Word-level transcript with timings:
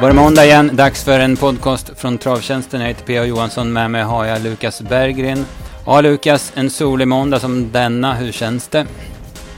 var 0.00 0.08
det 0.08 0.14
måndag 0.14 0.44
igen. 0.44 0.70
Dags 0.72 1.04
för 1.04 1.20
en 1.20 1.36
podcast 1.36 1.92
från 1.96 2.18
Travtjänsten. 2.18 2.80
Jag 2.80 2.88
heter 2.88 3.04
P.A. 3.04 3.24
Johansson. 3.24 3.72
Med 3.72 3.90
mig 3.90 4.02
har 4.02 4.24
jag 4.24 4.42
Lukas 4.42 4.82
Berggren. 4.82 5.44
Ja, 5.86 6.00
Lukas, 6.00 6.52
en 6.56 6.70
solig 6.70 7.08
måndag 7.08 7.38
som 7.38 7.72
denna. 7.72 8.14
Hur 8.14 8.32
känns 8.32 8.68
det? 8.68 8.86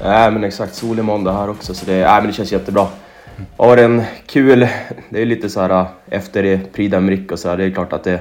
Nej, 0.05 0.31
men 0.31 0.45
exakt. 0.45 0.75
Solig 0.75 1.05
måndag 1.05 1.33
här 1.33 1.51
också, 1.51 1.75
så 1.75 1.87
det, 1.87 1.93
nej, 1.93 2.21
men 2.21 2.27
det 2.27 2.33
känns 2.33 2.53
jättebra. 2.53 2.87
Har 3.57 3.77
en 3.77 4.03
kul... 4.27 4.69
Det 5.11 5.23
är 5.23 5.27
lite 5.27 5.49
så 5.49 5.61
här 5.61 5.71
äh, 5.71 5.87
efter 6.11 6.61
Prix 6.73 6.95
d'Amérique 6.95 7.33
och 7.33 7.39
så 7.39 7.49
här, 7.49 7.57
Det 7.57 7.65
är 7.65 7.71
klart 7.71 7.93
att 7.93 8.05
det, 8.05 8.21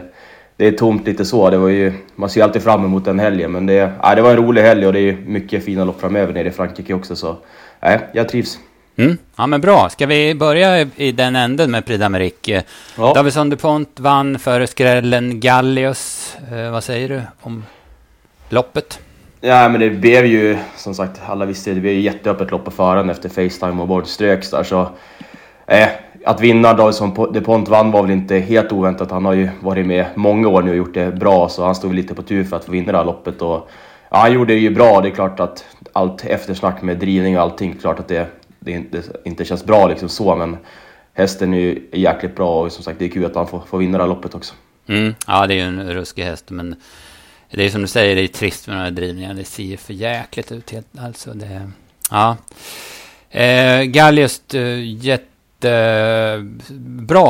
det 0.55 0.67
är 0.67 0.71
tomt 0.71 1.07
lite 1.07 1.25
så. 1.25 1.49
Det 1.49 1.57
var 1.57 1.69
ju, 1.69 1.93
man 2.15 2.29
ser 2.29 2.39
ju 2.39 2.43
alltid 2.43 2.63
fram 2.63 2.85
emot 2.85 3.05
den 3.05 3.19
helgen, 3.19 3.51
men 3.51 3.65
det, 3.65 3.91
nej, 4.03 4.15
det 4.15 4.21
var 4.21 4.31
en 4.31 4.37
rolig 4.37 4.61
helg 4.61 4.87
och 4.87 4.93
det 4.93 4.99
är 4.99 5.17
mycket 5.25 5.65
fina 5.65 5.85
lopp 5.85 6.01
framöver 6.01 6.33
nere 6.33 6.47
i 6.47 6.51
Frankrike 6.51 6.93
också, 6.93 7.15
så 7.15 7.37
nej, 7.79 7.99
jag 8.13 8.29
trivs. 8.29 8.59
Mm. 8.97 9.17
Ja, 9.35 9.47
men 9.47 9.61
bra. 9.61 9.89
Ska 9.89 10.05
vi 10.05 10.35
börja 10.35 10.87
i 10.95 11.11
den 11.11 11.35
änden 11.35 11.71
med 11.71 11.85
Prix 11.85 12.03
d'Amérique? 12.03 12.63
Ja. 12.97 13.13
Davison 13.13 13.49
DuPont 13.49 13.99
vann 13.99 14.39
före 14.39 14.67
skrällen 14.67 15.39
Gallius. 15.39 16.35
Eh, 16.51 16.71
vad 16.71 16.83
säger 16.83 17.09
du 17.09 17.21
om 17.41 17.65
loppet? 18.49 18.99
Ja, 19.41 19.69
men 19.69 19.81
det 19.81 19.89
blev 19.89 20.25
ju 20.25 20.57
som 20.75 20.93
sagt, 20.93 21.21
alla 21.27 21.45
visste 21.45 21.73
det, 21.73 21.81
blev 21.81 21.93
ju 21.93 22.01
jätteöppet 22.01 22.51
lopp 22.51 22.65
på 22.65 22.71
förhand 22.71 23.11
efter 23.11 23.29
Facetime 23.29 23.81
och 23.81 23.87
bort 23.87 24.07
ströks 24.07 24.49
där 24.49 24.63
så... 24.63 24.89
Eh, 25.67 25.87
att 26.25 26.41
vinna 26.41 26.73
Davison 26.73 27.33
DuPont 27.33 27.69
vann 27.69 27.91
var 27.91 28.01
väl 28.01 28.11
inte 28.11 28.37
helt 28.37 28.71
oväntat. 28.71 29.11
Han 29.11 29.25
har 29.25 29.33
ju 29.33 29.49
varit 29.59 29.85
med 29.85 30.05
många 30.15 30.47
år 30.47 30.61
nu 30.61 30.69
och 30.69 30.77
gjort 30.77 30.93
det 30.93 31.11
bra 31.11 31.49
så 31.49 31.65
han 31.65 31.75
stod 31.75 31.93
lite 31.93 32.15
på 32.15 32.21
tur 32.21 32.43
för 32.43 32.55
att 32.55 32.65
få 32.65 32.71
vinna 32.71 32.91
det 32.91 32.97
här 32.97 33.05
loppet 33.05 33.41
och... 33.41 33.69
Ja, 34.09 34.17
han 34.17 34.33
gjorde 34.33 34.53
det 34.53 34.59
ju 34.59 34.69
bra. 34.69 35.01
Det 35.01 35.07
är 35.07 35.11
klart 35.11 35.39
att 35.39 35.65
allt 35.93 36.25
eftersnack 36.25 36.81
med 36.81 36.97
drivning 36.97 37.37
och 37.37 37.43
allting, 37.43 37.75
klart 37.81 37.99
att 37.99 38.07
det 38.07 38.27
det 38.67 38.73
inte, 38.73 39.03
inte 39.25 39.45
känns 39.45 39.65
bra 39.65 39.87
liksom 39.87 40.09
så, 40.09 40.35
men 40.35 40.57
hästen 41.13 41.53
är 41.53 41.57
ju 41.57 41.89
jäkligt 41.93 42.35
bra 42.35 42.63
och 42.63 42.71
som 42.71 42.83
sagt 42.83 42.99
det 42.99 43.05
är 43.05 43.09
kul 43.09 43.25
att 43.25 43.35
han 43.35 43.47
får, 43.47 43.59
får 43.59 43.77
vinna 43.77 43.97
det 43.97 44.03
här 44.03 44.09
loppet 44.09 44.35
också. 44.35 44.53
Mm, 44.87 45.15
ja, 45.27 45.47
det 45.47 45.53
är 45.53 45.55
ju 45.55 45.61
en 45.61 45.93
ruskig 45.93 46.23
häst, 46.23 46.49
men 46.49 46.75
det 47.51 47.65
är 47.65 47.69
som 47.69 47.81
du 47.81 47.87
säger, 47.87 48.15
det 48.15 48.21
är 48.21 48.27
trist 48.27 48.67
med 48.67 48.75
de 48.77 48.79
här 48.81 48.91
drivningarna. 48.91 49.33
Det 49.33 49.43
ser 49.43 49.63
ju 49.63 49.77
för 49.77 49.93
jäkligt 49.93 50.51
ut 50.51 50.71
helt, 50.71 50.87
alltså. 50.99 51.33
Det, 51.33 51.71
ja. 52.11 52.37
Eh, 53.29 53.83
Gallius, 53.83 54.41
eh, 54.53 54.79
jättebra 54.83 56.15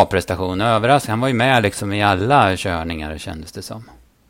prestation, 0.06 0.62
överraskning. 0.62 1.12
Han 1.12 1.20
var 1.20 1.28
ju 1.28 1.34
med 1.34 1.64
liksom 1.64 1.94
i 1.94 2.04
alla 2.04 2.58
körningar 2.58 3.18
kändes 3.18 3.52
det 3.52 3.62
som. 3.62 3.84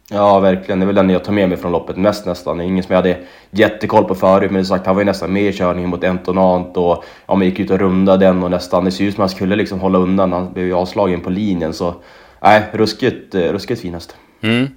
Ja, 0.10 0.40
verkligen. 0.40 0.80
Det 0.80 0.84
är 0.84 0.86
väl 0.86 0.96
den 0.96 1.10
jag 1.10 1.24
tar 1.24 1.34
med 1.34 1.50
mig 1.50 1.58
från 1.58 1.72
loppet 1.72 1.98
mest 1.98 2.26
nästan. 2.26 2.62
Ingen 2.62 2.84
som 2.84 2.94
jag 2.94 3.02
hade 3.02 3.18
jättekoll 3.52 4.04
på 4.04 4.16
förut, 4.16 4.52
men 4.52 4.66
som 4.66 4.78
sagt, 4.78 4.86
han 4.86 4.96
var 4.96 5.02
ju 5.02 5.06
nästan 5.06 5.34
med 5.34 5.44
i 5.44 5.54
körningen 5.54 5.90
mot 5.90 6.04
Entonant 6.04 6.78
och 6.78 7.04
ja, 7.28 7.36
man 7.36 7.46
gick 7.46 7.60
ut 7.60 7.72
och 7.72 7.80
rundade 7.80 8.26
den 8.26 8.44
och 8.44 8.52
nästan, 8.52 8.86
det 8.86 8.92
ser 8.92 9.04
ut 9.04 9.16
som 9.16 9.24
att 9.24 9.32
han 9.32 9.36
skulle 9.36 9.56
liksom 9.56 9.80
hålla 9.80 10.00
undan. 10.00 10.34
Han 10.34 10.54
blev 10.54 10.66
ju 10.66 10.74
avslagen 10.74 11.22
på 11.22 11.30
linjen, 11.30 11.74
så 11.74 11.96
nej, 12.42 12.64
ruskigt, 12.72 13.36
eh, 13.36 13.42
ruskigt 13.42 13.82
finast. 13.82 14.16
Mm. 14.42 14.68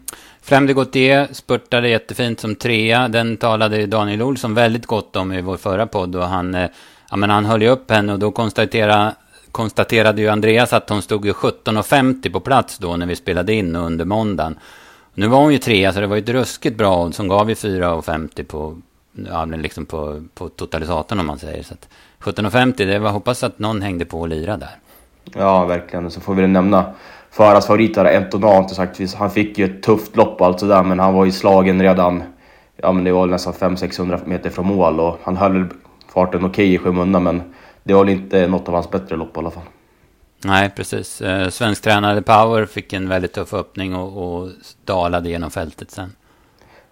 Främde 0.42 0.74
Gautier 0.74 1.28
spurtade 1.32 1.88
jättefint 1.88 2.40
som 2.40 2.54
trea. 2.54 3.08
Den 3.08 3.36
talade 3.36 3.86
Daniel 3.86 4.22
Olsson 4.22 4.54
väldigt 4.54 4.86
gott 4.86 5.16
om 5.16 5.32
i 5.32 5.40
vår 5.40 5.56
förra 5.56 5.86
podd 5.86 6.16
och 6.16 6.24
han, 6.24 6.54
eh, 6.54 6.70
ja, 7.10 7.16
men 7.16 7.30
han 7.30 7.44
höll 7.44 7.62
ju 7.62 7.68
upp 7.68 7.90
henne 7.90 8.12
och 8.12 8.18
då 8.18 8.30
konstaterade 8.30 9.14
konstaterade 9.52 10.22
ju 10.22 10.28
Andreas 10.28 10.72
att 10.72 10.90
hon 10.90 11.02
stod 11.02 11.26
ju 11.26 11.32
17.50 11.32 12.30
på 12.30 12.40
plats 12.40 12.78
då 12.78 12.96
när 12.96 13.06
vi 13.06 13.16
spelade 13.16 13.52
in 13.52 13.76
under 13.76 14.04
måndagen. 14.04 14.58
Nu 15.20 15.28
var 15.28 15.38
hon 15.38 15.52
ju 15.52 15.58
trea, 15.58 15.92
så 15.92 16.00
det 16.00 16.06
var 16.06 16.16
ju 16.16 16.22
ett 16.22 16.28
ruskigt 16.28 16.76
bra 16.76 17.04
odds. 17.04 17.18
Hon 17.18 17.28
gav 17.28 17.48
ju 17.48 17.54
4,50 17.54 18.44
på, 18.44 18.76
ja, 19.28 19.44
liksom 19.44 19.86
på, 19.86 20.22
på 20.34 20.48
totalisatorn 20.48 21.20
om 21.20 21.26
man 21.26 21.38
säger. 21.38 21.62
Så 21.62 21.74
17,50, 22.20 22.72
det 22.76 22.98
var 22.98 23.10
hoppas 23.10 23.42
att 23.42 23.58
någon 23.58 23.82
hängde 23.82 24.04
på 24.04 24.20
och 24.20 24.28
lirade 24.28 24.66
där. 24.66 24.78
Ja, 25.40 25.64
verkligen. 25.64 26.10
Så 26.10 26.20
får 26.20 26.34
vi 26.34 26.46
nämna 26.46 26.84
Faras 27.30 27.66
favorit 27.66 27.94
där, 27.94 28.04
Entonant. 28.04 28.78
Han 29.18 29.30
fick 29.30 29.58
ju 29.58 29.64
ett 29.64 29.82
tufft 29.82 30.16
lopp 30.16 30.40
och 30.40 30.46
allt 30.46 30.60
sådär, 30.60 30.82
men 30.82 30.98
han 30.98 31.14
var 31.14 31.24
ju 31.24 31.32
slagen 31.32 31.82
redan, 31.82 32.22
ja 32.76 32.92
men 32.92 33.04
det 33.04 33.12
var 33.12 33.26
nästan 33.26 33.52
500-600 33.52 34.26
meter 34.26 34.50
från 34.50 34.66
mål 34.66 35.00
och 35.00 35.18
han 35.22 35.36
höll 35.36 35.66
farten 36.14 36.44
okej 36.44 36.50
okay 36.50 36.74
i 36.74 36.78
skymundan, 36.78 37.22
men 37.22 37.42
det 37.82 37.94
var 37.94 38.04
väl 38.04 38.14
inte 38.14 38.46
något 38.46 38.68
av 38.68 38.74
hans 38.74 38.90
bättre 38.90 39.16
lopp 39.16 39.36
i 39.36 39.38
alla 39.38 39.50
fall. 39.50 39.64
Nej, 40.44 40.70
precis. 40.76 41.20
Eh, 41.20 41.48
svensk 41.48 41.82
tränare 41.82 42.22
Power 42.22 42.66
fick 42.66 42.92
en 42.92 43.08
väldigt 43.08 43.32
tuff 43.32 43.54
öppning 43.54 43.94
och, 43.94 44.40
och 44.42 44.48
dalade 44.84 45.28
genom 45.28 45.50
fältet 45.50 45.90
sen. 45.90 46.12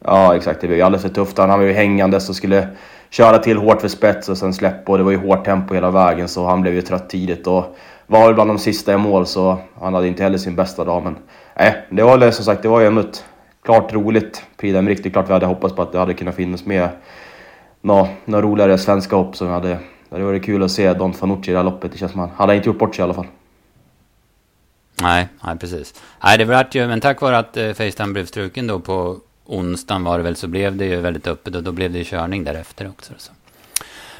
Ja, 0.05 0.37
exakt. 0.37 0.61
Det 0.61 0.67
blev 0.67 0.79
ju 0.79 0.85
alldeles 0.85 1.03
för 1.03 1.09
tufft. 1.09 1.39
Han 1.39 1.49
var 1.49 1.61
ju 1.61 1.73
hängandes 1.73 2.29
och 2.29 2.37
skulle 2.37 2.69
köra 3.11 3.39
till 3.39 3.57
hårt 3.57 3.81
för 3.81 3.89
spets 3.89 4.29
och 4.29 4.39
sen 4.39 4.55
släppa. 4.55 4.93
Och 4.93 4.99
det 4.99 5.05
var 5.05 5.11
ju 5.11 5.17
hårt 5.17 5.45
tempo 5.45 5.75
hela 5.75 5.91
vägen, 5.91 6.29
så 6.29 6.47
han 6.47 6.63
blev 6.63 6.75
ju 6.75 6.83
trött 6.83 7.11
tidigt. 7.11 7.47
Och 7.47 7.77
var 8.07 8.27
väl 8.27 8.35
bland 8.35 8.51
de 8.51 8.59
sista 8.59 8.93
i 8.93 8.97
mål, 8.97 9.27
så 9.27 9.59
han 9.81 9.95
hade 9.95 10.09
inte 10.09 10.23
heller 10.23 10.39
sin 10.39 10.57
bästa 10.57 10.85
dag. 10.85 11.05
Men 11.05 11.17
nej, 11.57 11.87
det 11.91 12.03
var 12.03 12.19
väl 12.19 12.33
som 12.33 12.45
sagt, 12.45 12.63
det 12.63 12.69
var 12.69 12.81
ju 12.81 12.87
ändå 12.87 13.01
ett 13.01 13.25
klart 13.65 13.93
roligt 13.93 14.43
Prix 14.57 14.79
riktigt 14.79 15.13
klart 15.13 15.29
vi 15.29 15.33
hade 15.33 15.47
hoppats 15.47 15.75
på 15.75 15.83
att 15.83 15.93
det 15.93 15.99
hade 15.99 16.15
kunnat 16.15 16.35
finnas 16.35 16.67
med 16.67 16.89
några, 17.81 18.09
några 18.25 18.47
roligare 18.47 18.79
svenska 18.79 19.17
hopp 19.17 19.37
som 19.37 19.47
vi 19.47 19.53
hade. 19.53 19.79
Det 20.09 20.15
hade 20.15 20.25
varit 20.25 20.45
kul 20.45 20.63
att 20.63 20.71
se 20.71 20.95
Don 20.95 21.15
Fanucci 21.15 21.51
i 21.51 21.53
det 21.53 21.59
här 21.59 21.65
loppet. 21.65 21.93
Det 21.93 21.99
känns 21.99 22.13
som 22.13 22.21
han 22.21 22.31
hade 22.31 22.57
inte 22.57 22.69
gjort 22.69 22.79
bort 22.79 22.95
sig 22.95 23.03
i 23.03 23.05
alla 23.05 23.15
fall. 23.15 23.27
Nej, 25.03 25.29
nej 25.45 25.59
precis. 25.59 25.95
Nej, 26.25 26.39
det 26.39 26.45
vart 26.45 26.75
ju, 26.75 26.87
men 26.87 27.01
tack 27.01 27.21
vare 27.21 27.39
att 27.39 27.57
eh, 27.57 27.73
Facetime 27.73 28.13
blev 28.13 28.27
struken 28.27 28.67
då 28.67 28.81
på 28.81 29.17
onsdagen 29.47 30.05
var 30.05 30.19
det 30.19 30.25
väl, 30.25 30.37
så 30.37 30.49
blev 30.49 30.77
det 30.77 30.85
ju 30.85 31.01
väldigt 31.01 31.27
öppet 31.27 31.55
och 31.55 31.63
då 31.63 31.73
blev 31.73 31.93
det 31.93 31.99
ju 31.99 32.05
körning 32.05 32.45
därefter 32.45 32.89
också. 32.89 33.13
Så. 33.19 33.33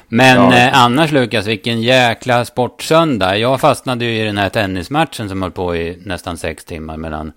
Men 0.07 0.51
ja. 0.51 0.57
eh, 0.57 0.83
annars 0.83 1.11
Lukas, 1.11 1.47
vilken 1.47 1.81
jäkla 1.81 2.45
sportsöndag. 2.45 3.37
Jag 3.37 3.61
fastnade 3.61 4.05
ju 4.05 4.21
i 4.21 4.25
den 4.25 4.37
här 4.37 4.49
tennismatchen 4.49 5.29
som 5.29 5.41
höll 5.41 5.51
på 5.51 5.75
i 5.75 5.97
nästan 6.05 6.37
sex 6.37 6.65
timmar 6.65 6.97
mellan, 6.97 7.31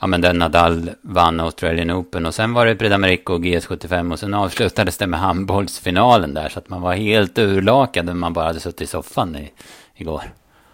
ja 0.00 0.06
men 0.06 0.20
den 0.20 0.38
Nadal 0.38 0.90
vann 1.02 1.40
Australian 1.40 1.90
Open 1.90 2.26
och 2.26 2.34
sen 2.34 2.54
var 2.54 2.66
det 2.66 2.74
Prix 2.74 2.94
d'Amérique 2.94 3.30
och 3.30 3.44
GS75 3.44 4.12
och 4.12 4.18
sen 4.18 4.34
avslutades 4.34 4.98
det 4.98 5.06
med 5.06 5.20
handbollsfinalen 5.20 6.34
där 6.34 6.48
så 6.48 6.58
att 6.58 6.68
man 6.68 6.82
var 6.82 6.94
helt 6.94 7.38
urlakad 7.38 8.06
när 8.06 8.14
man 8.14 8.32
bara 8.32 8.44
hade 8.44 8.60
suttit 8.60 8.80
i 8.80 8.86
soffan 8.86 9.36
i, 9.36 9.52
igår. 9.96 10.22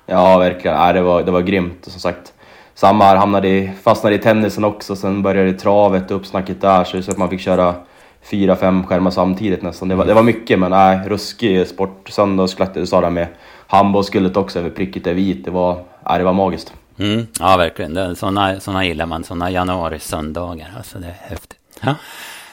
Ja, 0.06 0.38
verkligen. 0.38 0.76
Ja, 0.76 0.92
det, 0.92 1.03
var, 1.03 1.22
det 1.22 1.31
var 1.31 1.41
grymt. 1.41 1.78
Som 1.82 2.00
sagt, 2.00 2.32
samma 2.75 3.04
här, 3.04 3.16
hamnade 3.16 3.48
i, 3.48 3.70
fastnade 3.82 4.16
i 4.16 4.19
tennisen 4.19 4.64
också, 4.64 4.97
sen 4.97 5.22
började 5.22 5.52
travet 5.52 6.10
och 6.10 6.16
uppsnacket 6.16 6.60
där, 6.60 6.84
så, 6.84 6.97
det 6.97 7.02
så 7.02 7.10
att 7.10 7.19
man 7.19 7.28
fick 7.28 7.41
köra 7.41 7.75
fyra, 8.22 8.56
fem 8.56 8.87
skärmar 8.87 9.10
samtidigt 9.10 9.62
nästan. 9.62 9.88
Det 9.88 9.94
var, 9.94 10.06
det 10.06 10.14
var 10.14 10.22
mycket, 10.22 10.58
men 10.58 10.70
nej, 10.70 11.00
ruskig 11.06 11.66
sport. 11.66 12.08
Söndagsklack, 12.08 12.75
du 12.75 12.87
sa 12.87 13.00
det 13.00 13.10
med 13.10 13.26
handbollsguldet 13.66 14.37
också, 14.37 14.58
över 14.58 14.70
pricket 14.70 15.06
är 15.06 15.14
vit. 15.14 15.44
Det 15.44 15.50
var, 15.50 15.84
nej, 16.08 16.19
det 16.19 16.25
var 16.25 16.32
magiskt. 16.32 16.72
Mm, 17.00 17.27
ja, 17.41 17.56
verkligen. 17.56 18.16
Sådana 18.16 18.61
såna 18.61 18.84
gillar 18.84 19.06
man, 19.06 19.25
sådana 19.25 19.50
januari-söndagar. 19.50 20.72
Alltså, 20.77 20.99
det 20.99 21.06
är 21.06 21.16
häftigt. 21.21 21.59
Ja. 21.81 21.94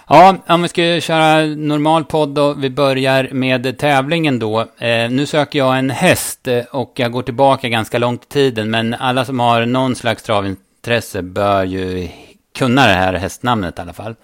Ja, 0.10 0.36
om 0.48 0.62
vi 0.62 0.68
ska 0.68 1.02
köra 1.02 1.46
normal 1.46 2.06
podd 2.06 2.30
då. 2.30 2.54
Vi 2.54 2.70
börjar 2.70 3.30
med 3.32 3.78
tävlingen 3.78 4.40
då. 4.40 4.60
Eh, 4.60 5.10
nu 5.10 5.26
söker 5.26 5.60
jag 5.60 5.80
en 5.80 5.90
häst 5.90 6.48
eh, 6.48 6.64
och 6.72 6.92
jag 6.96 7.12
går 7.12 7.22
tillbaka 7.22 7.70
ganska 7.70 7.98
långt 7.98 8.24
i 8.26 8.28
tiden. 8.28 8.70
Men 8.70 8.94
alla 8.94 9.26
som 9.26 9.40
har 9.40 9.66
någon 9.66 9.96
slags 9.96 10.24
travintresse 10.24 11.22
bör 11.22 11.64
ju 11.64 12.10
kunna 12.58 12.88
det 12.88 12.94
här 12.94 13.14
hästnamnet 13.14 13.80
i 13.80 13.82
alla 13.82 13.94
fall. 13.94 14.16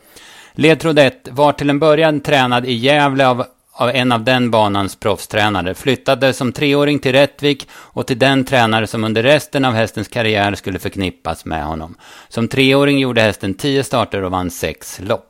Ledtråd 0.54 1.00
1 1.00 1.28
var 1.32 1.54
till 1.54 1.70
en 1.70 1.80
början 1.80 2.20
tränad 2.20 2.66
i 2.66 2.74
Gävle 2.74 3.28
av, 3.28 3.46
av 3.74 3.90
en 3.90 4.12
av 4.12 4.24
den 4.24 4.52
banans 4.52 4.96
proffstränare. 4.96 5.74
Flyttade 5.74 6.34
som 6.34 6.52
treåring 6.52 7.00
till 7.00 7.12
Rättvik 7.12 7.68
och 7.72 8.08
till 8.08 8.20
den 8.20 8.46
tränare 8.46 8.88
som 8.88 9.04
under 9.04 9.24
resten 9.24 9.66
av 9.66 9.74
hästens 9.74 10.08
karriär 10.08 10.56
skulle 10.56 10.80
förknippas 10.80 11.46
med 11.46 11.66
honom. 11.66 11.96
Som 12.30 12.48
treåring 12.48 13.00
gjorde 13.00 13.22
hästen 13.22 13.54
tio 13.54 13.84
starter 13.84 14.24
och 14.24 14.32
vann 14.32 14.52
sex 14.52 15.00
lopp. 15.04 15.30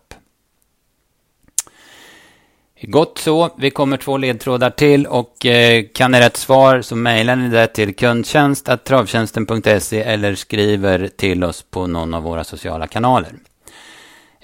Gott 2.87 3.17
så. 3.17 3.49
Vi 3.57 3.71
kommer 3.71 3.97
två 3.97 4.17
ledtrådar 4.17 4.69
till 4.69 5.07
och 5.07 5.45
eh, 5.45 5.83
kan 5.93 6.11
ni 6.11 6.19
rätt 6.19 6.37
svar 6.37 6.81
så 6.81 6.95
mejlar 6.95 7.35
ni 7.35 7.49
det 7.49 7.67
till 7.67 7.95
kundtjänst.travtjänsten.se 7.95 10.01
eller 10.01 10.35
skriver 10.35 11.07
till 11.07 11.43
oss 11.43 11.65
på 11.69 11.87
någon 11.87 12.13
av 12.13 12.23
våra 12.23 12.43
sociala 12.43 12.87
kanaler. 12.87 13.31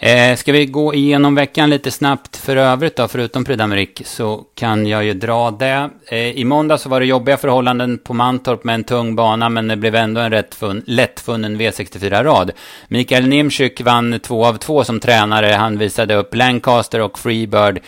Eh, 0.02 0.36
ska 0.36 0.52
vi 0.52 0.66
gå 0.66 0.94
igenom 0.94 1.36
veckan 1.36 1.70
lite 1.70 1.92
snabbt 1.92 2.38
för 2.38 2.56
övrigt 2.56 2.96
då, 2.96 3.08
förutom 3.08 3.46
Prix 3.46 4.12
så 4.16 4.44
kan 4.56 4.88
jag 4.88 5.04
ju 5.04 5.14
dra 5.14 5.52
det. 5.52 5.90
Eh, 6.08 6.18
I 6.18 6.46
måndag 6.46 6.78
så 6.78 6.90
var 6.90 7.00
det 7.00 7.06
jobbiga 7.06 7.38
förhållanden 7.38 7.98
på 7.98 8.14
Mantorp 8.14 8.64
med 8.64 8.76
en 8.76 8.84
tung 8.84 9.16
bana, 9.16 9.50
men 9.50 9.68
det 9.68 9.76
blev 9.76 9.96
ändå 9.96 10.22
en 10.22 10.32
rätt 10.32 10.56
fun, 10.56 10.84
lättfunnen 10.88 11.62
V64-rad. 11.62 12.52
Mikael 12.88 13.28
Nimczyk 13.28 13.82
vann 13.82 14.20
två 14.20 14.46
av 14.46 14.58
två 14.58 14.84
som 14.84 15.00
tränare. 15.00 15.48
Han 15.48 15.78
visade 15.78 16.16
upp 16.16 16.36
Lancaster 16.36 17.02
och 17.02 17.20
Freebird 17.20 17.80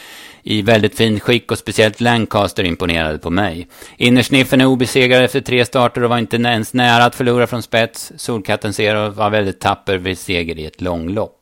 i 0.43 0.61
väldigt 0.61 0.97
fin 0.97 1.19
skick 1.19 1.51
och 1.51 1.57
speciellt 1.57 2.01
Lancaster 2.01 2.63
imponerade 2.63 3.17
på 3.17 3.29
mig. 3.29 3.67
Innersniffen 3.97 4.61
är 4.61 4.65
obesegrad 4.65 5.23
efter 5.23 5.41
tre 5.41 5.65
starter 5.65 6.03
och 6.03 6.09
var 6.09 6.17
inte 6.17 6.37
ens 6.37 6.73
nära 6.73 7.05
att 7.05 7.15
förlora 7.15 7.47
från 7.47 7.63
spets. 7.63 8.11
Solkatten 8.17 8.73
Zero 8.73 9.09
var 9.09 9.29
väldigt 9.29 9.59
tapper 9.59 9.97
vid 9.97 10.17
seger 10.17 10.59
i 10.59 10.65
ett 10.65 10.81
långlopp. 10.81 11.40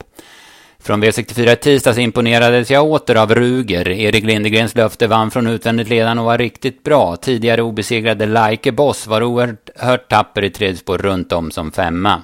Från 0.83 1.03
V64 1.03 1.53
i 1.53 1.55
tisdags 1.55 1.97
imponerades 1.97 2.71
jag 2.71 2.85
åter 2.85 3.15
av 3.15 3.35
Ruger. 3.35 3.89
Erik 3.89 4.23
Lindegrens 4.23 4.75
löfte 4.75 5.07
vann 5.07 5.31
från 5.31 5.47
utvändigt 5.47 5.89
ledande 5.89 6.21
och 6.21 6.25
var 6.25 6.37
riktigt 6.37 6.83
bra. 6.83 7.15
Tidigare 7.15 7.61
obesegrade 7.61 8.25
Like 8.25 8.71
Boss 8.71 9.07
var 9.07 9.23
oerhört 9.23 10.09
tapper 10.09 10.43
i 10.43 10.49
tredje 10.49 10.77
spår 10.77 10.97
runt 10.97 11.31
om 11.31 11.51
som 11.51 11.71
femma. 11.71 12.21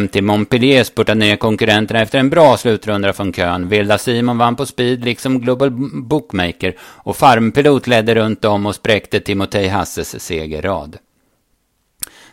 MT 0.00 0.22
Montpellier 0.22 0.84
spurtade 0.84 1.18
ner 1.18 1.36
konkurrenterna 1.36 2.00
efter 2.00 2.18
en 2.18 2.30
bra 2.30 2.56
slutrunda 2.56 3.12
från 3.12 3.32
kön. 3.32 3.68
Vilda 3.68 3.98
Simon 3.98 4.38
vann 4.38 4.56
på 4.56 4.66
speed, 4.66 5.04
liksom 5.04 5.40
Global 5.40 5.70
Bookmaker. 5.92 6.76
Och 6.80 7.16
Farmpilot 7.16 7.86
ledde 7.86 8.14
runt 8.14 8.44
om 8.44 8.66
och 8.66 8.74
spräckte 8.74 9.20
Timotej 9.20 9.68
Hasses 9.68 10.24
segerrad. 10.24 10.98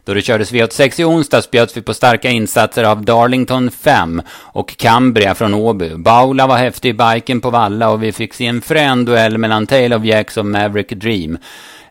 Då 0.06 0.14
det 0.14 0.22
kördes 0.22 0.52
V86 0.52 1.02
i 1.02 1.04
onsdags 1.04 1.52
bjöds 1.52 1.78
vi 1.78 1.82
på 1.82 1.94
starka 1.94 2.30
insatser 2.30 2.84
av 2.84 3.06
Darlington 3.06 3.72
5 3.72 4.22
och 4.30 4.78
Cambria 4.78 5.36
från 5.36 5.54
Åby. 5.54 5.96
Baula 5.96 6.48
var 6.48 6.58
häftig 6.58 6.90
i 6.90 6.94
biken 6.94 7.42
på 7.42 7.50
Valla 7.50 7.90
och 7.90 8.04
vi 8.04 8.12
fick 8.12 8.34
se 8.34 8.46
en 8.46 8.62
frän 8.62 9.06
duell 9.06 9.38
mellan 9.38 9.68
Tale 9.68 9.96
of 9.96 10.06
Jacks 10.06 10.38
och 10.38 10.46
Maverick 10.46 10.90
Dream. 10.90 11.38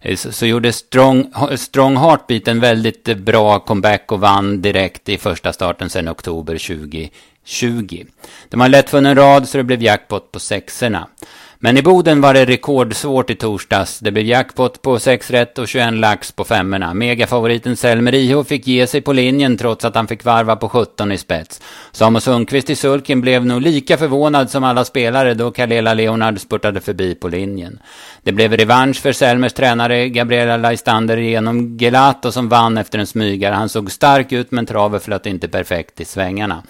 Eh, 0.01 0.17
så, 0.17 0.33
så 0.33 0.47
gjorde 0.47 0.73
Strong, 0.73 1.33
Strong 1.57 1.97
Heartbeat 1.97 2.49
en 2.49 2.61
väldigt 2.61 3.09
eh, 3.09 3.17
bra 3.17 3.59
comeback 3.59 4.13
och 4.13 4.21
vann 4.21 4.63
direkt 4.63 5.09
i 5.09 5.19
första 5.19 5.53
starten 5.53 5.91
sedan 5.91 6.09
oktober 6.09 6.59
2020. 6.59 8.05
De 8.49 8.61
har 8.61 8.69
lätt 8.69 8.91
funnit 8.91 9.11
en 9.11 9.17
rad 9.17 9.49
så 9.49 9.59
det 9.59 9.65
blev 9.65 9.83
jackpot 9.83 10.33
på 10.33 10.39
sexorna. 10.39 11.09
Men 11.63 11.77
i 11.77 11.83
Boden 11.83 12.21
var 12.21 12.35
det 12.35 12.45
rekordsvårt 12.45 13.31
i 13.31 13.35
torsdags. 13.35 13.99
Det 13.99 14.11
blev 14.11 14.25
jackpot 14.25 14.83
på 14.83 14.99
6 14.99 15.31
rätt 15.31 15.59
och 15.59 15.69
21 15.69 15.93
lax 15.93 16.33
på 16.33 16.45
femmorna. 16.45 16.95
Megafavoriten 16.95 17.77
Selmer 17.77 18.15
IH 18.15 18.43
fick 18.45 18.67
ge 18.67 18.87
sig 18.87 19.01
på 19.01 19.13
linjen 19.13 19.57
trots 19.57 19.85
att 19.85 19.95
han 19.95 20.09
fick 20.09 20.25
varva 20.25 20.57
på 20.57 20.69
17 20.69 21.13
i 21.13 21.19
spets. 21.19 21.61
Samuel 21.93 22.23
Sundqvist 22.23 22.71
i 22.71 22.77
sulken 22.77 23.21
blev 23.21 23.47
nog 23.47 23.63
lika 23.63 23.97
förvånad 23.97 24.51
som 24.51 24.65
alla 24.65 24.85
spelare 24.85 25.35
då 25.35 25.51
Kalela 25.51 25.95
Leonard 25.95 26.41
spurtade 26.41 26.81
förbi 26.81 27.15
på 27.15 27.29
linjen. 27.29 27.79
Det 28.23 28.33
blev 28.33 28.53
revansch 28.53 29.01
för 29.01 29.13
Selmers 29.13 29.53
tränare 29.53 30.09
Gabriela 30.09 30.57
Leistander 30.57 31.17
genom 31.17 31.79
Gelato 31.79 32.33
som 32.33 32.49
vann 32.49 32.79
efter 32.79 32.99
en 32.99 33.07
smygare. 33.07 33.55
Han 33.55 33.69
såg 33.69 33.93
stark 33.93 34.33
ut 34.33 34.51
men 34.51 34.67
travet 34.67 35.03
flöt 35.03 35.27
inte 35.27 35.49
perfekt 35.49 36.01
i 36.01 36.05
svängarna. 36.05 36.63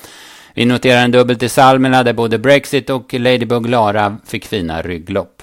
Vi 0.55 0.65
noterar 0.65 1.05
en 1.05 1.11
dubbel 1.11 1.39
till 1.39 1.51
Salmela 1.51 2.03
där 2.03 2.13
både 2.13 2.39
Brexit 2.39 2.91
och 2.91 3.15
Ladybug 3.15 3.69
Lara 3.69 4.17
fick 4.27 4.47
fina 4.47 4.83
rygglopp. 4.83 5.43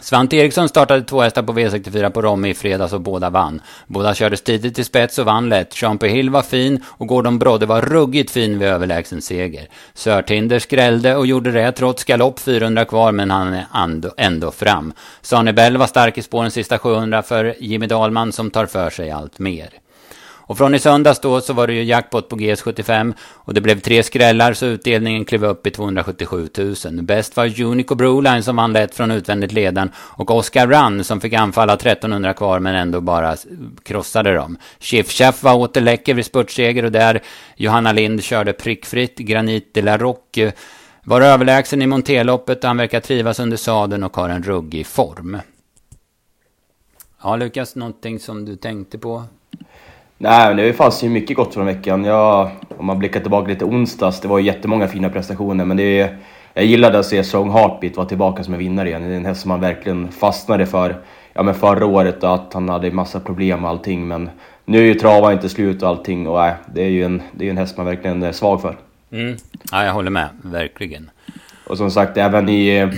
Svante 0.00 0.36
Eriksson 0.36 0.68
startade 0.68 1.02
två 1.02 1.20
hästar 1.20 1.42
på 1.42 1.52
V64 1.52 2.10
på 2.10 2.22
Romme 2.22 2.48
i 2.48 2.54
fredags 2.54 2.92
och 2.92 3.00
båda 3.00 3.30
vann. 3.30 3.60
Båda 3.86 4.14
kördes 4.14 4.42
tidigt 4.42 4.74
till 4.74 4.84
spets 4.84 5.18
och 5.18 5.26
vann 5.26 5.48
lätt. 5.48 5.74
Champe 5.74 6.08
Hill 6.08 6.30
var 6.30 6.42
fin 6.42 6.84
och 6.86 7.06
Gordon 7.06 7.38
Brodde 7.38 7.66
var 7.66 7.82
ruggigt 7.82 8.30
fin 8.30 8.58
vid 8.58 8.68
överlägsen 8.68 9.22
seger. 9.22 9.68
Sörtinder 9.94 10.58
skrällde 10.58 11.16
och 11.16 11.26
gjorde 11.26 11.50
det 11.50 11.72
trots 11.72 12.04
galopp 12.04 12.40
400 12.40 12.84
kvar 12.84 13.12
men 13.12 13.30
han 13.30 13.54
är 13.54 13.66
ändå, 14.18 14.50
fram. 14.50 14.92
fram. 15.22 15.54
Bell 15.54 15.76
var 15.76 15.86
stark 15.86 16.18
i 16.18 16.22
spåren 16.22 16.50
sista 16.50 16.78
700 16.78 17.22
för 17.22 17.54
Jimmy 17.58 17.86
Dahlman 17.86 18.32
som 18.32 18.50
tar 18.50 18.66
för 18.66 18.90
sig 18.90 19.10
allt 19.10 19.38
mer. 19.38 19.68
Och 20.48 20.58
från 20.58 20.74
i 20.74 20.78
söndags 20.78 21.20
då 21.20 21.40
så 21.40 21.52
var 21.52 21.66
det 21.66 21.72
ju 21.72 21.82
jackpot 21.82 22.28
på 22.28 22.36
GS75 22.36 23.14
och 23.34 23.54
det 23.54 23.60
blev 23.60 23.80
tre 23.80 24.02
skrällar 24.02 24.52
så 24.52 24.66
utdelningen 24.66 25.24
klev 25.24 25.44
upp 25.44 25.66
i 25.66 25.70
277 25.70 26.48
000. 26.58 27.02
Bäst 27.02 27.36
var 27.36 27.60
Unico 27.62 27.94
Broline 27.94 28.42
som 28.42 28.56
vann 28.56 28.72
lätt 28.72 28.94
från 28.94 29.10
utvändigt 29.10 29.52
ledan 29.52 29.90
och 29.96 30.30
Oscar 30.30 30.66
Run 30.66 31.04
som 31.04 31.20
fick 31.20 31.32
anfalla 31.32 31.74
1300 31.74 32.34
kvar 32.34 32.58
men 32.58 32.74
ändå 32.74 33.00
bara 33.00 33.36
krossade 33.82 34.34
dem. 34.34 34.58
Chiff 34.78 35.42
var 35.42 35.54
åter 35.54 35.80
läcker 35.80 36.14
vid 36.14 36.26
spurtseger 36.26 36.84
och 36.84 36.92
där 36.92 37.22
Johanna 37.56 37.92
Lind 37.92 38.22
körde 38.22 38.52
prickfritt. 38.52 39.18
Granit 39.18 39.74
de 39.74 39.82
la 39.82 39.98
Roque 39.98 40.52
var 41.04 41.20
överlägsen 41.20 41.82
i 41.82 41.86
Monteloppet. 41.86 42.64
Han 42.64 42.76
verkar 42.76 43.00
trivas 43.00 43.40
under 43.40 43.56
sadeln 43.56 44.04
och 44.04 44.16
har 44.16 44.28
en 44.28 44.42
ruggig 44.42 44.86
form. 44.86 45.38
Ja, 47.22 47.36
Lukas, 47.36 47.74
någonting 47.74 48.18
som 48.18 48.44
du 48.44 48.56
tänkte 48.56 48.98
på? 48.98 49.24
Nej, 50.18 50.54
det 50.54 50.72
fanns 50.72 51.04
ju 51.04 51.08
mycket 51.08 51.36
gott 51.36 51.54
från 51.54 51.66
veckan. 51.66 52.04
Jag, 52.04 52.50
om 52.78 52.86
man 52.86 52.98
blickar 52.98 53.20
tillbaka 53.20 53.48
lite 53.48 53.64
onsdags, 53.64 54.20
det 54.20 54.28
var 54.28 54.38
ju 54.38 54.44
jättemånga 54.44 54.88
fina 54.88 55.10
prestationer, 55.10 55.64
men 55.64 55.76
det 55.76 56.00
är, 56.00 56.16
jag 56.54 56.64
gillade 56.64 56.98
att 56.98 57.06
se 57.06 57.24
Strong 57.24 57.50
Heartbeat 57.50 57.96
vara 57.96 58.06
tillbaka 58.06 58.44
som 58.44 58.54
en 58.54 58.58
vinnare 58.60 58.88
igen. 58.88 59.02
Det 59.02 59.08
är 59.08 59.16
en 59.16 59.26
häst 59.26 59.40
som 59.40 59.48
man 59.48 59.60
verkligen 59.60 60.12
fastnade 60.12 60.66
för 60.66 60.96
ja, 61.32 61.42
men 61.42 61.54
förra 61.54 61.86
året 61.86 62.22
och 62.22 62.34
att 62.34 62.54
han 62.54 62.68
hade 62.68 62.90
massa 62.90 63.20
problem 63.20 63.64
och 63.64 63.70
allting, 63.70 64.08
men 64.08 64.30
nu 64.64 64.78
är 64.78 64.82
ju 64.82 64.94
travan 64.94 65.32
inte 65.32 65.48
slut 65.48 65.82
och 65.82 65.88
allting 65.88 66.28
och 66.28 66.38
nej, 66.38 66.54
det 66.74 66.82
är 66.82 66.88
ju 66.88 67.04
en, 67.04 67.22
det 67.32 67.46
är 67.46 67.50
en 67.50 67.58
häst 67.58 67.76
man 67.76 67.86
verkligen 67.86 68.22
är 68.22 68.32
svag 68.32 68.62
för. 68.62 68.76
Mm. 69.12 69.36
Ja, 69.72 69.84
jag 69.84 69.92
håller 69.92 70.10
med, 70.10 70.28
verkligen. 70.42 71.10
Och 71.66 71.76
som 71.76 71.90
sagt, 71.90 72.16
även 72.16 72.48
i, 72.48 72.88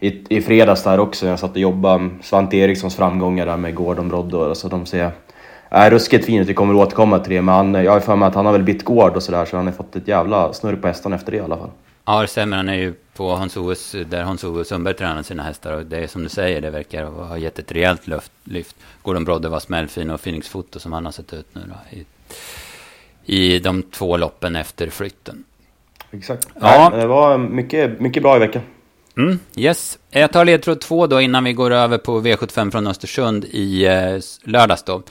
i, 0.00 0.36
i 0.36 0.40
fredags 0.40 0.84
där 0.84 1.00
också, 1.00 1.26
när 1.26 1.32
jag 1.32 1.38
satt 1.38 1.50
och 1.50 1.58
jobbade, 1.58 2.08
Svante 2.22 2.56
Erikssons 2.56 2.96
framgångar 2.96 3.46
där 3.46 3.56
med 3.56 3.74
Gordon 3.74 4.08
Brodde, 4.08 4.46
alltså 4.46 4.68
de 4.68 4.86
ser 4.86 5.10
är 5.70 5.90
ruskigt 5.90 6.26
fin 6.26 6.40
ut, 6.40 6.48
vi 6.48 6.54
kommer 6.54 6.74
återkomma 6.74 7.18
till 7.18 7.32
det, 7.32 7.42
men 7.42 7.74
jag 7.74 7.92
har 7.92 8.00
för 8.00 8.16
mig 8.16 8.28
att 8.28 8.34
han 8.34 8.46
har 8.46 8.52
väl 8.52 8.62
bytt 8.62 8.84
gård 8.84 9.16
och 9.16 9.22
sådär, 9.22 9.44
så 9.44 9.56
han 9.56 9.66
har 9.66 9.72
fått 9.72 9.96
ett 9.96 10.08
jävla 10.08 10.52
snurr 10.52 10.76
på 10.76 10.86
hästarna 10.86 11.16
efter 11.16 11.32
det 11.32 11.38
i 11.38 11.40
alla 11.40 11.56
fall. 11.56 11.70
Ja, 12.04 12.20
det 12.20 12.26
stämmer. 12.26 12.56
Han 12.56 12.68
är 12.68 12.74
ju 12.74 12.94
på 13.16 13.30
Hans-Oves, 13.34 13.96
där 14.06 14.22
Hans-Ove 14.22 14.64
Sundberg 14.64 14.94
tränar 14.94 15.22
sina 15.22 15.42
hästar. 15.42 15.72
Och 15.72 15.86
det 15.86 15.96
är 15.96 16.06
som 16.06 16.22
du 16.22 16.28
säger, 16.28 16.60
det 16.60 16.70
verkar 16.70 17.04
ha 17.04 17.38
gett 17.38 17.58
ett 17.58 17.72
rejält 17.72 18.06
lyft. 18.06 18.32
lyft. 18.44 18.76
Gordon 19.02 19.24
Brodde 19.24 19.48
var 19.48 19.60
smällfin 19.60 20.10
och 20.10 20.22
Phoenix 20.22 20.48
Foto 20.48 20.78
som 20.78 20.92
han 20.92 21.04
har 21.04 21.12
sett 21.12 21.32
ut 21.32 21.46
nu 21.52 21.60
då, 21.66 21.98
i, 21.98 22.06
i 23.24 23.58
de 23.58 23.82
två 23.82 24.16
loppen 24.16 24.56
efter 24.56 24.90
flytten. 24.90 25.44
Exakt. 26.10 26.48
Ja. 26.60 26.88
Nej, 26.92 27.00
det 27.00 27.06
var 27.06 27.38
mycket, 27.38 28.00
mycket 28.00 28.22
bra 28.22 28.36
i 28.36 28.38
veckan. 28.38 28.62
Mm, 29.16 29.38
yes. 29.56 29.98
Jag 30.10 30.32
tar 30.32 30.44
ledtråd 30.44 30.80
två 30.80 31.06
då 31.06 31.20
innan 31.20 31.44
vi 31.44 31.52
går 31.52 31.70
över 31.70 31.98
på 31.98 32.20
V75 32.20 32.70
från 32.70 32.86
Östersund 32.86 33.44
i 33.44 33.86
eh, 33.86 34.18
lördags 34.44 34.82
då. 34.82 35.02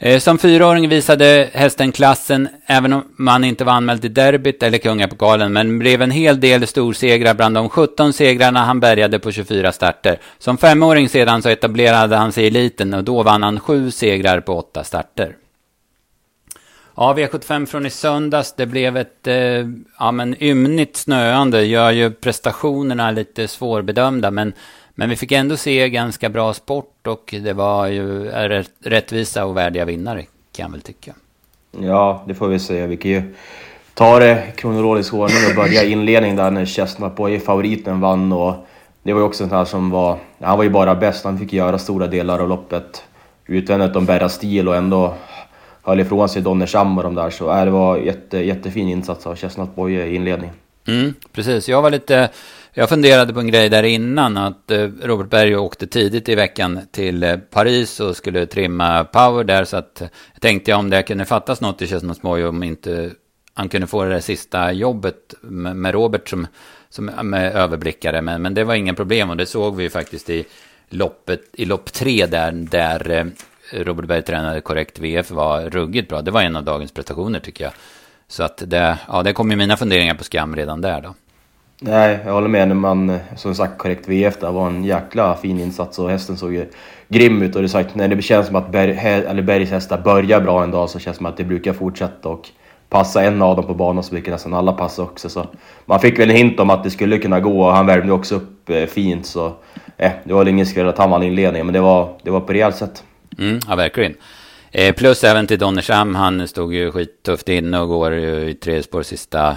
Eh, 0.00 0.18
som 0.18 0.38
fyraåring 0.38 0.88
visade 0.88 1.50
hästen 1.52 1.92
klassen, 1.92 2.48
även 2.66 2.92
om 2.92 3.04
man 3.16 3.44
inte 3.44 3.64
var 3.64 3.72
anmäld 3.72 4.00
till 4.00 4.14
derbyt 4.14 4.62
eller 4.62 4.78
kungapokalen, 4.78 5.52
men 5.52 5.78
blev 5.78 6.02
en 6.02 6.10
hel 6.10 6.40
del 6.40 6.66
storsegrar 6.66 7.34
bland 7.34 7.54
de 7.54 7.68
17 7.68 8.12
segrarna 8.12 8.64
han 8.64 8.80
bärgade 8.80 9.18
på 9.18 9.32
24 9.32 9.72
starter. 9.72 10.20
Som 10.38 10.58
femåring 10.58 11.08
sedan 11.08 11.42
så 11.42 11.48
etablerade 11.48 12.16
han 12.16 12.32
sig 12.32 12.44
i 12.44 12.46
eliten 12.46 12.94
och 12.94 13.04
då 13.04 13.22
vann 13.22 13.42
han 13.42 13.60
sju 13.60 13.90
segrar 13.90 14.40
på 14.40 14.56
åtta 14.58 14.84
starter. 14.84 15.36
Ja, 16.96 17.14
V75 17.14 17.66
från 17.66 17.86
i 17.86 17.90
söndags, 17.90 18.54
det 18.56 18.66
blev 18.66 18.96
ett 18.96 19.26
eh, 19.26 19.66
ja, 19.98 20.12
men 20.12 20.42
ymnigt 20.42 20.96
snöande, 20.96 21.64
gör 21.64 21.90
ju 21.90 22.10
prestationerna 22.10 23.10
lite 23.10 23.48
svårbedömda, 23.48 24.30
men 24.30 24.52
men 24.98 25.10
vi 25.10 25.16
fick 25.16 25.32
ändå 25.32 25.56
se 25.56 25.88
ganska 25.88 26.28
bra 26.28 26.54
sport 26.54 27.06
och 27.06 27.34
det 27.42 27.52
var 27.52 27.86
ju 27.86 28.30
rättvisa 28.80 29.44
och 29.44 29.56
värdiga 29.56 29.84
vinnare 29.84 30.22
kan 30.52 30.64
jag 30.64 30.70
väl 30.70 30.80
tycka. 30.80 31.14
Ja, 31.80 32.24
det 32.26 32.34
får 32.34 32.48
vi 32.48 32.58
säga. 32.58 32.86
Vi 32.86 32.96
kan 32.96 33.10
ju 33.10 33.34
ta 33.94 34.18
det 34.18 34.52
kronologisk 34.56 35.14
ordning 35.14 35.38
och 35.50 35.56
börja 35.56 35.84
inledning 35.84 36.36
där 36.36 36.50
när 36.50 36.64
Chestnut 36.64 37.42
favoriten, 37.44 38.00
vann 38.00 38.32
och 38.32 38.54
det 39.02 39.12
var 39.12 39.20
ju 39.20 39.26
också 39.26 39.44
en 39.44 39.50
här 39.50 39.64
som 39.64 39.90
var... 39.90 40.18
Han 40.40 40.56
var 40.56 40.64
ju 40.64 40.70
bara 40.70 40.94
bäst, 40.94 41.24
han 41.24 41.38
fick 41.38 41.52
göra 41.52 41.78
stora 41.78 42.06
delar 42.06 42.38
av 42.38 42.48
loppet 42.48 43.04
utvändigt 43.46 43.96
om 43.96 44.04
bära 44.04 44.28
stil 44.28 44.68
och 44.68 44.76
ändå 44.76 45.14
höll 45.82 46.00
ifrån 46.00 46.28
sig 46.28 46.42
Donnersham 46.42 46.98
och 46.98 47.04
de 47.04 47.14
där. 47.14 47.30
Så 47.30 47.58
äh, 47.58 47.64
det 47.64 47.70
var 47.70 47.96
jätte, 47.96 48.38
jättefin 48.38 48.88
insats 48.88 49.26
av 49.26 49.36
Chestnut 49.36 49.74
Boy 49.74 49.94
i 49.94 50.14
inledningen. 50.14 50.54
Mm, 50.88 51.14
precis, 51.32 51.68
jag 51.68 51.82
var 51.82 51.90
lite 51.90 52.30
jag 52.78 52.88
funderade 52.88 53.32
på 53.32 53.40
en 53.40 53.46
grej 53.46 53.68
där 53.68 53.82
innan, 53.82 54.36
att 54.36 54.70
eh, 54.70 54.88
Robert 55.02 55.30
Berg 55.30 55.56
åkte 55.56 55.86
tidigt 55.86 56.28
i 56.28 56.34
veckan 56.34 56.80
till 56.90 57.22
eh, 57.22 57.36
Paris 57.36 58.00
och 58.00 58.16
skulle 58.16 58.46
trimma 58.46 59.04
Power 59.04 59.44
där, 59.44 59.64
så 59.64 59.76
att 59.76 60.00
eh, 60.00 60.08
jag 60.32 60.42
tänkte 60.42 60.74
om 60.74 60.90
det 60.90 61.02
kunde 61.02 61.24
fattas 61.24 61.60
något 61.60 61.82
i 61.82 61.86
Chesnasmoj 61.86 62.44
om 62.44 62.62
inte 62.62 63.10
han 63.54 63.68
kunde 63.68 63.86
få 63.86 64.04
det 64.04 64.10
där 64.10 64.20
sista 64.20 64.72
jobbet 64.72 65.34
med 65.40 65.94
Robert 65.94 66.28
som, 66.28 66.46
som 66.88 67.04
med 67.04 67.52
överblickare, 67.52 68.22
men, 68.22 68.42
men 68.42 68.54
det 68.54 68.64
var 68.64 68.74
ingen 68.74 68.94
problem 68.94 69.30
och 69.30 69.36
det 69.36 69.46
såg 69.46 69.76
vi 69.76 69.82
ju 69.82 69.90
faktiskt 69.90 70.30
i 70.30 70.44
loppet, 70.88 71.40
i 71.52 71.64
lopp 71.64 71.92
tre 71.92 72.26
där, 72.26 72.52
där 72.52 73.32
Robert 73.72 74.06
Berg 74.06 74.22
tränade 74.22 74.60
korrekt 74.60 74.98
VF 74.98 75.30
var 75.30 75.70
ruggigt 75.70 76.08
bra. 76.08 76.22
Det 76.22 76.30
var 76.30 76.42
en 76.42 76.56
av 76.56 76.64
dagens 76.64 76.92
prestationer 76.92 77.40
tycker 77.40 77.64
jag. 77.64 77.72
Så 78.28 78.42
att 78.42 78.62
det, 78.66 78.98
ja, 79.08 79.22
det 79.22 79.32
kom 79.32 79.50
ju 79.50 79.56
mina 79.56 79.76
funderingar 79.76 80.14
på 80.14 80.24
skam 80.24 80.56
redan 80.56 80.80
där 80.80 81.00
då. 81.00 81.14
Nej, 81.80 82.18
jag 82.24 82.32
håller 82.32 82.48
med. 82.48 82.68
När 82.68 82.74
man, 82.74 83.18
som 83.36 83.54
sagt, 83.54 83.78
korrekt 83.78 84.08
VF 84.08 84.40
där 84.40 84.52
var 84.52 84.66
en 84.66 84.84
jäkla 84.84 85.36
fin 85.36 85.60
insats 85.60 85.98
och 85.98 86.10
hästen 86.10 86.36
såg 86.36 86.54
ju 86.54 86.66
grym 87.08 87.42
ut. 87.42 87.56
Och 87.56 87.62
det, 87.62 87.68
sagt, 87.68 87.94
när 87.94 88.08
det 88.08 88.22
känns 88.22 88.46
som 88.46 88.56
att 88.56 88.72
Berg, 88.72 88.90
eller 89.02 89.42
Bergs 89.42 89.70
hästar 89.70 89.98
börjar 89.98 90.40
bra 90.40 90.62
en 90.62 90.70
dag 90.70 90.90
så 90.90 90.98
känns 90.98 91.16
det 91.16 91.18
som 91.18 91.26
att 91.26 91.36
det 91.36 91.44
brukar 91.44 91.72
fortsätta 91.72 92.28
och 92.28 92.48
passa 92.88 93.22
en 93.22 93.42
av 93.42 93.56
dem 93.56 93.66
på 93.66 93.74
banan 93.74 94.04
så 94.04 94.10
brukar 94.10 94.32
nästan 94.32 94.54
alla 94.54 94.72
passa 94.72 95.02
också. 95.02 95.28
Så 95.28 95.46
man 95.86 96.00
fick 96.00 96.18
väl 96.18 96.30
en 96.30 96.36
hint 96.36 96.60
om 96.60 96.70
att 96.70 96.84
det 96.84 96.90
skulle 96.90 97.18
kunna 97.18 97.40
gå 97.40 97.66
och 97.66 97.72
han 97.72 97.86
värmde 97.86 98.12
också 98.12 98.34
upp 98.34 98.70
eh, 98.70 98.86
fint. 98.86 99.26
Så 99.26 99.46
eh, 99.96 100.12
det 100.24 100.32
var 100.32 100.38
väl 100.38 100.48
ingen 100.48 100.66
skräll 100.66 100.88
att 100.88 100.98
han 100.98 101.10
vann 101.10 101.22
inledningen, 101.22 101.66
men 101.66 101.72
det 101.72 101.80
var, 101.80 102.18
det 102.22 102.30
var 102.30 102.40
på 102.40 102.52
rejält 102.52 102.76
sätt. 102.76 103.04
Mm, 103.38 103.60
ja, 103.68 103.76
verkligen. 103.76 104.14
Eh, 104.70 104.94
plus 104.94 105.24
även 105.24 105.46
till 105.46 105.58
Donnersham, 105.58 106.14
han 106.14 106.48
stod 106.48 106.74
ju 106.74 106.92
skittufft 106.92 107.48
inne 107.48 107.80
och 107.80 107.88
går 107.88 108.12
ju 108.12 108.50
i 108.50 108.54
tre 108.54 108.82
spår 108.82 109.02
sista 109.02 109.56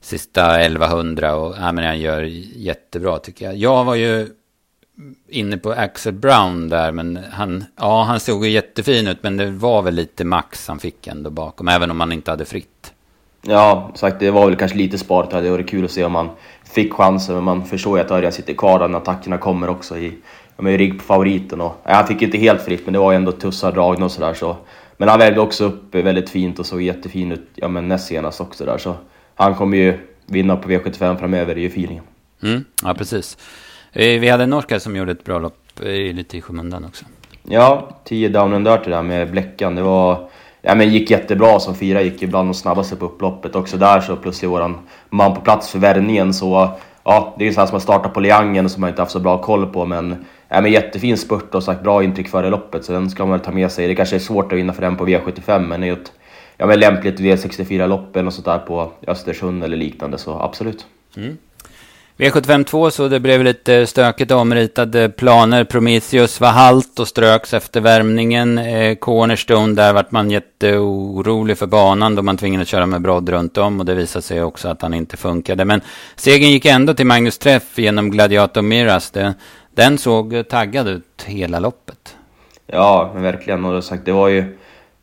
sista 0.00 0.60
1100 0.60 1.34
och 1.34 1.54
ja, 1.60 1.72
men 1.72 1.84
han 1.84 2.00
gör 2.00 2.22
jättebra 2.56 3.18
tycker 3.18 3.44
jag. 3.44 3.56
Jag 3.56 3.84
var 3.84 3.94
ju 3.94 4.28
inne 5.28 5.56
på 5.56 5.72
Axel 5.72 6.12
Brown 6.12 6.68
där, 6.68 6.92
men 6.92 7.18
han, 7.32 7.64
ja, 7.76 8.02
han 8.02 8.20
såg 8.20 8.44
ju 8.44 8.50
jättefin 8.50 9.08
ut, 9.08 9.22
men 9.22 9.36
det 9.36 9.50
var 9.50 9.82
väl 9.82 9.94
lite 9.94 10.24
max 10.24 10.68
han 10.68 10.78
fick 10.78 11.06
ändå 11.06 11.30
bakom, 11.30 11.68
även 11.68 11.90
om 11.90 12.00
han 12.00 12.12
inte 12.12 12.30
hade 12.30 12.44
fritt. 12.44 12.92
Ja, 13.42 13.90
sagt 13.94 14.20
det 14.20 14.30
var 14.30 14.46
väl 14.46 14.56
kanske 14.56 14.78
lite 14.78 14.98
sparat. 14.98 15.30
Det 15.30 15.36
hade 15.36 15.50
varit 15.50 15.70
kul 15.70 15.84
att 15.84 15.90
se 15.90 16.04
om 16.04 16.14
han 16.14 16.30
fick 16.64 16.92
chansen, 16.92 17.34
men 17.34 17.44
man 17.44 17.64
förstår 17.64 17.98
ju 17.98 18.04
att 18.04 18.10
Örjan 18.10 18.32
sitter 18.32 18.54
kvar 18.54 18.88
när 18.88 18.98
attackerna 18.98 19.38
kommer 19.38 19.68
också 19.68 19.98
i, 19.98 20.12
de 20.56 20.66
är 20.66 20.70
ju 20.70 20.76
rigg 20.76 20.98
på 20.98 21.04
favoriten. 21.04 21.60
Och, 21.60 21.76
ja, 21.84 21.94
han 21.94 22.06
fick 22.06 22.22
inte 22.22 22.38
helt 22.38 22.62
fritt, 22.62 22.80
men 22.84 22.92
det 22.92 22.98
var 22.98 23.12
ju 23.12 23.16
ändå 23.16 23.32
tussar 23.32 23.72
dragna 23.72 24.04
och 24.04 24.12
sådär. 24.12 24.34
Så. 24.34 24.56
Men 24.96 25.08
han 25.08 25.18
värmde 25.18 25.40
också 25.40 25.64
upp 25.64 25.94
väldigt 25.94 26.30
fint 26.30 26.58
och 26.58 26.66
såg 26.66 26.82
jättefin 26.82 27.32
ut 27.32 27.48
ja, 27.54 27.68
men 27.68 27.88
näst 27.88 28.06
senast 28.06 28.40
också 28.40 28.64
där. 28.64 28.78
Så 28.78 28.94
han 29.40 29.54
kommer 29.54 29.76
ju 29.76 29.98
vinna 30.26 30.56
på 30.56 30.68
V75 30.68 31.16
framöver, 31.18 31.54
det 31.54 31.60
är 31.60 31.62
ju 31.62 31.68
feelingen. 31.68 32.04
Mm, 32.42 32.64
ja, 32.84 32.94
precis. 32.94 33.38
Eh, 33.92 34.20
vi 34.20 34.28
hade 34.28 34.44
en 34.44 34.50
norska 34.50 34.80
som 34.80 34.96
gjorde 34.96 35.12
ett 35.12 35.24
bra 35.24 35.38
lopp 35.38 35.56
lite 36.12 36.36
i 36.36 36.40
skymundan 36.40 36.84
också. 36.84 37.04
Ja, 37.42 37.88
10 38.04 38.28
down 38.28 38.54
and 38.54 38.64
dirty 38.64 38.90
där 38.90 39.02
med 39.02 39.30
Bläckan. 39.30 39.74
Det 39.74 39.82
var... 39.82 40.28
Ja 40.62 40.74
men 40.74 40.88
gick 40.88 41.10
jättebra 41.10 41.60
som 41.60 41.74
fyra, 41.74 42.02
gick 42.02 42.22
ibland 42.22 42.48
de 42.48 42.54
snabbaste 42.54 42.96
på 42.96 43.04
upploppet. 43.04 43.54
Också 43.54 43.76
där 43.76 44.00
så 44.00 44.16
plötsligt 44.16 44.50
våran 44.50 44.78
man 45.10 45.34
på 45.34 45.40
plats 45.40 45.70
för 45.70 45.78
värvningen 45.78 46.34
så... 46.34 46.70
Ja, 47.04 47.34
det 47.38 47.44
är 47.44 47.46
ju 47.46 47.52
sådana 47.52 47.66
som 47.66 47.74
har 47.74 47.80
startat 47.80 48.14
på 48.14 48.20
Liangen 48.20 48.68
som 48.68 48.80
man 48.80 48.90
inte 48.90 49.02
haft 49.02 49.12
så 49.12 49.20
bra 49.20 49.42
koll 49.42 49.66
på 49.66 49.86
men... 49.86 50.24
Ja 50.48 50.60
men 50.60 50.72
jättefin 50.72 51.16
spurt 51.16 51.54
och 51.54 51.62
sagt 51.62 51.82
bra 51.82 52.02
intryck 52.02 52.28
före 52.28 52.50
loppet 52.50 52.84
så 52.84 52.92
den 52.92 53.10
ska 53.10 53.22
man 53.22 53.30
väl 53.30 53.40
ta 53.40 53.52
med 53.52 53.72
sig. 53.72 53.86
Det 53.86 53.94
kanske 53.94 54.16
är 54.16 54.20
svårt 54.20 54.52
att 54.52 54.58
vinna 54.58 54.72
för 54.72 54.82
den 54.82 54.96
på 54.96 55.06
V75 55.06 55.58
men 55.58 55.80
det 55.80 55.86
är 55.86 55.88
ju 55.88 55.92
ett... 55.92 56.12
Ja 56.60 56.66
men 56.66 56.80
lämpligt 56.80 57.20
V64-lopp 57.20 58.16
eller 58.16 58.24
något 58.24 58.34
sånt 58.34 58.44
där 58.44 58.58
på 58.58 58.92
Östersund 59.06 59.64
eller 59.64 59.76
liknande 59.76 60.18
så 60.18 60.40
absolut. 60.40 60.86
Mm. 61.16 61.38
V75 62.16 62.64
2 62.64 62.90
så 62.90 63.08
det 63.08 63.20
blev 63.20 63.44
lite 63.44 63.86
stökigt 63.86 64.30
omritade 64.30 65.08
planer. 65.08 65.64
Prometheus 65.64 66.40
var 66.40 66.48
halt 66.48 66.98
och 66.98 67.08
ströks 67.08 67.54
efter 67.54 67.80
värmningen. 67.80 68.58
Eh, 68.58 68.94
Cornerstone, 68.94 69.74
där 69.74 69.92
vart 69.92 70.10
man 70.10 70.30
jätteorolig 70.30 71.58
för 71.58 71.66
banan 71.66 72.14
då 72.14 72.22
man 72.22 72.36
tvingades 72.36 72.68
köra 72.68 72.86
med 72.86 73.02
brodd 73.02 73.28
runt 73.28 73.58
om 73.58 73.80
och 73.80 73.86
det 73.86 73.94
visade 73.94 74.22
sig 74.22 74.42
också 74.42 74.68
att 74.68 74.82
han 74.82 74.94
inte 74.94 75.16
funkade. 75.16 75.64
Men 75.64 75.80
segern 76.16 76.50
gick 76.50 76.64
ändå 76.64 76.94
till 76.94 77.06
Magnus 77.06 77.38
Träff 77.38 77.78
genom 77.78 78.10
Gladiator 78.10 78.62
Miras. 78.62 79.10
Det, 79.10 79.34
den 79.74 79.98
såg 79.98 80.48
taggad 80.48 80.88
ut 80.88 81.24
hela 81.26 81.60
loppet. 81.60 82.16
Ja, 82.66 83.10
men 83.14 83.22
verkligen. 83.22 83.64
Och 83.64 83.84
sagt, 83.84 84.04
det 84.04 84.12
var 84.12 84.28
ju... 84.28 84.56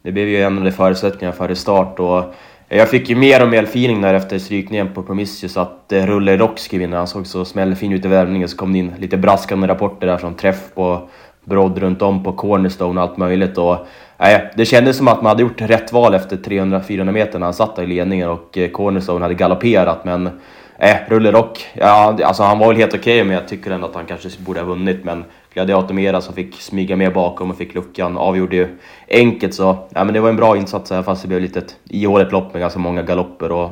Det 0.08 0.12
blev 0.12 0.28
ju 0.28 0.42
ändrade 0.42 0.72
förutsättningar 0.72 1.32
före 1.32 1.56
start 1.56 2.00
och 2.00 2.34
jag 2.70 2.90
fick 2.90 3.10
ju 3.10 3.16
mer 3.16 3.44
och 3.44 3.50
mer 3.50 3.64
feeling 3.64 4.02
där 4.02 4.14
efter 4.14 4.40
strykningen 4.40 4.94
på 4.94 5.04
Promissius 5.04 5.58
att 5.58 5.84
Rulle 5.90 6.38
Rock 6.38 6.60
skulle 6.60 6.80
vinna. 6.80 6.98
Han 6.98 7.08
såg 7.08 7.28
så 7.28 7.46
smällfin 7.46 7.92
ut 7.94 8.06
i 8.06 8.08
värmningen 8.08 8.48
så 8.48 8.58
kom 8.58 8.74
det 8.74 8.80
in 8.80 8.94
lite 9.00 9.18
braskande 9.18 9.68
rapporter 9.68 10.08
där 10.08 10.18
från 10.18 10.36
träff 10.36 10.74
på 10.76 11.10
brodd 11.44 11.78
runt 11.78 12.02
om 12.02 12.24
på 12.24 12.34
Cornerstone 12.34 13.02
och 13.02 13.08
allt 13.08 13.18
möjligt. 13.18 13.58
Och, 13.58 13.78
äh, 14.18 14.40
det 14.56 14.66
kändes 14.66 14.98
som 14.98 15.08
att 15.08 15.22
man 15.22 15.30
hade 15.30 15.42
gjort 15.42 15.62
rätt 15.62 15.94
val 15.94 16.14
efter 16.14 16.38
300-400 16.38 17.12
meter 17.12 17.40
när 17.40 17.46
han 17.46 17.54
satt 17.54 17.76
där 17.76 17.84
i 17.84 17.88
ledningen 17.88 18.30
och 18.30 18.58
eh, 18.58 18.70
Cornerstone 18.70 19.26
hade 19.26 19.34
galopperat. 19.34 20.06
Men 20.06 20.30
eh, 20.80 20.98
Rulle 21.08 21.32
Rock, 21.32 21.68
ja, 21.74 22.18
alltså 22.24 22.44
han 22.44 22.60
var 22.60 22.68
väl 22.68 22.78
helt 22.78 22.94
okej 22.94 23.00
okay, 23.00 23.24
men 23.24 23.36
jag 23.36 23.48
tycker 23.48 23.72
ändå 23.72 23.88
att 23.88 23.96
han 23.96 24.06
kanske 24.06 24.30
borde 24.40 24.60
ha 24.60 24.68
vunnit. 24.68 25.04
Men 25.04 25.26
Gladiator 25.54 25.94
Mera 25.94 26.22
som 26.22 26.34
fick 26.34 26.62
smyga 26.62 26.96
med 26.96 27.14
bakom 27.14 27.52
och 27.52 27.58
fick 27.58 27.76
luckan 27.76 28.18
avgjorde 28.18 28.56
ju 28.56 28.78
enkelt 29.08 29.54
så 29.54 29.88
ja, 29.94 30.04
men 30.04 30.14
det 30.14 30.20
var 30.20 30.30
en 30.30 30.36
bra 30.36 30.58
insats 30.58 30.92
här 30.92 31.04
fast 31.04 31.22
det 31.22 31.28
blev 31.28 31.42
lite 31.42 31.60
ett 31.60 31.76
ihåligt 31.84 32.32
lopp 32.32 32.54
med 32.54 32.60
ganska 32.60 32.80
många 32.80 33.02
galopper 33.02 33.52
och 33.52 33.70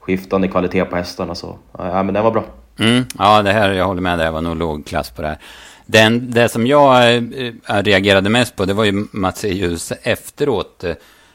skiftande 0.00 0.48
kvalitet 0.48 0.84
på 0.84 0.96
hästarna 0.96 1.34
så 1.34 1.58
ja, 1.78 2.02
men 2.02 2.14
det 2.14 2.22
var 2.22 2.30
bra. 2.30 2.44
Mm, 2.78 3.04
ja, 3.18 3.42
det 3.42 3.52
här, 3.52 3.72
jag 3.72 3.84
håller 3.84 4.00
med, 4.00 4.18
det 4.18 4.30
var 4.30 4.40
nog 4.40 4.56
låg 4.56 4.86
klass 4.86 5.10
på 5.10 5.22
det 5.22 5.28
här. 5.28 5.38
Den, 5.86 6.30
det 6.30 6.48
som 6.48 6.66
jag 6.66 7.14
eh, 7.16 7.22
eh 7.68 7.82
reagerade 7.82 8.30
mest 8.30 8.56
på, 8.56 8.64
det 8.64 8.74
var 8.74 8.84
ju 8.84 9.06
Mats 9.12 9.44
Ejus 9.44 9.92
efteråt. 10.02 10.84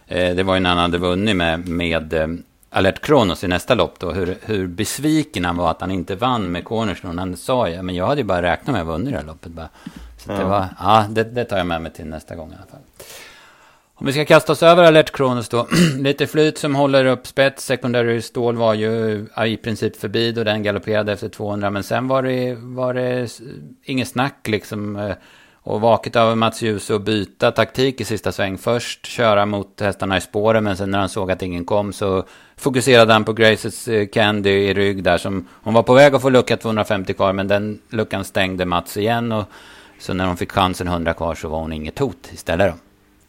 Eh, 0.07 0.35
det 0.35 0.43
var 0.43 0.53
ju 0.53 0.59
när 0.59 0.69
han 0.69 0.79
hade 0.79 0.97
vunnit 0.97 1.35
med, 1.35 1.67
med 1.67 2.13
eh, 2.13 2.27
Alert 2.75 3.01
Kronos 3.01 3.43
i 3.43 3.47
nästa 3.47 3.75
lopp 3.75 3.99
då, 3.99 4.11
hur, 4.11 4.37
hur 4.41 4.67
besviken 4.67 5.45
han 5.45 5.57
var 5.57 5.71
att 5.71 5.81
han 5.81 5.91
inte 5.91 6.15
vann 6.15 6.51
med 6.51 6.63
Cornerstone. 6.63 7.21
Han 7.21 7.37
sa 7.37 7.69
ju, 7.69 7.81
men 7.81 7.95
jag 7.95 8.07
hade 8.07 8.21
ju 8.21 8.27
bara 8.27 8.41
räknat 8.41 8.73
med 8.73 8.81
att 8.81 8.99
vinna 8.99 9.11
det 9.11 9.17
här 9.17 9.23
loppet 9.23 9.51
bara. 9.51 9.69
Så 10.17 10.31
ja. 10.31 10.37
det 10.37 10.43
var, 10.43 10.67
ja, 10.79 11.05
det, 11.09 11.23
det, 11.23 11.45
tar 11.45 11.57
jag 11.57 11.67
med 11.67 11.81
mig 11.81 11.93
till 11.93 12.05
nästa 12.05 12.35
gång 12.35 12.51
i 12.51 12.55
alla 12.55 12.65
fall. 12.65 12.79
Om 13.95 14.05
vi 14.05 14.13
ska 14.13 14.25
kasta 14.25 14.51
oss 14.51 14.63
över 14.63 14.83
Alert 14.83 15.11
Kronos 15.11 15.49
då. 15.49 15.67
Lite 15.97 16.27
flyt 16.27 16.57
som 16.57 16.75
håller 16.75 17.05
upp 17.05 17.27
spets. 17.27 17.65
Secondary 17.65 18.21
stål 18.21 18.55
var 18.55 18.73
ju 18.73 19.25
i 19.45 19.57
princip 19.57 19.95
förbi 19.95 20.31
då 20.31 20.43
den 20.43 20.63
galopperade 20.63 21.11
efter 21.11 21.29
200. 21.29 21.69
Men 21.69 21.83
sen 21.83 22.07
var 22.07 22.23
det, 22.23 22.55
var 22.59 22.93
det 22.93 23.29
inget 23.83 24.07
snack 24.07 24.47
liksom. 24.47 24.95
Eh, 24.95 25.15
och 25.63 25.81
vaket 25.81 26.15
av 26.15 26.37
Mats 26.37 26.61
Ljus 26.61 26.89
och 26.89 27.01
byta 27.01 27.51
taktik 27.51 28.01
i 28.01 28.05
sista 28.05 28.31
sväng. 28.31 28.57
Först 28.57 29.05
köra 29.05 29.45
mot 29.45 29.81
hästarna 29.81 30.17
i 30.17 30.21
spåren 30.21 30.63
men 30.63 30.77
sen 30.77 30.91
när 30.91 30.99
han 30.99 31.09
såg 31.09 31.31
att 31.31 31.41
ingen 31.41 31.65
kom 31.65 31.93
så 31.93 32.25
fokuserade 32.63 33.13
han 33.13 33.23
på 33.23 33.33
Graces 33.33 33.87
eh, 33.87 34.07
Candy 34.07 34.49
i 34.49 34.73
rygg 34.73 35.03
där 35.03 35.17
som 35.17 35.47
hon 35.63 35.73
var 35.73 35.83
på 35.83 35.93
väg 35.93 36.15
att 36.15 36.21
få 36.21 36.29
lucka 36.29 36.57
250 36.57 37.13
kvar 37.13 37.33
men 37.33 37.47
den 37.47 37.79
luckan 37.89 38.23
stängde 38.23 38.65
Mats 38.65 38.97
igen 38.97 39.31
och 39.31 39.45
så 39.99 40.13
när 40.13 40.27
hon 40.27 40.37
fick 40.37 40.51
chansen 40.51 40.87
100 40.87 41.13
kvar 41.13 41.35
så 41.35 41.47
var 41.49 41.59
hon 41.59 41.73
inget 41.73 41.99
hot 41.99 42.29
istället 42.33 42.73
då. 42.73 42.79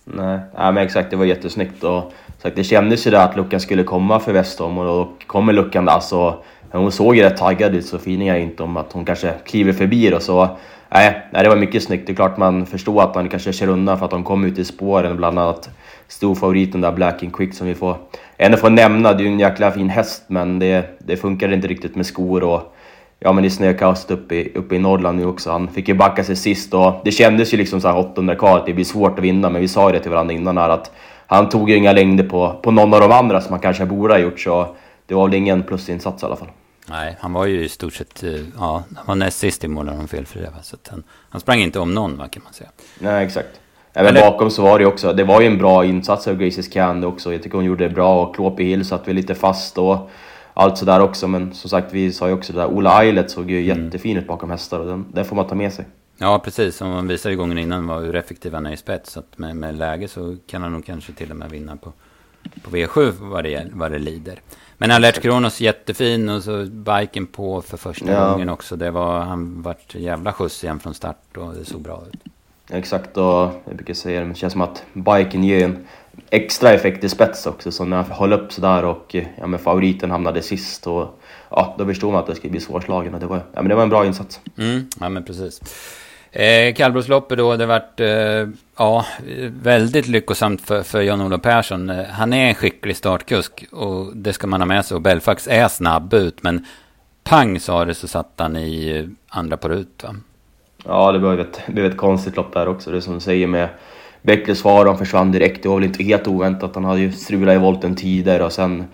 Nej, 0.05 0.39
ja, 0.57 0.73
men 0.73 0.85
exakt 0.85 1.11
det 1.11 1.17
var 1.17 1.25
jättesnyggt 1.25 1.85
och 1.85 2.13
sagt, 2.43 2.57
det 2.57 2.65
kändes 2.65 3.07
ju 3.07 3.11
där 3.11 3.25
att 3.25 3.37
luckan 3.37 3.61
skulle 3.61 3.85
komma 3.85 4.21
för 4.21 4.33
Westholm 4.33 4.79
och 4.79 4.85
då 4.85 5.13
kommer 5.27 5.53
luckan 5.53 5.85
där 5.85 6.01
så 6.01 6.45
hon 6.71 6.93
såg 6.93 7.17
ju 7.17 7.23
rätt 7.23 7.37
taggad 7.37 7.75
ut 7.75 7.87
så 7.87 7.99
finner 7.99 8.27
jag 8.27 8.41
inte 8.41 8.63
om 8.63 8.77
att 8.77 8.93
hon 8.93 9.05
kanske 9.05 9.35
kliver 9.45 9.73
förbi 9.73 10.15
och 10.15 10.23
så 10.23 10.57
Nej, 10.89 11.23
nej, 11.31 11.43
det 11.43 11.49
var 11.49 11.57
mycket 11.57 11.83
snyggt. 11.83 12.07
Det 12.07 12.13
är 12.13 12.15
klart 12.15 12.37
man 12.37 12.67
förstår 12.67 13.03
att 13.03 13.15
man 13.15 13.29
kanske 13.29 13.53
kör 13.53 13.69
undan 13.69 13.99
för 13.99 14.05
att 14.05 14.11
de 14.11 14.25
kom 14.25 14.45
ut 14.45 14.59
i 14.59 14.65
spåren. 14.65 15.17
Bland 15.17 15.39
annat 15.39 15.71
storfavoriten 16.09 16.81
där, 16.81 16.93
Black 16.93 17.23
and 17.23 17.37
Quick, 17.37 17.55
som 17.55 17.67
vi 17.67 17.75
får 17.75 17.97
ändå 18.37 18.59
får 18.59 18.71
nämna. 18.71 19.13
Det 19.13 19.23
är 19.23 19.25
ju 19.25 19.33
en 19.33 19.41
jäkla 19.41 19.71
fin 19.71 19.89
häst, 19.89 20.23
men 20.27 20.59
det, 20.59 20.99
det 20.99 21.17
funkar 21.17 21.53
inte 21.53 21.69
riktigt 21.69 21.97
med 21.97 22.07
skor 22.07 22.43
och 22.43 22.75
ja, 23.19 23.33
men 23.33 23.45
i 23.45 23.51
snökaoset 23.51 24.11
uppe 24.11 24.35
i, 24.35 24.53
uppe 24.55 24.75
i 24.75 24.79
Norrland 24.79 25.19
nu 25.19 25.27
också. 25.27 25.51
Han 25.51 25.69
fick 25.69 25.89
ju 25.89 25.95
backa 25.95 26.25
sig 26.25 26.37
sist 26.37 26.75
och 26.75 27.01
det 27.05 27.13
kändes 27.13 27.55
ju 27.55 27.59
liksom 27.59 27.81
så 27.81 27.89
här 27.89 27.99
800 27.99 28.35
kvar 28.35 28.59
att 28.59 28.67
det 28.67 28.73
blir 28.73 28.85
svårt 28.85 29.19
att 29.19 29.25
vinna. 29.25 29.51
Men 29.51 29.61
vi 29.61 29.69
sa 29.69 29.89
ju 29.89 29.93
det 29.93 30.01
till 30.01 30.11
varandra 30.11 30.35
innan 30.35 30.59
här 30.59 30.69
att 30.69 30.91
han 31.27 31.49
tog 31.49 31.71
ju 31.71 31.77
inga 31.77 31.93
längder 31.93 32.25
på, 32.25 32.61
på 32.63 32.71
någon 32.71 32.95
av 32.95 33.01
de 33.01 33.13
andra 33.13 33.41
som 33.41 33.53
han 33.53 33.61
kanske 33.61 33.87
borde 33.87 34.15
ha 34.15 34.19
gjort. 34.19 34.41
Så 34.41 34.77
det 35.07 35.15
var 35.15 35.29
väl 35.29 35.35
ingen 35.35 35.63
plusinsats 35.63 36.23
i 36.23 36.27
alla 36.27 36.37
fall. 36.37 36.49
Nej, 36.89 37.17
han 37.21 37.33
var 37.33 37.47
ju 37.47 37.65
i 37.65 37.69
stort 37.69 37.95
sett, 37.95 38.23
eh, 38.23 38.31
ja, 38.59 38.83
han 38.97 39.07
var 39.07 39.15
näst 39.15 39.39
sist 39.39 39.65
i 39.65 39.69
mål 39.69 39.87
när 39.87 39.97
de 39.97 40.09
felfria. 40.09 40.51
Så 40.63 40.77
han, 40.91 41.03
han 41.31 41.41
sprang 41.41 41.61
inte 41.61 41.79
om 41.79 41.95
någon, 41.95 42.17
va, 42.17 42.29
kan 42.29 42.43
man 42.43 42.53
säga. 42.53 42.71
Nej, 42.99 43.25
exakt. 43.27 43.61
Även 43.97 44.17
Eller... 44.17 44.31
bakom 44.31 44.51
så 44.51 44.63
var 44.63 44.79
det 44.79 44.87
också, 44.87 45.13
det 45.13 45.25
var 45.25 45.41
ju 45.41 45.47
en 45.47 45.59
bra 45.59 45.85
insats 45.85 46.29
av 46.29 46.37
Graces 46.37 46.69
Candy 46.69 47.07
också. 47.07 47.33
Jag 47.33 47.43
tycker 47.43 47.57
hon 47.57 47.65
gjorde 47.65 47.89
det 47.89 47.95
bra 47.95 48.23
och 48.23 48.35
Klopi 48.35 48.65
Hill 48.65 48.85
satt 48.85 49.09
vi 49.09 49.13
lite 49.13 49.35
fast 49.35 49.79
och 49.79 50.11
allt 50.55 50.79
sådär 50.79 51.01
också. 51.01 51.29
Men 51.29 51.55
som 51.55 51.71
sagt, 51.71 51.93
vi 51.93 52.13
sa 52.13 52.29
ju 52.29 52.35
också 52.35 52.53
det 52.53 52.59
där, 52.59 52.67
Ola 52.67 53.03
Eilert 53.03 53.31
såg 53.31 53.51
ju 53.51 53.71
mm. 53.71 53.85
jättefin 53.85 54.17
ut 54.17 54.27
bakom 54.27 54.51
hästar 54.51 54.79
och 54.81 54.87
den, 54.87 55.07
den 55.13 55.25
får 55.25 55.37
man 55.37 55.47
ta 55.47 55.55
med 55.55 55.73
sig. 55.73 55.85
Ja, 56.19 56.39
precis. 56.39 56.77
Som 56.77 56.89
man 56.89 57.09
visade 57.09 57.35
gången 57.35 57.59
innan 57.59 57.87
var 57.87 58.01
hur 58.01 58.17
effektiv 58.17 58.55
han 58.55 58.67
är 58.67 58.73
i 58.73 58.77
spets. 58.77 59.13
Så 59.13 59.21
att 59.21 59.39
med, 59.39 59.57
med 59.57 59.79
läge 59.79 60.09
så 60.09 60.37
kan 60.47 60.63
han 60.63 60.73
nog 60.73 60.87
kanske 60.87 61.13
till 61.13 61.31
och 61.31 61.37
med 61.37 61.51
vinna 61.51 61.77
på, 61.77 61.93
på 62.63 62.71
V7 62.71 63.13
vad 63.19 63.45
det, 63.45 63.67
vad 63.73 63.93
det 63.93 63.99
lider. 63.99 64.41
Men 64.79 64.91
Alert 64.91 65.23
Kronos 65.23 65.61
jättefin 65.61 66.29
och 66.29 66.43
så 66.43 66.65
biken 66.65 67.27
på 67.27 67.63
för 67.63 67.77
första 67.77 68.13
ja. 68.13 68.31
gången 68.31 68.49
också. 68.49 68.77
Det 68.77 68.91
var, 68.91 69.21
han 69.21 69.63
vart 69.63 69.95
jävla 69.95 70.33
skjuts 70.33 70.65
igen 70.65 70.81
från 70.81 70.95
start 70.95 71.37
och 71.37 71.55
det 71.55 71.65
såg 71.65 71.83
bra 71.83 72.05
ut. 72.13 72.34
Exakt 72.71 73.17
och 73.17 73.51
jag 73.67 73.77
brukar 73.77 73.95
säga 73.95 74.19
det, 74.21 74.27
men 74.27 74.33
det 74.33 74.39
känns 74.39 74.53
som 74.53 74.63
att 74.63 74.85
biken 74.93 75.45
ger 75.45 75.65
en 75.65 75.87
extra 76.31 76.73
effekt 76.73 77.05
i 77.05 77.09
spets 77.09 77.47
också. 77.47 77.73
Så 77.73 77.85
när 77.85 77.97
jag 77.97 78.05
höll 78.05 78.33
upp 78.33 78.53
sådär 78.53 78.85
och 78.85 79.17
ja, 79.39 79.47
men 79.47 79.59
favoriten 79.59 80.11
hamnade 80.11 80.43
sist 80.43 80.87
och 80.87 81.21
ja, 81.51 81.75
då 81.79 81.87
förstod 81.87 82.13
man 82.13 82.21
att 82.21 82.27
det 82.27 82.35
skulle 82.35 82.51
bli 82.51 82.61
svårslagen 82.61 83.15
och 83.15 83.21
det 83.21 83.27
var, 83.27 83.37
ja, 83.37 83.63
men 83.63 83.69
det 83.69 83.75
var 83.75 83.83
en 83.83 83.89
bra 83.89 84.07
insats. 84.07 84.41
Mm, 84.59 84.89
ja 85.01 85.09
men 85.09 85.25
precis. 85.25 85.61
Eh, 86.33 86.75
Kallbrosloppet 86.75 87.39
då, 87.39 87.57
det 87.57 87.67
varit 87.67 88.01
eh, 88.01 88.49
ja, 88.77 89.07
väldigt 89.63 90.07
lyckosamt 90.07 90.61
för, 90.61 90.83
för 90.83 91.01
Jan-Olof 91.01 91.43
Persson. 91.43 91.91
Eh, 91.91 92.05
han 92.05 92.33
är 92.33 92.49
en 92.49 92.55
skicklig 92.55 92.97
startkusk 92.97 93.65
och 93.73 94.17
det 94.17 94.33
ska 94.33 94.47
man 94.47 94.61
ha 94.61 94.67
med 94.67 94.85
sig. 94.85 94.95
Och 94.95 95.03
Belfax 95.03 95.49
är 95.49 95.69
snabb 95.69 96.15
ut, 96.15 96.43
men 96.43 96.67
pang 97.25 97.61
sa 97.61 97.85
det 97.85 97.95
så 97.95 98.09
satt 98.09 98.33
han 98.37 98.57
i 98.57 98.99
eh, 98.99 99.39
andra 99.39 99.57
på 99.57 99.69
rut 99.69 100.03
va? 100.03 100.15
Ja, 100.87 101.13
det 101.13 101.19
blev 101.19 101.41
ett, 101.41 101.61
det 101.67 101.73
blev 101.73 101.87
ett 101.87 101.97
konstigt 101.97 102.37
lopp 102.37 102.53
där 102.53 102.69
också. 102.69 102.91
Det 102.91 103.01
som 103.01 103.15
du 103.15 103.21
säger 103.21 103.47
med 103.47 103.69
Beckles 104.23 104.63
far, 104.63 104.87
han 104.87 104.99
försvann 104.99 105.33
direkt. 105.33 105.63
Det 105.63 105.69
var 105.69 105.77
väl 105.77 105.85
inte 105.85 106.03
helt 106.03 106.27
oväntat. 106.27 106.75
Han 106.75 106.85
hade 106.85 107.01
ju 107.01 107.13
strulat 107.13 107.55
i 107.55 107.59
volten 107.59 107.97
tidigare 107.97 108.45
och 108.45 108.53
sen 108.53 108.85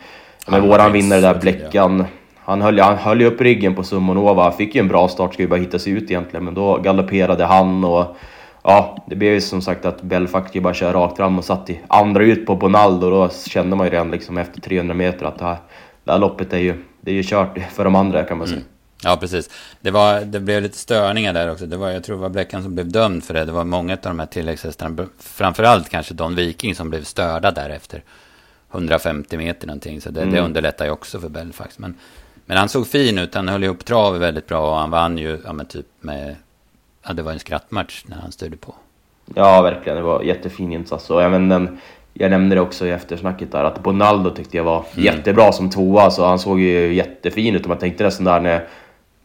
med 0.48 0.62
våran 0.62 0.92
vinnare 0.92 1.20
där, 1.20 1.34
Bleckan. 1.34 2.04
Han 2.44 2.62
höll, 2.62 2.78
han 2.78 2.96
höll 2.96 3.20
ju 3.20 3.26
upp 3.26 3.40
ryggen 3.40 3.74
på 3.74 3.82
Sumonova, 3.82 4.42
han 4.42 4.52
fick 4.52 4.74
ju 4.74 4.80
en 4.80 4.88
bra 4.88 5.08
start, 5.08 5.34
skulle 5.34 5.48
bara 5.48 5.60
hitta 5.60 5.78
sig 5.78 5.92
ut 5.92 6.10
egentligen, 6.10 6.44
men 6.44 6.54
då 6.54 6.76
galopperade 6.76 7.44
han 7.44 7.84
och 7.84 8.16
ja, 8.62 8.96
det 9.06 9.16
blev 9.16 9.32
ju 9.32 9.40
som 9.40 9.62
sagt 9.62 9.84
att 9.84 10.02
Belfac 10.02 10.52
bara 10.52 10.74
köra 10.74 10.92
rakt 10.92 11.16
fram 11.16 11.38
och 11.38 11.44
satt 11.44 11.70
i 11.70 11.80
andra 11.88 12.22
ut 12.22 12.46
på 12.46 12.56
Bonaldo. 12.56 13.10
Då 13.10 13.28
kände 13.48 13.76
man 13.76 13.86
ju 13.86 13.92
redan 13.92 14.10
liksom 14.10 14.38
efter 14.38 14.60
300 14.60 14.94
meter 14.94 15.26
att 15.26 15.38
det 15.38 15.44
här, 15.44 15.56
det 16.04 16.12
här 16.12 16.18
loppet 16.18 16.52
är 16.52 16.58
ju, 16.58 16.74
det 17.00 17.10
är 17.10 17.14
ju 17.14 17.22
kört 17.22 17.58
för 17.72 17.84
de 17.84 17.94
andra 17.94 18.24
kan 18.24 18.38
man 18.38 18.46
säga. 18.46 18.56
Mm. 18.56 18.68
Ja, 19.04 19.16
precis. 19.16 19.50
Det, 19.80 19.90
var, 19.90 20.20
det 20.20 20.40
blev 20.40 20.62
lite 20.62 20.78
störningar 20.78 21.32
där 21.32 21.50
också. 21.50 21.66
Det 21.66 21.76
var, 21.76 21.90
jag 21.90 22.04
tror 22.04 22.16
det 22.16 22.22
var 22.22 22.28
Bleckan 22.28 22.62
som 22.62 22.74
blev 22.74 22.88
dömd 22.88 23.24
för 23.24 23.34
det. 23.34 23.44
Det 23.44 23.52
var 23.52 23.64
många 23.64 23.92
av 23.92 23.98
de 24.02 24.18
här 24.18 24.26
tilläggshästarna, 24.26 25.06
framförallt 25.18 25.88
kanske 25.88 26.14
Don 26.14 26.34
Viking, 26.34 26.74
som 26.74 26.90
blev 26.90 27.04
störda 27.04 27.50
där 27.50 27.70
efter 27.70 28.02
150 28.72 29.36
meter 29.36 29.66
någonting. 29.66 30.00
Så 30.00 30.10
det, 30.10 30.22
mm. 30.22 30.34
det 30.34 30.40
underlättar 30.40 30.84
ju 30.84 30.90
också 30.90 31.20
för 31.20 31.28
Belfax. 31.28 31.78
Men, 31.78 31.94
men 32.46 32.56
han 32.56 32.68
såg 32.68 32.86
fin 32.86 33.18
ut. 33.18 33.34
Han 33.34 33.48
höll 33.48 33.64
ihop 33.64 33.84
travet 33.84 34.20
väldigt 34.20 34.46
bra 34.46 34.70
och 34.70 34.76
han 34.76 34.90
vann 34.90 35.18
ju, 35.18 35.38
ja 35.44 35.52
men 35.52 35.66
typ 35.66 35.86
med, 36.00 36.36
ja 37.06 37.12
det 37.12 37.22
var 37.22 37.32
en 37.32 37.38
skrattmatch 37.38 38.04
när 38.06 38.16
han 38.16 38.32
styrde 38.32 38.56
på. 38.56 38.74
Ja, 39.34 39.62
verkligen. 39.62 39.96
Det 39.96 40.04
var 40.04 40.22
jättefin 40.22 40.72
insats. 40.72 41.10
Och 41.10 41.22
även 41.22 41.48
den, 41.48 41.78
jag 42.14 42.30
nämnde 42.30 42.54
det 42.54 42.60
också 42.60 42.86
i 42.86 42.90
eftersnacket 42.90 43.52
där, 43.52 43.64
att 43.64 43.82
Bonaldo 43.82 44.30
tyckte 44.30 44.56
jag 44.56 44.64
var 44.64 44.84
mm. 44.92 45.04
jättebra 45.04 45.52
som 45.52 45.70
tvåa. 45.70 46.10
Så 46.10 46.24
han 46.24 46.38
såg 46.38 46.60
ju 46.60 46.94
jättefin 46.94 47.54
ut. 47.54 47.62
Och 47.62 47.68
man 47.68 47.78
tänkte 47.78 48.04
nästan 48.04 48.24
där 48.24 48.40
när 48.40 48.66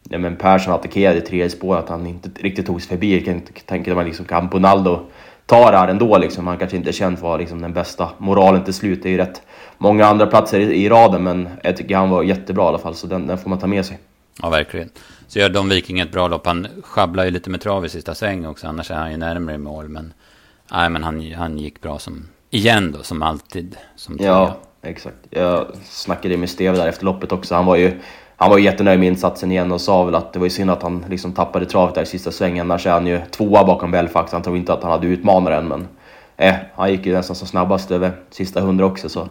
ja, 0.08 0.18
men 0.18 0.36
Persson 0.36 0.74
attackerade 0.74 1.18
i 1.18 1.20
tredje 1.20 1.50
spår 1.50 1.76
att 1.76 1.88
han 1.88 2.06
inte 2.06 2.30
riktigt 2.34 2.66
tog 2.66 2.82
sig 2.82 2.88
förbi. 2.88 3.14
Jag 3.14 3.24
kan 3.24 3.40
tänka 3.66 3.94
mig 3.94 4.04
liksom, 4.04 4.24
kan 4.24 4.48
Bonaldo 4.48 5.06
ta 5.46 5.70
det 5.70 5.76
här 5.76 5.88
ändå 5.88 6.18
liksom? 6.18 6.46
Han 6.46 6.58
kanske 6.58 6.76
inte 6.76 6.90
är 6.90 6.92
känd 6.92 7.18
för 7.18 7.38
liksom, 7.38 7.62
den 7.62 7.72
bästa 7.72 8.10
moralen 8.18 8.64
till 8.64 8.74
slut. 8.74 9.02
Det 9.02 9.08
är 9.08 9.10
ju 9.10 9.16
rätt 9.16 9.42
många 9.78 10.06
andra 10.06 10.26
platser 10.26 10.60
i, 10.60 10.84
i 10.84 10.88
raden, 10.88 11.22
men 11.22 11.48
jag 11.62 11.76
tycker 11.76 11.96
han 11.96 12.10
var 12.10 12.22
jättebra 12.22 12.64
i 12.64 12.66
alla 12.66 12.78
fall, 12.78 12.94
så 12.94 13.06
den, 13.06 13.26
den 13.26 13.38
får 13.38 13.50
man 13.50 13.58
ta 13.58 13.66
med 13.66 13.86
sig. 13.86 13.98
Ja, 14.42 14.50
verkligen. 14.50 14.90
Så 15.28 15.38
gör 15.38 15.48
Don 15.48 15.68
Viking 15.68 16.00
ett 16.00 16.12
bra 16.12 16.28
lopp. 16.28 16.46
Han 16.46 16.66
sjabblar 16.82 17.24
ju 17.24 17.30
lite 17.30 17.50
med 17.50 17.60
trav 17.60 17.84
i 17.84 17.88
sista 17.88 18.14
sväng 18.14 18.46
också, 18.46 18.66
annars 18.66 18.90
är 18.90 18.94
han 18.94 19.10
ju 19.10 19.16
närmare 19.16 19.58
mål. 19.58 19.88
Men, 19.88 20.12
nej, 20.72 20.90
men 20.90 21.04
han, 21.04 21.32
han 21.32 21.58
gick 21.58 21.80
bra 21.80 21.98
som, 21.98 22.28
igen 22.50 22.92
då, 22.92 23.02
som 23.02 23.22
alltid. 23.22 23.76
Som 23.96 24.18
ja, 24.20 24.56
exakt. 24.82 25.16
Jag 25.30 25.66
snackade 25.84 26.36
med 26.36 26.50
Steve 26.50 26.76
där 26.76 26.88
efter 26.88 27.04
loppet 27.04 27.32
också. 27.32 27.54
Han 27.54 27.66
var 27.66 27.76
ju 27.76 28.00
han 28.36 28.50
var 28.50 28.58
jättenöjd 28.58 29.00
med 29.00 29.08
insatsen 29.08 29.52
igen 29.52 29.72
och 29.72 29.80
sa 29.80 30.04
väl 30.04 30.14
att 30.14 30.32
det 30.32 30.38
var 30.38 30.46
ju 30.46 30.50
synd 30.50 30.70
att 30.70 30.82
han 30.82 31.04
liksom 31.10 31.32
tappade 31.32 31.66
travet 31.66 31.94
där 31.94 32.02
i 32.02 32.06
sista 32.06 32.30
svängen. 32.30 32.70
Annars 32.70 32.86
är 32.86 32.90
han 32.90 33.06
ju 33.06 33.20
tvåa 33.30 33.64
bakom 33.64 33.90
Belfax. 33.90 34.32
Han 34.32 34.42
tror 34.42 34.56
inte 34.56 34.72
att 34.72 34.82
han 34.82 34.92
hade 34.92 35.06
utmanaren, 35.06 35.68
men 35.68 35.88
eh, 36.36 36.54
han 36.74 36.90
gick 36.90 37.06
ju 37.06 37.12
nästan 37.12 37.36
som 37.36 37.48
snabbast 37.48 37.90
över 37.90 38.12
sista 38.30 38.60
hundra 38.60 38.86
också. 38.86 39.08
Så 39.08 39.28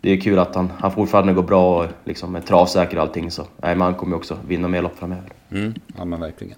det 0.00 0.10
är 0.10 0.20
kul 0.20 0.38
att 0.38 0.54
han, 0.54 0.72
han 0.78 0.92
fortfarande 0.92 1.32
går 1.32 1.42
bra 1.42 1.82
och 1.82 1.86
liksom 2.04 2.36
är 2.36 2.40
travsäker 2.40 2.96
och 2.96 3.02
allting. 3.02 3.30
Så 3.30 3.42
nej, 3.42 3.74
men 3.74 3.80
han 3.80 3.94
kommer 3.94 4.12
ju 4.12 4.16
också 4.16 4.38
vinna 4.46 4.68
mer 4.68 4.82
lopp 4.82 4.98
framöver. 4.98 5.32
Mm, 5.50 5.74
ja, 5.96 6.04
men 6.04 6.20
verkligen. 6.20 6.56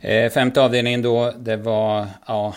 Eh, 0.00 0.30
femte 0.30 0.62
avdelningen 0.62 1.02
då, 1.02 1.32
det 1.38 1.56
var, 1.56 2.06
ja, 2.26 2.54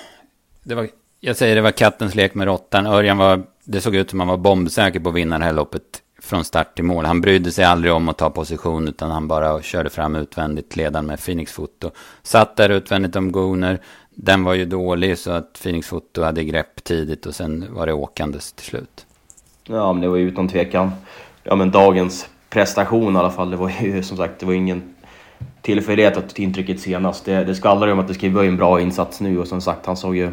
det 0.64 0.76
var, 0.76 0.88
jag 1.20 1.36
säger 1.36 1.56
det 1.56 1.62
var 1.62 1.72
kattens 1.72 2.16
lek 2.16 2.34
med 2.34 2.46
råttan. 2.46 2.88
Örjan 2.88 3.18
var, 3.18 3.44
det 3.64 3.82
såg 3.82 3.96
ut 3.96 4.10
som 4.10 4.20
han 4.20 4.30
var 4.30 4.38
bombsäker 4.38 5.00
på 5.00 5.10
att 5.10 5.16
vinna 5.16 5.40
det 5.40 5.46
här 5.46 5.54
loppet 5.54 5.84
från 6.22 6.44
start 6.44 6.76
till 6.76 6.84
mål. 6.84 7.06
Han 7.06 7.22
brydde 7.22 7.52
sig 7.52 7.66
aldrig 7.66 7.94
om 7.94 8.10
att 8.10 8.18
ta 8.18 8.30
position 8.30 8.88
utan 8.88 9.12
han 9.12 9.28
bara 9.28 9.62
körde 9.62 9.90
fram 9.90 10.16
utvändigt 10.16 10.76
ledaren 10.76 11.06
med 11.06 11.26
Phoenix 11.26 11.52
Foto. 11.52 11.92
Satt 12.24 12.56
där 12.56 12.70
utvändigt 12.70 13.16
om 13.16 13.32
Gooner. 13.32 13.80
Den 14.10 14.44
var 14.44 14.54
ju 14.54 14.66
dålig 14.66 15.18
så 15.18 15.32
att 15.32 15.60
Phoenix 15.64 15.88
Foto 15.88 16.24
hade 16.24 16.44
grepp 16.44 16.84
tidigt 16.84 17.26
och 17.26 17.36
sen 17.36 17.66
var 17.70 17.86
det 17.86 17.94
åkandes 17.94 18.54
till 18.54 18.66
slut. 18.66 19.06
Ja, 19.64 19.94
men 19.94 20.02
det 20.02 20.08
var 20.08 20.18
ju 20.18 20.28
utan 20.28 20.48
tvekan 20.48 20.92
ja, 21.44 21.56
men 21.56 21.72
dagens 21.72 22.30
prestation 22.50 23.16
i 23.16 23.20
alla 23.20 23.32
fall. 23.32 23.52
Det 23.52 23.58
var 23.58 23.72
ju 23.82 24.04
som 24.04 24.18
sagt, 24.18 24.40
det 24.40 24.46
var 24.46 24.54
ingen 24.54 24.96
tillfällighet 25.62 26.18
att 26.18 26.40
intrycket 26.40 26.80
senast. 26.80 27.26
Det, 27.26 27.44
det 27.44 27.56
skvallrar 27.56 27.88
ju 27.88 27.94
om 27.94 28.00
att 28.00 28.08
det 28.08 28.14
ska 28.14 28.30
vara 28.30 28.46
en 28.46 28.58
bra 28.58 28.82
insats 28.82 29.22
nu 29.22 29.40
och 29.40 29.48
som 29.48 29.62
sagt, 29.62 29.86
han 29.86 29.98
såg 29.98 30.16
ju 30.16 30.32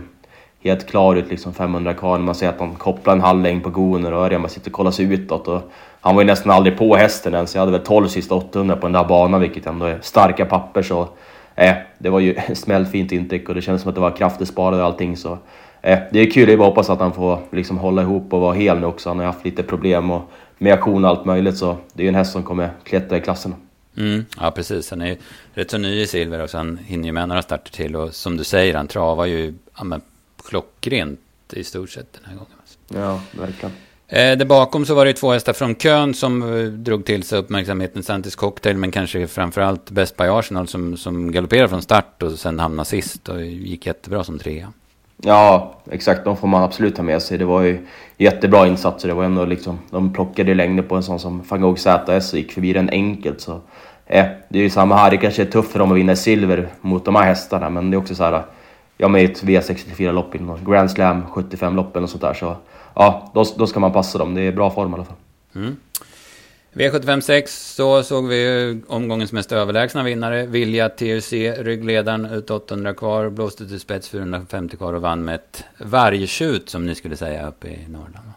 helt 0.68 0.86
klar 0.86 1.16
ut 1.16 1.30
liksom 1.30 1.54
500 1.54 1.94
kvar. 1.94 2.18
Man 2.18 2.34
ser 2.34 2.48
att 2.48 2.60
han 2.60 2.74
kopplar 2.74 3.12
en 3.12 3.20
halv 3.20 3.42
längd 3.42 3.62
på 3.62 3.70
Gooner 3.70 4.12
och 4.12 4.24
Örjan 4.24 4.42
bara 4.42 4.48
sitter 4.48 4.70
och 4.70 4.74
kollar 4.74 4.90
sig 4.90 5.12
utåt. 5.14 5.48
Och 5.48 5.72
han 6.00 6.14
var 6.14 6.22
ju 6.22 6.26
nästan 6.26 6.52
aldrig 6.52 6.78
på 6.78 6.96
hästen 6.96 7.34
ens. 7.34 7.54
Jag 7.54 7.62
hade 7.62 7.72
väl 7.72 7.80
12 7.80 8.08
sista 8.08 8.34
800 8.34 8.76
på 8.76 8.86
den 8.86 8.92
där 8.92 9.04
banan, 9.04 9.40
vilket 9.40 9.66
ändå 9.66 9.86
är 9.86 9.98
starka 10.02 10.44
papper. 10.44 10.82
Så 10.82 11.08
eh, 11.54 11.74
det 11.98 12.10
var 12.10 12.20
ju 12.20 12.36
smällfint 12.54 13.12
intryck 13.12 13.48
och 13.48 13.54
det 13.54 13.62
kändes 13.62 13.82
som 13.82 13.88
att 13.88 13.94
det 13.94 14.00
var 14.00 14.16
krafter 14.16 14.44
sparade 14.44 14.82
och 14.82 14.86
allting. 14.86 15.16
Så 15.16 15.38
eh, 15.82 15.98
det 16.12 16.20
är 16.20 16.30
kul, 16.30 16.48
jag 16.48 16.58
bara 16.58 16.68
hoppas 16.68 16.90
att 16.90 17.00
han 17.00 17.12
får 17.12 17.38
liksom 17.50 17.78
hålla 17.78 18.02
ihop 18.02 18.32
och 18.32 18.40
vara 18.40 18.54
hel 18.54 18.78
nu 18.78 18.86
också. 18.86 19.10
Han 19.10 19.18
har 19.18 19.26
haft 19.26 19.44
lite 19.44 19.62
problem 19.62 20.10
och 20.10 20.30
med 20.58 20.72
aktion 20.72 21.04
och 21.04 21.10
allt 21.10 21.24
möjligt. 21.24 21.56
Så 21.56 21.76
det 21.92 22.02
är 22.02 22.04
ju 22.04 22.08
en 22.08 22.14
häst 22.14 22.32
som 22.32 22.42
kommer 22.42 22.70
klättra 22.84 23.16
i 23.16 23.20
klasserna. 23.20 23.54
Mm, 23.96 24.24
ja, 24.40 24.50
precis. 24.50 24.90
Han 24.90 25.00
är 25.00 25.06
ju 25.06 25.16
rätt 25.54 25.70
så 25.70 25.78
ny 25.78 26.00
i 26.00 26.06
silver 26.06 26.42
och 26.42 26.50
han 26.52 26.76
hinner 26.76 27.06
ju 27.06 27.12
med 27.12 27.28
några 27.28 27.42
starter 27.42 27.72
till. 27.72 27.96
Och 27.96 28.14
som 28.14 28.36
du 28.36 28.44
säger, 28.44 28.74
han 28.74 28.88
travar 28.88 29.26
ju 29.26 29.54
ja, 29.78 29.84
klockrent 30.48 31.20
i 31.52 31.64
stort 31.64 31.90
sett 31.90 32.12
den 32.12 32.22
här 32.24 32.34
gången. 32.34 32.52
Ja, 32.88 33.20
verkligen. 33.40 33.72
Eh, 34.08 34.38
där 34.38 34.44
bakom 34.44 34.86
så 34.86 34.94
var 34.94 35.04
det 35.04 35.12
två 35.12 35.32
hästar 35.32 35.52
från 35.52 35.74
kön 35.74 36.14
som 36.14 36.42
eh, 36.42 36.64
drog 36.64 37.04
till 37.04 37.22
sig 37.22 37.38
uppmärksamheten. 37.38 38.02
Santis 38.02 38.36
Cocktail, 38.36 38.76
men 38.76 38.90
kanske 38.90 39.26
framförallt 39.26 39.90
Best 39.90 40.16
by 40.16 40.24
Arsenal 40.24 40.68
som, 40.68 40.96
som 40.96 41.32
galopperade 41.32 41.68
från 41.68 41.82
start 41.82 42.22
och 42.22 42.32
sen 42.32 42.58
hamnade 42.58 42.88
sist 42.88 43.28
och 43.28 43.42
gick 43.44 43.86
jättebra 43.86 44.24
som 44.24 44.38
trea. 44.38 44.72
Ja, 45.22 45.74
exakt. 45.90 46.24
De 46.24 46.36
får 46.36 46.48
man 46.48 46.62
absolut 46.62 46.96
ta 46.96 47.02
med 47.02 47.22
sig. 47.22 47.38
Det 47.38 47.44
var 47.44 47.62
ju 47.62 47.86
jättebra 48.16 48.66
insatser. 48.66 49.08
Det 49.08 49.14
var 49.14 49.24
ändå 49.24 49.44
liksom, 49.44 49.78
de 49.90 50.12
plockade 50.12 50.54
längder 50.54 50.82
på 50.82 50.96
en 50.96 51.02
sån 51.02 51.18
som 51.18 51.42
van 51.48 51.60
Gogh 51.60 51.76
ZS 51.78 52.32
och 52.32 52.38
gick 52.38 52.52
förbi 52.52 52.72
den 52.72 52.90
enkelt. 52.90 53.40
Så, 53.40 53.52
eh, 54.06 54.26
det 54.48 54.58
är 54.58 54.62
ju 54.62 54.70
samma 54.70 54.96
här. 54.96 55.10
Det 55.10 55.16
kanske 55.16 55.42
är 55.42 55.46
tufft 55.46 55.72
för 55.72 55.78
dem 55.78 55.92
att 55.92 55.98
vinna 55.98 56.16
silver 56.16 56.68
mot 56.80 57.04
de 57.04 57.14
här 57.14 57.24
hästarna, 57.24 57.70
men 57.70 57.90
det 57.90 57.94
är 57.94 57.98
också 57.98 58.14
så 58.14 58.24
här 58.24 58.42
ja, 58.98 59.08
med 59.08 59.24
ett 59.24 59.42
V64-lopp 59.42 60.34
i 60.34 60.38
någon 60.38 60.64
Grand 60.64 60.90
Slam 60.90 61.22
75-lopp 61.34 61.96
eller 61.96 62.06
sånt 62.06 62.22
där. 62.22 62.34
Så 62.34 62.56
ja, 62.94 63.30
då, 63.34 63.44
då 63.56 63.66
ska 63.66 63.80
man 63.80 63.92
passa 63.92 64.18
dem. 64.18 64.34
Det 64.34 64.42
är 64.42 64.52
bra 64.52 64.70
form 64.70 64.90
i 64.90 64.94
alla 64.94 65.04
fall. 65.04 65.16
Mm. 65.54 65.76
V75 66.72 67.20
6 67.20 67.74
så 67.74 68.02
såg 68.02 68.28
vi 68.28 68.80
omgångens 68.88 69.32
mest 69.32 69.52
överlägsna 69.52 70.02
vinnare. 70.02 70.46
Vilja 70.46 70.88
TUC, 70.88 71.32
ryggledaren, 71.58 72.24
ut 72.24 72.50
800 72.50 72.94
kvar, 72.94 73.28
blåste 73.28 73.68
till 73.68 73.80
spets 73.80 74.08
450 74.08 74.76
kvar 74.76 74.92
och 74.92 75.02
vann 75.02 75.24
med 75.24 75.34
ett 75.34 75.64
vargtjut 75.78 76.68
som 76.68 76.86
ni 76.86 76.94
skulle 76.94 77.16
säga 77.16 77.48
uppe 77.48 77.68
i 77.68 77.78
Norrland. 77.88 78.32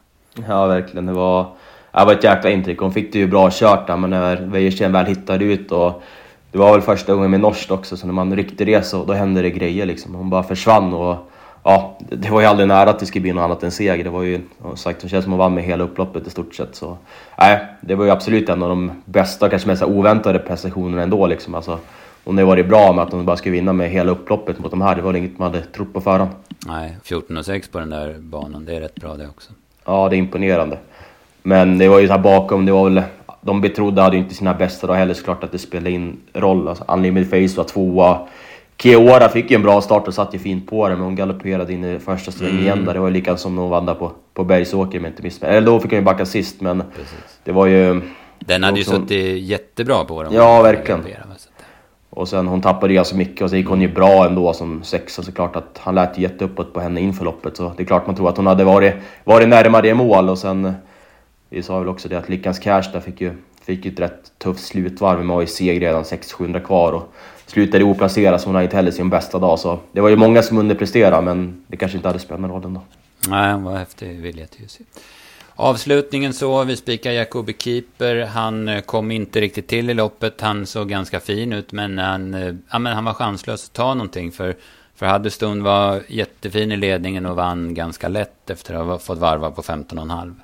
Ja, 0.47 0.65
verkligen. 0.65 1.06
Det 1.06 1.13
var, 1.13 1.43
det 1.91 2.06
var 2.06 2.13
ett 2.13 2.24
jäkla 2.24 2.50
intryck. 2.50 2.80
Hon 2.80 2.93
fick 2.93 3.13
det 3.13 3.19
ju 3.19 3.28
bra 3.28 3.50
kört 3.52 3.88
där, 3.88 3.97
men 3.97 4.10
när 4.10 4.36
Wäjersten 4.36 4.91
väl 4.91 5.06
hittade 5.06 5.45
ut 5.45 5.71
och 5.71 6.04
det 6.51 6.57
var 6.57 6.71
väl 6.71 6.81
första 6.81 7.13
gången 7.13 7.31
med 7.31 7.39
norskt 7.39 7.71
också, 7.71 7.97
så 7.97 8.05
när 8.07 8.13
man 8.13 8.35
ryckte 8.35 8.65
det 8.65 8.85
så 8.85 9.05
då 9.05 9.13
hände 9.13 9.41
det 9.41 9.49
grejer 9.49 9.85
liksom. 9.85 10.15
Hon 10.15 10.29
bara 10.29 10.43
försvann 10.43 10.93
och 10.93 11.31
ja, 11.63 11.97
det 12.09 12.29
var 12.29 12.41
ju 12.41 12.47
aldrig 12.47 12.67
nära 12.67 12.89
att 12.89 12.99
det 12.99 13.05
skulle 13.05 13.21
bli 13.21 13.33
något 13.33 13.43
annat 13.43 13.63
än 13.63 13.71
seger. 13.71 14.03
Det 14.03 14.09
var 14.09 14.23
ju 14.23 14.41
sagt, 14.75 15.01
det 15.01 15.09
känns 15.09 15.23
som 15.23 15.33
hon 15.33 15.39
vann 15.39 15.53
med 15.53 15.63
hela 15.63 15.83
upploppet 15.83 16.27
i 16.27 16.29
stort 16.29 16.55
sett. 16.55 16.75
Så 16.75 16.97
nej, 17.37 17.65
det 17.81 17.95
var 17.95 18.05
ju 18.05 18.11
absolut 18.11 18.49
en 18.49 18.63
av 18.63 18.69
de 18.69 18.91
bästa, 19.05 19.49
kanske 19.49 19.67
mest 19.67 19.83
oväntade 19.83 20.39
prestationerna 20.39 21.03
ändå 21.03 21.27
liksom. 21.27 21.55
Alltså, 21.55 21.79
hon 22.23 22.37
har 22.37 22.45
varit 22.45 22.67
bra 22.67 22.93
med 22.93 23.03
att 23.03 23.11
hon 23.11 23.25
bara 23.25 23.37
skulle 23.37 23.53
vinna 23.53 23.73
med 23.73 23.89
hela 23.89 24.11
upploppet 24.11 24.59
mot 24.59 24.71
de 24.71 24.81
här. 24.81 24.95
Det 24.95 25.01
var 25.01 25.13
inget 25.13 25.39
man 25.39 25.51
hade 25.51 25.65
trott 25.65 25.93
på 25.93 26.01
förhand. 26.01 26.29
Nej, 26.67 26.97
14 27.03 27.37
och 27.37 27.45
6 27.45 27.67
på 27.67 27.79
den 27.79 27.89
där 27.89 28.15
banan, 28.19 28.65
det 28.65 28.75
är 28.75 28.79
rätt 28.79 28.95
bra 28.95 29.13
det 29.13 29.27
också. 29.27 29.51
Ja, 29.85 30.09
det 30.09 30.15
är 30.15 30.17
imponerande. 30.17 30.77
Men 31.43 31.77
det 31.77 31.87
var 31.87 31.99
ju 31.99 32.07
så 32.07 32.13
här 32.13 32.19
bakom, 32.19 32.65
det 32.65 32.71
var 32.71 32.89
väl 32.89 33.03
de 33.41 33.62
betrodde 33.62 34.01
hade 34.01 34.15
ju 34.15 34.21
inte 34.23 34.36
sina 34.36 34.54
bästa 34.54 34.88
då 34.88 34.93
heller 34.93 35.13
såklart 35.13 35.43
att 35.43 35.51
det 35.51 35.58
spelade 35.58 35.91
in 35.91 36.17
roll. 36.34 36.67
Alltså, 36.67 36.84
Unlimited 36.88 37.30
Face 37.30 37.58
var 37.58 37.63
tvåa. 37.63 38.19
Keora 38.77 39.30
fick 39.30 39.51
ju 39.51 39.56
en 39.56 39.62
bra 39.62 39.82
start 39.82 40.08
och 40.08 40.13
satt 40.13 40.36
ju 40.36 40.39
fint 40.39 40.69
på 40.69 40.89
det, 40.89 40.95
men 40.95 41.04
hon 41.04 41.15
galopperade 41.15 41.73
in 41.73 41.86
i 41.86 41.99
första 41.99 42.32
svängen 42.32 42.54
mm. 42.54 42.65
igen 42.65 42.86
där. 42.86 42.93
Det 42.93 42.99
var 42.99 43.08
ju 43.08 43.13
likadant 43.13 43.39
som 43.39 43.56
när 43.56 43.62
hon 43.62 43.71
vann 43.71 43.86
där 43.86 43.93
på, 43.93 44.12
på 44.34 44.43
Bergsåker 44.43 44.97
om 44.97 45.04
jag 45.04 45.12
inte 45.12 45.23
missminner 45.23 45.56
Eller 45.56 45.67
då 45.67 45.80
fick 45.80 45.91
hon 45.91 45.99
ju 45.99 46.06
backa 46.06 46.25
sist, 46.25 46.62
men 46.62 46.84
Precis. 46.95 47.39
det 47.43 47.51
var 47.51 47.65
ju... 47.65 48.01
Den 48.39 48.63
hade 48.63 48.77
ju 48.77 48.84
suttit 48.84 49.43
jättebra 49.43 50.04
på 50.04 50.23
den. 50.23 50.34
Ja, 50.34 50.62
verkligen. 50.62 51.04
Och 52.10 52.27
sen 52.27 52.47
hon 52.47 52.62
tappade 52.62 52.93
ganska 52.93 53.15
mycket 53.15 53.41
och 53.41 53.49
så 53.49 53.56
gick 53.56 53.67
hon 53.67 53.82
ju 53.82 53.88
bra 53.88 54.25
ändå 54.25 54.54
som 54.54 54.84
sexa 54.84 55.23
såklart 55.23 55.56
att 55.56 55.80
han 55.84 55.95
lät 55.95 56.17
jätteuppåt 56.17 56.73
på 56.73 56.80
henne 56.80 57.01
inför 57.01 57.25
loppet. 57.25 57.58
Så 57.58 57.73
det 57.77 57.84
är 57.84 57.88
klart 57.88 58.08
man 58.08 58.15
tror 58.15 58.30
att 58.30 58.38
hon 58.38 58.47
hade 58.47 58.63
varit, 58.63 58.93
varit 59.23 59.49
närmare 59.49 59.93
mål 59.93 60.30
och 60.30 60.38
sen 60.38 60.73
vi 61.51 61.63
sa 61.63 61.79
väl 61.79 61.87
också 61.87 62.09
det 62.09 62.17
att 62.17 62.29
Lyckans 62.29 62.59
Cash 62.59 62.91
där 62.93 62.99
fick 62.99 63.21
ju 63.21 63.33
fick 63.63 63.85
ett 63.85 63.99
rätt 63.99 64.31
tufft 64.37 64.65
slutvarv 64.65 65.25
med 65.25 65.37
AIC 65.37 65.61
redan 65.61 66.05
600 66.05 66.59
kvar 66.59 66.93
och 66.93 67.13
slutade 67.45 67.83
oplacerad 67.83 68.41
så 68.41 68.47
hon 68.47 68.55
har 68.55 68.61
inte 68.61 68.75
heller 68.75 68.91
sin 68.91 69.09
bästa 69.09 69.39
dag. 69.39 69.59
Så 69.59 69.79
det 69.91 70.01
var 70.01 70.09
ju 70.09 70.15
många 70.15 70.43
som 70.43 70.57
underpresterade 70.57 71.21
men 71.21 71.65
det 71.67 71.77
kanske 71.77 71.97
inte 71.97 72.07
hade 72.07 72.19
spelat 72.19 72.41
någon 72.41 72.51
roll 72.51 72.65
ändå. 72.65 72.81
Nej, 73.27 73.51
han 73.51 73.63
var 73.63 73.77
häftig 73.77 74.21
vilja 74.21 74.47
till 74.47 74.69
sig. 74.69 74.85
Avslutningen 75.55 76.33
så, 76.33 76.63
vi 76.63 76.75
spikar 76.75 77.11
Jacobi 77.11 77.55
Keeper. 77.59 78.25
Han 78.25 78.67
eh, 78.67 78.81
kom 78.81 79.11
inte 79.11 79.41
riktigt 79.41 79.67
till 79.67 79.89
i 79.89 79.93
loppet. 79.93 80.41
Han 80.41 80.65
såg 80.65 80.89
ganska 80.89 81.19
fin 81.19 81.53
ut, 81.53 81.71
men 81.71 81.97
han, 81.97 82.33
eh, 82.33 82.55
ja, 82.71 82.79
men 82.79 82.93
han 82.93 83.05
var 83.05 83.13
chanslös 83.13 83.65
att 83.65 83.73
ta 83.73 83.93
någonting. 83.93 84.31
För, 84.31 84.55
för 84.95 85.05
Haddestund 85.05 85.63
var 85.63 86.01
jättefin 86.07 86.71
i 86.71 86.77
ledningen 86.77 87.25
och 87.25 87.35
vann 87.35 87.73
ganska 87.73 88.07
lätt 88.07 88.49
efter 88.49 88.73
att 88.73 88.85
ha 88.85 88.99
fått 88.99 89.17
varva 89.17 89.51
på 89.51 89.61
15,5. 89.61 90.35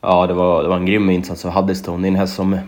Ja, 0.00 0.26
det 0.26 0.34
var, 0.34 0.62
det 0.62 0.68
var 0.68 0.76
en 0.76 0.86
grym 0.86 1.10
insats 1.10 1.44
av 1.44 1.52
Huddestone. 1.52 2.02
Det 2.02 2.06
är 2.06 2.10
en 2.10 2.16
häst 2.16 2.34
som 2.34 2.58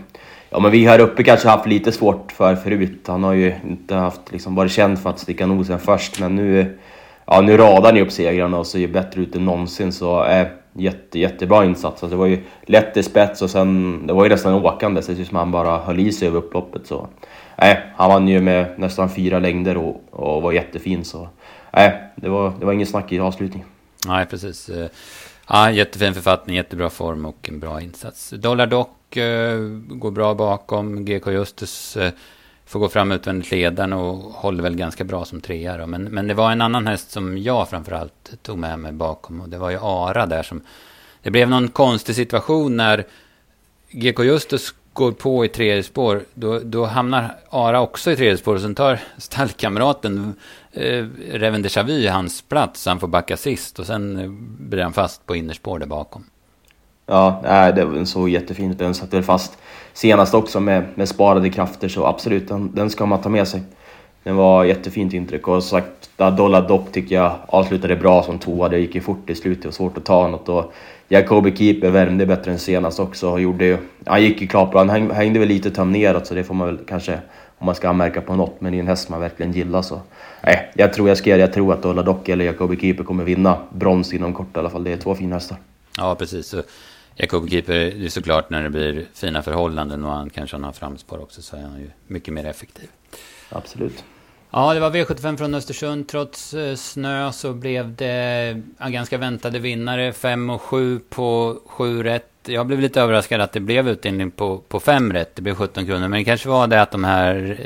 ja, 0.49 0.59
men 0.59 0.71
vi 0.71 0.85
här 0.85 0.99
uppe 0.99 1.23
kanske 1.23 1.47
haft 1.47 1.67
lite 1.67 1.91
svårt 1.91 2.31
för 2.31 2.55
förut. 2.55 3.03
Han 3.07 3.23
har 3.23 3.33
ju 3.33 3.53
inte 3.69 3.95
haft, 3.95 4.31
liksom, 4.31 4.55
varit 4.55 4.71
känd 4.71 4.99
för 4.99 5.09
att 5.09 5.19
sticka 5.19 5.45
nosen 5.45 5.79
först, 5.79 6.19
men 6.19 6.35
nu, 6.35 6.77
ja, 7.25 7.41
nu 7.41 7.57
radar 7.57 7.89
han 7.89 7.95
ju 7.95 8.01
upp 8.01 8.11
segrarna 8.11 8.57
och 8.57 8.67
ser 8.67 8.87
bättre 8.87 9.21
ut 9.21 9.35
än 9.35 9.45
någonsin. 9.45 9.91
Så, 9.91 10.25
eh, 10.25 10.47
jätte, 10.73 11.19
jättebra 11.19 11.65
insats. 11.65 12.03
Alltså 12.03 12.07
det 12.07 12.15
var 12.15 12.25
ju 12.25 12.43
lätt 12.65 12.97
i 12.97 13.03
spets 13.03 13.41
och 13.41 13.49
sen, 13.49 14.01
det 14.07 14.13
var 14.13 14.23
ju 14.23 14.29
nästan 14.29 14.53
åkande 14.53 15.01
så 15.01 15.11
det 15.11 15.15
ser 15.15 15.21
ut 15.21 15.27
som 15.27 15.37
han 15.37 15.51
bara 15.51 15.77
höll 15.77 15.99
i 15.99 16.11
sig 16.11 16.27
över 16.27 16.37
upploppet. 16.37 16.87
Så. 16.87 17.07
Nej, 17.57 17.79
han 17.95 18.09
vann 18.09 18.27
ju 18.27 18.41
med 18.41 18.79
nästan 18.79 19.09
fyra 19.09 19.39
längder 19.39 19.77
och, 19.77 20.03
och 20.11 20.41
var 20.41 20.51
jättefin. 20.51 21.05
Så 21.05 21.27
nej, 21.71 22.01
det 22.15 22.29
var, 22.29 22.53
det 22.59 22.65
var 22.65 22.73
ingen 22.73 22.87
snack 22.87 23.11
i 23.11 23.19
avslutningen. 23.19 23.67
Nej, 24.07 24.25
precis. 24.25 24.69
Ja, 25.47 25.71
jättefin 25.71 26.13
författning, 26.13 26.55
jättebra 26.55 26.89
form 26.89 27.25
och 27.25 27.49
en 27.49 27.59
bra 27.59 27.81
insats. 27.81 28.29
Dollar 28.29 28.67
Dock 28.67 29.17
eh, 29.17 29.59
går 29.87 30.11
bra 30.11 30.33
bakom. 30.33 31.05
GK 31.05 31.31
Justus 31.31 31.97
eh, 31.97 32.11
får 32.65 32.79
gå 32.79 32.89
fram 32.89 33.11
utvändigt 33.11 33.51
ledaren 33.51 33.93
och 33.93 34.15
håller 34.15 34.63
väl 34.63 34.75
ganska 34.75 35.03
bra 35.03 35.25
som 35.25 35.41
trea 35.41 35.77
då. 35.77 35.87
Men, 35.87 36.03
men 36.03 36.27
det 36.27 36.33
var 36.33 36.51
en 36.51 36.61
annan 36.61 36.87
häst 36.87 37.11
som 37.11 37.37
jag 37.37 37.69
framförallt 37.69 38.33
tog 38.41 38.57
med 38.57 38.79
mig 38.79 38.91
bakom 38.91 39.41
och 39.41 39.49
det 39.49 39.57
var 39.57 39.69
ju 39.69 39.77
Ara 39.81 40.25
där 40.25 40.43
som... 40.43 40.61
Det 41.21 41.31
blev 41.31 41.49
någon 41.49 41.67
konstig 41.67 42.15
situation 42.15 42.77
när 42.77 43.05
GK 43.91 44.23
Justus 44.23 44.73
går 44.93 45.11
på 45.11 45.45
i 45.45 45.49
tredje 45.49 45.83
spår, 45.83 46.23
då, 46.33 46.59
då 46.59 46.85
hamnar 46.85 47.35
Ara 47.49 47.81
också 47.81 48.11
i 48.11 48.15
tredje 48.15 48.37
spår 48.37 48.55
och 48.55 48.61
sen 48.61 48.75
tar 48.75 48.99
stallkamraten 49.17 50.33
eh, 50.73 51.05
Reven 51.31 51.61
de 51.61 51.69
Chavy 51.69 52.07
hans 52.07 52.41
plats 52.41 52.85
han 52.85 52.99
får 52.99 53.07
backa 53.07 53.37
sist 53.37 53.79
och 53.79 53.85
sen 53.85 54.17
eh, 54.17 54.29
blir 54.69 54.83
han 54.83 54.93
fast 54.93 55.25
på 55.25 55.35
innerspår 55.35 55.79
där 55.79 55.85
bakom. 55.85 56.23
Ja, 57.05 57.41
nej, 57.43 57.73
det 57.73 58.05
såg 58.05 58.29
jättefint 58.29 58.71
ut. 58.71 58.79
Den 58.79 58.93
satt 58.93 59.13
väl 59.13 59.23
fast 59.23 59.57
senast 59.93 60.33
också 60.33 60.59
med, 60.59 60.85
med 60.95 61.09
sparade 61.09 61.49
krafter 61.49 61.87
så 61.87 62.05
absolut, 62.05 62.47
den, 62.47 62.75
den 62.75 62.89
ska 62.89 63.05
man 63.05 63.21
ta 63.21 63.29
med 63.29 63.47
sig. 63.47 63.61
Den 64.23 64.35
var 64.35 64.63
jättefint 64.63 65.13
intryck 65.13 65.47
och 65.47 65.63
som 65.63 65.79
sagt, 65.79 66.09
Dollar 66.37 66.67
Dopp 66.67 66.91
tycker 66.91 67.15
jag 67.15 67.35
avslutade 67.47 67.95
bra 67.95 68.23
som 68.23 68.39
tvåa. 68.39 68.69
Det 68.69 68.79
gick 68.79 68.95
ju 68.95 69.01
fort 69.01 69.29
i 69.29 69.35
slutet, 69.35 69.61
det 69.61 69.67
var 69.67 69.73
svårt 69.73 69.97
att 69.97 70.05
ta 70.05 70.27
något 70.27 70.49
och 70.49 70.73
Jacobi 71.07 71.55
Keeper 71.55 71.89
värmde 71.89 72.25
bättre 72.25 72.51
än 72.51 72.59
senast 72.59 72.99
också 72.99 73.29
och 73.29 73.41
gjorde 73.41 73.65
ju, 73.65 73.77
han 74.05 74.23
gick 74.23 74.41
ju 74.41 74.47
klart 74.47 74.71
bra. 74.71 74.85
Han 74.85 75.11
hängde 75.11 75.39
väl 75.39 75.47
lite 75.47 75.71
töm 75.71 75.91
neråt 75.91 76.27
så 76.27 76.33
det 76.33 76.43
får 76.43 76.53
man 76.53 76.67
väl 76.67 76.79
kanske, 76.87 77.19
om 77.63 77.65
man 77.65 77.75
ska 77.75 77.89
anmärka 77.89 78.21
på 78.21 78.35
något, 78.35 78.61
men 78.61 78.71
det 78.71 78.77
är 78.77 78.79
en 78.79 78.87
häst 78.87 79.09
man 79.09 79.19
verkligen 79.19 79.51
gillar 79.51 79.81
så. 79.81 80.01
Nej, 80.41 80.71
jag 80.75 80.93
tror 80.93 81.07
jag 81.07 81.17
skrev, 81.17 81.39
jag 81.39 81.53
tror 81.53 81.73
att 81.73 81.81
Dollar 81.81 82.03
Dock 82.03 82.29
eller 82.29 82.45
Jacobi 82.45 82.77
Keeper 82.77 83.03
kommer 83.03 83.23
vinna 83.23 83.57
brons 83.69 84.13
inom 84.13 84.33
kort 84.33 84.55
i 84.55 84.59
alla 84.59 84.69
fall. 84.69 84.83
Det 84.83 84.91
är 84.91 84.97
två 84.97 85.15
fina 85.15 85.35
hästar. 85.35 85.57
Ja, 85.97 86.15
precis. 86.15 86.47
Så 86.47 86.63
Jacob 87.15 87.49
Keeper, 87.49 87.73
det 87.73 88.05
är 88.05 88.09
såklart 88.09 88.49
när 88.49 88.63
det 88.63 88.69
blir 88.69 89.05
fina 89.13 89.41
förhållanden 89.41 90.05
och 90.05 90.11
han 90.11 90.29
kanske 90.29 90.57
har 90.57 90.71
framspår 90.71 91.21
också 91.21 91.41
så 91.41 91.55
är 91.55 91.61
han 91.61 91.79
ju 91.79 91.89
mycket 92.07 92.33
mer 92.33 92.45
effektiv. 92.45 92.89
Absolut. 93.49 94.03
Ja, 94.55 94.73
det 94.73 94.79
var 94.79 94.91
V75 94.91 95.37
från 95.37 95.55
Östersund. 95.55 96.07
Trots 96.07 96.53
eh, 96.53 96.75
snö 96.75 97.31
så 97.31 97.53
blev 97.53 97.95
det 97.95 98.61
ganska 98.87 99.17
väntade 99.17 99.59
vinnare. 99.59 100.13
5 100.13 100.49
och 100.49 100.61
7 100.61 100.99
på 100.99 101.57
7 101.65 102.03
rätt. 102.03 102.29
Jag 102.45 102.67
blev 102.67 102.79
lite 102.79 103.01
överraskad 103.01 103.41
att 103.41 103.51
det 103.51 103.59
blev 103.59 103.89
utdelning 103.89 104.31
på, 104.31 104.57
på 104.57 104.79
5 104.79 105.13
rätt. 105.13 105.35
Det 105.35 105.41
blev 105.41 105.55
17 105.55 105.85
kronor. 105.85 106.07
Men 106.07 106.11
det 106.11 106.23
kanske 106.23 106.49
var 106.49 106.67
det 106.67 106.81
att 106.81 106.91
de 106.91 107.03
här 107.03 107.57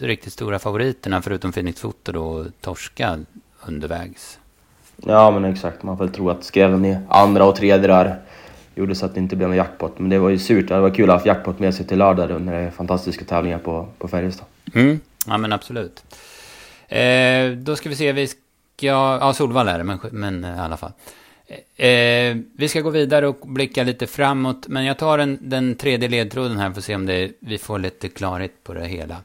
riktigt 0.00 0.32
stora 0.32 0.58
favoriterna, 0.58 1.22
förutom 1.22 1.52
Phoenix 1.52 1.80
Foto 1.80 2.12
då, 2.12 2.44
torska 2.60 3.18
undervägs. 3.66 4.38
Ja, 4.96 5.30
men 5.30 5.44
exakt. 5.44 5.82
Man 5.82 5.96
får 5.96 6.04
väl 6.04 6.14
tro 6.14 6.30
att 6.30 6.44
skrällen 6.44 6.84
i 6.84 6.98
andra 7.08 7.44
och 7.44 7.56
tredje 7.56 7.88
där 7.88 8.16
gjorde 8.74 8.94
så 8.94 9.06
att 9.06 9.14
det 9.14 9.20
inte 9.20 9.36
blev 9.36 9.48
någon 9.48 9.58
jackpot. 9.58 9.98
Men 9.98 10.10
det 10.10 10.18
var 10.18 10.28
ju 10.28 10.38
surt. 10.38 10.68
Det 10.68 10.80
var 10.80 10.90
kul 10.90 11.10
att 11.10 11.20
ha 11.20 11.26
jackpot 11.26 11.58
med 11.58 11.74
sig 11.74 11.86
till 11.86 11.98
lördag 11.98 12.30
är 12.30 12.70
fantastiska 12.70 13.24
tävlingar 13.24 13.58
på, 13.58 13.88
på 13.98 14.08
Färjestad. 14.08 14.46
Mm. 14.74 15.00
Ja, 15.26 15.38
men 15.38 15.52
absolut. 15.52 16.04
Eh, 16.88 17.50
då 17.50 17.76
ska 17.76 17.88
vi 17.88 17.96
se, 17.96 18.12
vi 18.12 18.26
ska... 18.26 18.36
Ja, 18.80 19.32
Solvalla 19.32 19.72
är 19.72 19.78
det, 19.78 19.84
men, 19.84 19.98
men 20.10 20.44
eh, 20.44 20.56
i 20.56 20.60
alla 20.60 20.76
fall. 20.76 20.92
Eh, 21.76 21.86
eh, 21.88 22.36
vi 22.56 22.68
ska 22.68 22.80
gå 22.80 22.90
vidare 22.90 23.26
och 23.28 23.38
blicka 23.46 23.82
lite 23.82 24.06
framåt, 24.06 24.68
men 24.68 24.84
jag 24.84 24.98
tar 24.98 25.18
den, 25.18 25.38
den 25.40 25.74
tredje 25.74 26.08
ledtråden 26.08 26.58
här 26.58 26.70
för 26.70 26.78
att 26.78 26.84
se 26.84 26.94
om 26.94 27.06
det, 27.06 27.32
vi 27.40 27.58
får 27.58 27.78
lite 27.78 28.08
klarhet 28.08 28.64
på 28.64 28.74
det 28.74 28.86
hela. 28.86 29.16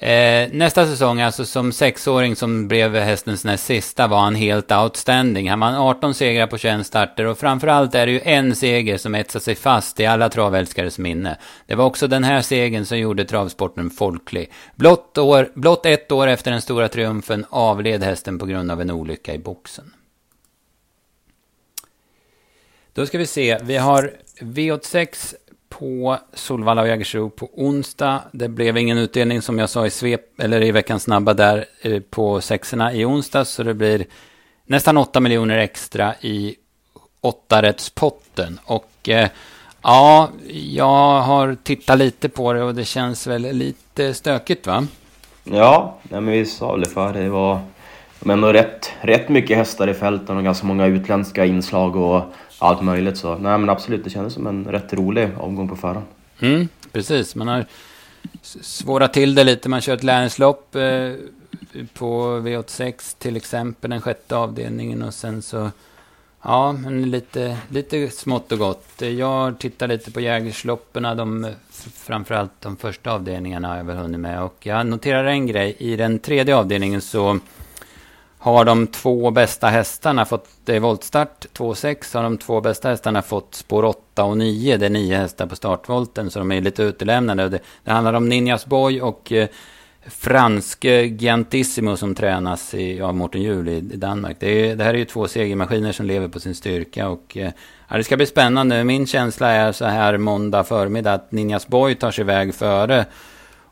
Eh, 0.00 0.48
nästa 0.52 0.86
säsong, 0.86 1.20
alltså 1.20 1.44
som 1.44 1.72
sexåring 1.72 2.36
som 2.36 2.68
blev 2.68 2.94
hästens 2.94 3.44
näst 3.44 3.64
sista, 3.64 4.06
var 4.06 4.18
han 4.18 4.34
helt 4.34 4.72
outstanding. 4.72 5.50
Han 5.50 5.60
vann 5.60 5.74
18 5.74 6.14
segrar 6.14 6.46
på 6.46 6.58
21 6.58 6.86
starter 6.86 7.24
och 7.24 7.38
framförallt 7.38 7.94
är 7.94 8.06
det 8.06 8.12
ju 8.12 8.20
en 8.24 8.56
seger 8.56 8.98
som 8.98 9.14
etsar 9.14 9.40
sig 9.40 9.54
fast 9.54 10.00
i 10.00 10.06
alla 10.06 10.28
travälskares 10.28 10.98
minne. 10.98 11.38
Det 11.66 11.74
var 11.74 11.84
också 11.84 12.06
den 12.06 12.24
här 12.24 12.42
segern 12.42 12.84
som 12.84 12.98
gjorde 12.98 13.24
travsporten 13.24 13.90
folklig. 13.90 14.52
Blott, 14.74 15.18
år, 15.18 15.50
blott 15.54 15.86
ett 15.86 16.12
år 16.12 16.26
efter 16.26 16.50
den 16.50 16.60
stora 16.60 16.88
triumfen 16.88 17.46
avled 17.50 18.02
hästen 18.02 18.38
på 18.38 18.46
grund 18.46 18.70
av 18.70 18.80
en 18.80 18.90
olycka 18.90 19.34
i 19.34 19.38
boxen. 19.38 19.92
Då 22.92 23.06
ska 23.06 23.18
vi 23.18 23.26
se, 23.26 23.58
vi 23.62 23.76
har 23.76 24.12
V86 24.40 25.34
på 25.68 26.18
Solvalla 26.32 26.82
och 26.82 26.88
Jägersro 26.88 27.30
på 27.30 27.50
onsdag. 27.52 28.22
Det 28.32 28.48
blev 28.48 28.78
ingen 28.78 28.98
utdelning 28.98 29.42
som 29.42 29.58
jag 29.58 29.70
sa 29.70 29.86
i 29.86 29.90
svep, 29.90 30.40
eller 30.40 30.62
i 30.62 30.72
veckans 30.72 31.02
snabba 31.02 31.34
där 31.34 31.64
eh, 31.82 32.00
på 32.00 32.40
sexorna 32.40 32.92
i 32.92 33.04
onsdag. 33.04 33.44
Så 33.44 33.62
det 33.62 33.74
blir 33.74 34.06
nästan 34.66 34.96
8 34.96 35.20
miljoner 35.20 35.58
extra 35.58 36.14
i 36.20 36.56
åttarättspotten. 37.20 38.60
Och 38.64 39.08
eh, 39.08 39.28
ja, 39.82 40.28
jag 40.50 41.20
har 41.20 41.56
tittat 41.62 41.98
lite 41.98 42.28
på 42.28 42.52
det 42.52 42.62
och 42.62 42.74
det 42.74 42.84
känns 42.84 43.26
väl 43.26 43.42
lite 43.42 44.14
stökigt 44.14 44.66
va? 44.66 44.86
Ja, 45.44 45.98
nej, 46.02 46.20
men 46.20 46.32
vi 46.32 46.46
sa 46.46 46.72
väl 46.72 46.80
det 46.80 46.90
för 46.90 47.12
det 47.12 47.28
var 47.28 47.60
men 48.20 48.44
rätt, 48.44 48.92
rätt 49.00 49.28
mycket 49.28 49.56
hästar 49.56 49.88
i 49.88 49.94
fälten 49.94 50.36
och 50.36 50.44
ganska 50.44 50.66
många 50.66 50.86
utländska 50.86 51.44
inslag 51.44 51.96
och 51.96 52.22
allt 52.58 52.82
möjligt. 52.82 53.18
Så 53.18 53.34
nej 53.34 53.58
men 53.58 53.70
absolut, 53.70 54.04
det 54.04 54.10
kändes 54.10 54.34
som 54.34 54.46
en 54.46 54.64
rätt 54.64 54.92
rolig 54.92 55.30
omgång 55.38 55.68
på 55.68 55.76
förhand. 55.76 56.06
Mm, 56.40 56.68
precis, 56.92 57.34
man 57.34 57.48
har 57.48 57.66
svårat 58.42 59.12
till 59.12 59.34
det 59.34 59.44
lite. 59.44 59.68
Man 59.68 59.80
kör 59.80 59.94
ett 59.94 60.04
lärlingslopp 60.04 60.74
eh, 60.74 61.12
på 61.94 62.38
V86 62.38 63.16
till 63.18 63.36
exempel, 63.36 63.90
den 63.90 64.00
sjätte 64.00 64.36
avdelningen 64.36 65.02
och 65.02 65.14
sen 65.14 65.42
så 65.42 65.70
Ja, 66.42 66.72
men 66.72 67.10
lite, 67.10 67.58
lite 67.68 68.10
smått 68.10 68.52
och 68.52 68.58
gott. 68.58 69.02
Jag 69.02 69.58
tittar 69.58 69.88
lite 69.88 70.10
på 70.10 70.20
Jägersloppen, 70.20 71.02
de, 71.02 71.54
framförallt 71.94 72.52
de 72.60 72.76
första 72.76 73.12
avdelningarna 73.12 73.68
har 73.68 73.76
jag 73.76 73.84
väl 73.84 73.96
hunnit 73.96 74.20
med. 74.20 74.42
Och 74.42 74.56
jag 74.66 74.86
noterar 74.86 75.24
en 75.24 75.46
grej, 75.46 75.76
i 75.78 75.96
den 75.96 76.18
tredje 76.18 76.56
avdelningen 76.56 77.00
så 77.00 77.38
har 78.38 78.64
de 78.64 78.86
två 78.86 79.30
bästa 79.30 79.66
hästarna 79.66 80.24
fått, 80.24 80.48
det 80.64 80.78
voltstart 80.78 81.46
2,6 81.54 82.16
har 82.16 82.22
de 82.22 82.38
två 82.38 82.60
bästa 82.60 82.88
hästarna 82.88 83.22
fått 83.22 83.54
spår 83.54 83.84
8 83.84 84.24
och 84.24 84.36
9. 84.36 84.76
Det 84.76 84.86
är 84.86 84.90
nio 84.90 85.16
hästar 85.16 85.46
på 85.46 85.56
startvolten, 85.56 86.30
så 86.30 86.38
de 86.38 86.52
är 86.52 86.60
lite 86.60 86.82
utelämnade. 86.82 87.48
Det, 87.48 87.60
det 87.84 87.90
handlar 87.90 88.12
om 88.12 88.28
Ninjas 88.28 88.66
Boy 88.66 89.02
och 89.02 89.32
eh, 89.32 89.48
franske 90.06 91.02
Giantissimo 91.02 91.96
som 91.96 92.14
tränas 92.14 92.74
i, 92.74 93.00
av 93.00 93.14
Mårten 93.14 93.42
Juhl 93.42 93.68
i, 93.68 93.76
i 93.76 93.96
Danmark. 93.96 94.36
Det, 94.40 94.70
är, 94.70 94.76
det, 94.76 94.84
här 94.84 94.94
är 94.94 94.98
ju 94.98 95.04
två 95.04 95.28
segermaskiner 95.28 95.92
som 95.92 96.06
lever 96.06 96.28
på 96.28 96.40
sin 96.40 96.54
styrka. 96.54 97.08
Och, 97.08 97.36
eh, 97.36 97.52
ja, 97.88 97.96
det 97.96 98.04
ska 98.04 98.16
bli 98.16 98.26
spännande. 98.26 98.84
Min 98.84 99.06
känsla 99.06 99.50
är 99.50 99.72
så 99.72 99.84
här 99.84 100.18
måndag 100.18 100.64
förmiddag 100.64 101.12
att 101.12 101.32
Ninjas 101.32 101.66
Boy 101.66 101.94
tar 101.94 102.10
sig 102.10 102.22
iväg 102.22 102.54
före 102.54 103.06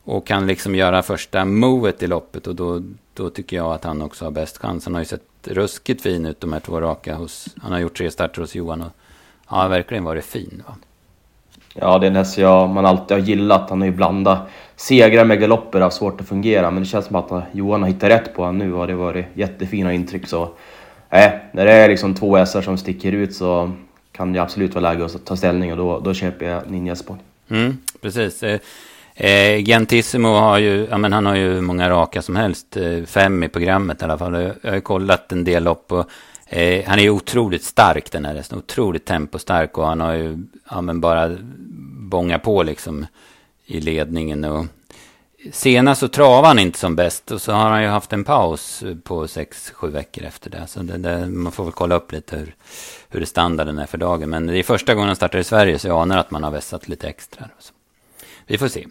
och 0.06 0.26
kan 0.26 0.46
liksom 0.46 0.74
göra 0.74 1.02
första 1.02 1.44
movet 1.44 2.02
i 2.02 2.06
loppet. 2.06 2.46
Och 2.46 2.54
då, 2.54 2.82
då 3.14 3.30
tycker 3.30 3.56
jag 3.56 3.72
att 3.72 3.84
han 3.84 4.02
också 4.02 4.24
har 4.24 4.30
bäst 4.30 4.58
chans. 4.58 4.84
Han 4.84 4.94
har 4.94 5.00
ju 5.00 5.06
sett 5.06 5.22
ruskigt 5.44 6.02
fin 6.02 6.26
ut 6.26 6.40
de 6.40 6.52
här 6.52 6.60
två 6.60 6.80
raka. 6.80 7.14
Hos, 7.14 7.48
han 7.62 7.72
har 7.72 7.78
gjort 7.78 7.96
tre 7.96 8.10
starter 8.10 8.40
hos 8.40 8.54
Johan 8.54 8.82
och 8.82 8.92
ja, 9.50 9.68
verkligen 9.68 10.04
varit 10.04 10.24
fin. 10.24 10.62
Va? 10.66 10.74
Ja, 11.74 11.98
det 11.98 12.06
är 12.06 12.10
en 12.10 12.16
häst 12.16 12.38
jag, 12.38 12.68
man 12.68 12.86
alltid 12.86 13.16
har 13.16 13.24
gillat. 13.24 13.70
Han 13.70 13.80
har 13.80 13.86
ju 13.86 13.94
blandat 13.94 14.38
segrar 14.76 15.24
med 15.24 15.40
galopper, 15.40 15.80
har 15.80 15.90
svårt 15.90 16.20
att 16.20 16.28
fungera. 16.28 16.70
Men 16.70 16.82
det 16.82 16.88
känns 16.88 17.06
som 17.06 17.16
att 17.16 17.44
Johan 17.52 17.82
har 17.82 17.88
hittat 17.88 18.10
rätt 18.10 18.34
på 18.34 18.42
honom 18.42 18.58
nu 18.58 18.74
och 18.74 18.86
det 18.86 18.92
har 18.92 19.00
varit 19.00 19.26
jättefina 19.34 19.92
intryck. 19.92 20.28
Så 20.28 20.42
äh, 21.10 21.30
när 21.52 21.64
det 21.64 21.72
är 21.72 21.88
liksom 21.88 22.14
två 22.14 22.36
hästar 22.36 22.62
som 22.62 22.78
sticker 22.78 23.12
ut 23.12 23.34
så 23.34 23.72
kan 24.12 24.32
det 24.32 24.38
absolut 24.38 24.74
vara 24.74 24.92
läge 24.92 25.04
att 25.04 25.24
ta 25.24 25.36
ställning 25.36 25.72
och 25.72 25.78
då, 25.78 26.00
då 26.00 26.14
köper 26.14 26.46
jag 26.46 26.70
Ninja 26.70 26.96
Sport. 26.96 27.18
Mm, 27.48 27.78
precis. 28.00 28.44
Eh, 29.18 29.64
Gentissimo 29.64 30.28
har 30.28 30.58
ju, 30.58 30.86
ja 30.90 30.98
men 30.98 31.12
han 31.12 31.26
har 31.26 31.34
ju 31.34 31.52
hur 31.54 31.60
många 31.60 31.90
raka 31.90 32.22
som 32.22 32.36
helst, 32.36 32.76
eh, 32.76 33.04
fem 33.04 33.42
i 33.42 33.48
programmet 33.48 34.02
i 34.02 34.04
alla 34.04 34.18
fall. 34.18 34.34
Jag 34.34 34.70
har 34.70 34.74
ju 34.74 34.80
kollat 34.80 35.32
en 35.32 35.44
del 35.44 35.64
lopp 35.64 35.92
och 35.92 36.10
eh, 36.46 36.84
han 36.86 36.98
är 36.98 37.02
ju 37.02 37.10
otroligt 37.10 37.64
stark 37.64 38.12
den 38.12 38.24
här 38.24 38.34
hästen, 38.34 38.58
otroligt 38.58 39.04
tempostark 39.04 39.78
och 39.78 39.86
han 39.86 40.00
har 40.00 40.12
ju, 40.12 40.38
ja 40.70 40.80
men 40.80 41.00
bara 41.00 41.36
bånga 42.10 42.38
på 42.38 42.62
liksom 42.62 43.06
i 43.66 43.80
ledningen 43.80 44.44
och 44.44 44.66
senast 45.52 46.00
så 46.00 46.08
travade 46.08 46.48
han 46.48 46.58
inte 46.58 46.78
som 46.78 46.96
bäst 46.96 47.30
och 47.30 47.42
så 47.42 47.52
har 47.52 47.70
han 47.70 47.82
ju 47.82 47.88
haft 47.88 48.12
en 48.12 48.24
paus 48.24 48.84
på 49.04 49.28
sex, 49.28 49.70
sju 49.70 49.90
veckor 49.90 50.24
efter 50.24 50.50
det. 50.50 50.66
Så 50.66 50.80
det, 50.80 50.98
det, 50.98 51.26
man 51.26 51.52
får 51.52 51.64
väl 51.64 51.72
kolla 51.72 51.94
upp 51.94 52.12
lite 52.12 52.36
hur, 52.36 52.54
hur 53.08 53.24
standarden 53.24 53.78
är 53.78 53.86
för 53.86 53.98
dagen. 53.98 54.30
Men 54.30 54.46
det 54.46 54.58
är 54.58 54.62
första 54.62 54.94
gången 54.94 55.08
han 55.08 55.16
startar 55.16 55.38
i 55.38 55.44
Sverige 55.44 55.78
så 55.78 55.88
jag 55.88 56.02
anar 56.02 56.18
att 56.18 56.30
man 56.30 56.44
har 56.44 56.50
vässat 56.50 56.88
lite 56.88 57.08
extra. 57.08 57.48
Så. 57.58 57.75
Vi 58.46 58.58
får 58.58 58.68
se. 58.68 58.86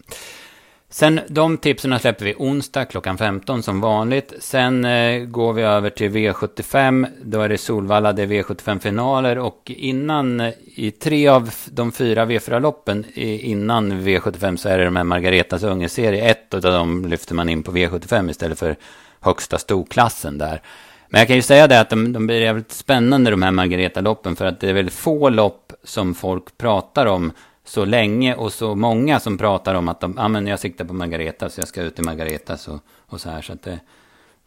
Sen 0.89 1.19
de 1.27 1.57
tipsen 1.57 1.99
släpper 1.99 2.25
vi 2.25 2.35
onsdag 2.37 2.85
klockan 2.85 3.17
15 3.17 3.63
som 3.63 3.81
vanligt. 3.81 4.33
Sen 4.39 4.85
eh, 4.85 5.25
går 5.25 5.53
vi 5.53 5.61
över 5.61 5.89
till 5.89 6.11
V75. 6.11 7.07
Då 7.23 7.41
är 7.41 7.49
det 7.49 7.57
Solvalla, 7.57 8.13
det 8.13 8.23
är 8.23 8.27
V75-finaler. 8.27 9.37
Och 9.37 9.71
innan, 9.75 10.39
eh, 10.39 10.53
i 10.75 10.91
tre 10.91 11.27
av 11.27 11.49
de 11.65 11.91
fyra 11.91 12.25
V4-loppen 12.25 13.05
innan 13.15 13.93
V75 13.93 14.55
så 14.55 14.69
är 14.69 14.77
det 14.77 14.85
de 14.85 14.95
här 14.95 15.03
Margaretas 15.03 15.63
ungerserie. 15.63 16.29
Ett 16.29 16.53
av 16.53 16.61
dem 16.61 17.05
lyfter 17.05 17.35
man 17.35 17.49
in 17.49 17.63
på 17.63 17.71
V75 17.71 18.29
istället 18.29 18.59
för 18.59 18.75
högsta 19.19 19.57
storklassen 19.57 20.37
där. 20.37 20.61
Men 21.09 21.19
jag 21.19 21.27
kan 21.27 21.35
ju 21.35 21.41
säga 21.41 21.67
det 21.67 21.79
att 21.79 21.89
de, 21.89 22.13
de 22.13 22.27
blir 22.27 22.41
jävligt 22.41 22.71
spännande 22.71 23.31
de 23.31 23.41
här 23.41 23.51
Margareta-loppen. 23.51 24.35
För 24.35 24.45
att 24.45 24.59
det 24.59 24.69
är 24.69 24.73
väldigt 24.73 24.93
få 24.93 25.29
lopp 25.29 25.73
som 25.83 26.15
folk 26.15 26.57
pratar 26.57 27.05
om 27.05 27.31
så 27.65 27.85
länge 27.85 28.35
och 28.35 28.53
så 28.53 28.75
många 28.75 29.19
som 29.19 29.37
pratar 29.37 29.75
om 29.75 29.87
att 29.87 29.99
de, 29.99 30.17
ah, 30.17 30.27
men 30.27 30.47
jag 30.47 30.59
siktar 30.59 30.85
på 30.85 30.93
Margareta 30.93 31.49
så 31.49 31.61
jag 31.61 31.67
ska 31.67 31.81
ut 31.81 31.99
i 31.99 32.01
Margareta 32.01 32.53
och, 32.67 32.79
och 33.07 33.21
så 33.21 33.29
här. 33.29 33.41
Så 33.41 33.53
att 33.53 33.63
det, 33.63 33.79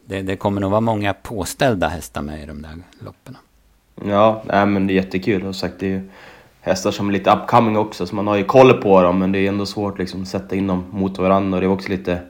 det, 0.07 0.23
det, 0.23 0.37
kommer 0.37 0.61
nog 0.61 0.71
vara 0.71 0.81
många 0.81 1.15
påställda 1.15 1.89
hästar 1.89 2.23
med 2.23 2.43
i 2.43 2.47
de 2.47 2.63
där 2.63 2.71
loppen. 3.05 3.37
Ja, 4.05 4.43
nej, 4.47 4.67
men 4.67 4.87
det 4.87 4.93
är 4.93 4.95
jättekul. 4.95 5.47
Och 5.47 5.57
sagt, 5.57 5.75
det 5.79 5.87
är 5.87 5.91
ju 5.91 6.11
hästar 6.61 6.91
som 6.91 7.09
är 7.09 7.13
lite 7.13 7.31
upcoming 7.31 7.77
också, 7.77 8.07
så 8.07 8.15
man 8.15 8.27
har 8.27 8.37
ju 8.37 8.45
koll 8.45 8.73
på 8.73 9.03
dem, 9.03 9.19
men 9.19 9.33
det 9.33 9.39
är 9.39 9.49
ändå 9.49 9.67
svårt 9.67 9.99
liksom, 9.99 10.23
att 10.23 10.29
sätta 10.29 10.57
in 10.57 10.67
dem 10.67 10.85
mot 10.91 11.19
varandra. 11.19 11.57
Och 11.57 11.61
det 11.61 11.67
är 11.67 11.73
också 11.73 11.89
lite 11.89 12.21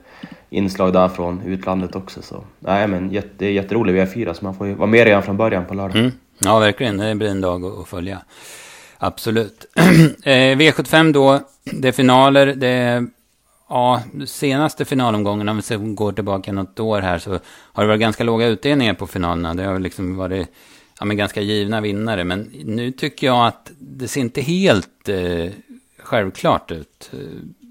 inslag 0.49 0.93
där 0.93 1.07
från 1.07 1.41
utlandet 1.41 1.95
också. 1.95 2.21
Så 2.21 2.43
nej, 2.59 2.87
men 2.87 3.11
jätte, 3.11 3.29
det 3.37 3.45
är 3.45 3.51
jätteroligt 3.51 4.15
V4, 4.15 4.33
så 4.33 4.45
man 4.45 4.55
får 4.55 4.67
ju 4.67 4.73
vara 4.73 4.89
med 4.89 5.05
redan 5.05 5.23
från 5.23 5.37
början 5.37 5.65
på 5.65 5.73
lördag. 5.73 5.97
Mm. 5.97 6.11
Ja, 6.39 6.59
verkligen. 6.59 6.97
Det 6.97 7.15
blir 7.15 7.29
en 7.29 7.41
dag 7.41 7.65
att 7.65 7.87
följa. 7.87 8.21
Absolut. 8.99 9.65
Eh, 10.23 10.57
V75 10.57 11.13
då, 11.13 11.39
det 11.63 11.87
är 11.87 11.91
finaler. 11.91 12.45
Det 12.45 12.67
är, 12.67 13.07
ja, 13.69 14.01
senaste 14.25 14.85
finalomgången, 14.85 15.49
om 15.49 15.61
vi 15.69 15.77
går 15.77 16.11
tillbaka 16.11 16.51
något 16.51 16.79
år 16.79 17.01
här, 17.01 17.19
så 17.19 17.39
har 17.73 17.83
det 17.83 17.87
varit 17.87 17.99
ganska 17.99 18.23
låga 18.23 18.47
utdelningar 18.47 18.93
på 18.93 19.07
finalerna. 19.07 19.53
Det 19.53 19.63
har 19.63 19.79
liksom 19.79 20.15
varit 20.15 20.47
ja, 20.99 21.05
men 21.05 21.17
ganska 21.17 21.41
givna 21.41 21.81
vinnare. 21.81 22.23
Men 22.23 22.41
nu 22.65 22.91
tycker 22.91 23.27
jag 23.27 23.47
att 23.47 23.71
det 23.79 24.07
ser 24.07 24.21
inte 24.21 24.41
helt 24.41 25.09
eh, 25.09 25.51
självklart 25.99 26.71
ut. 26.71 27.09
Eh, 27.13 27.19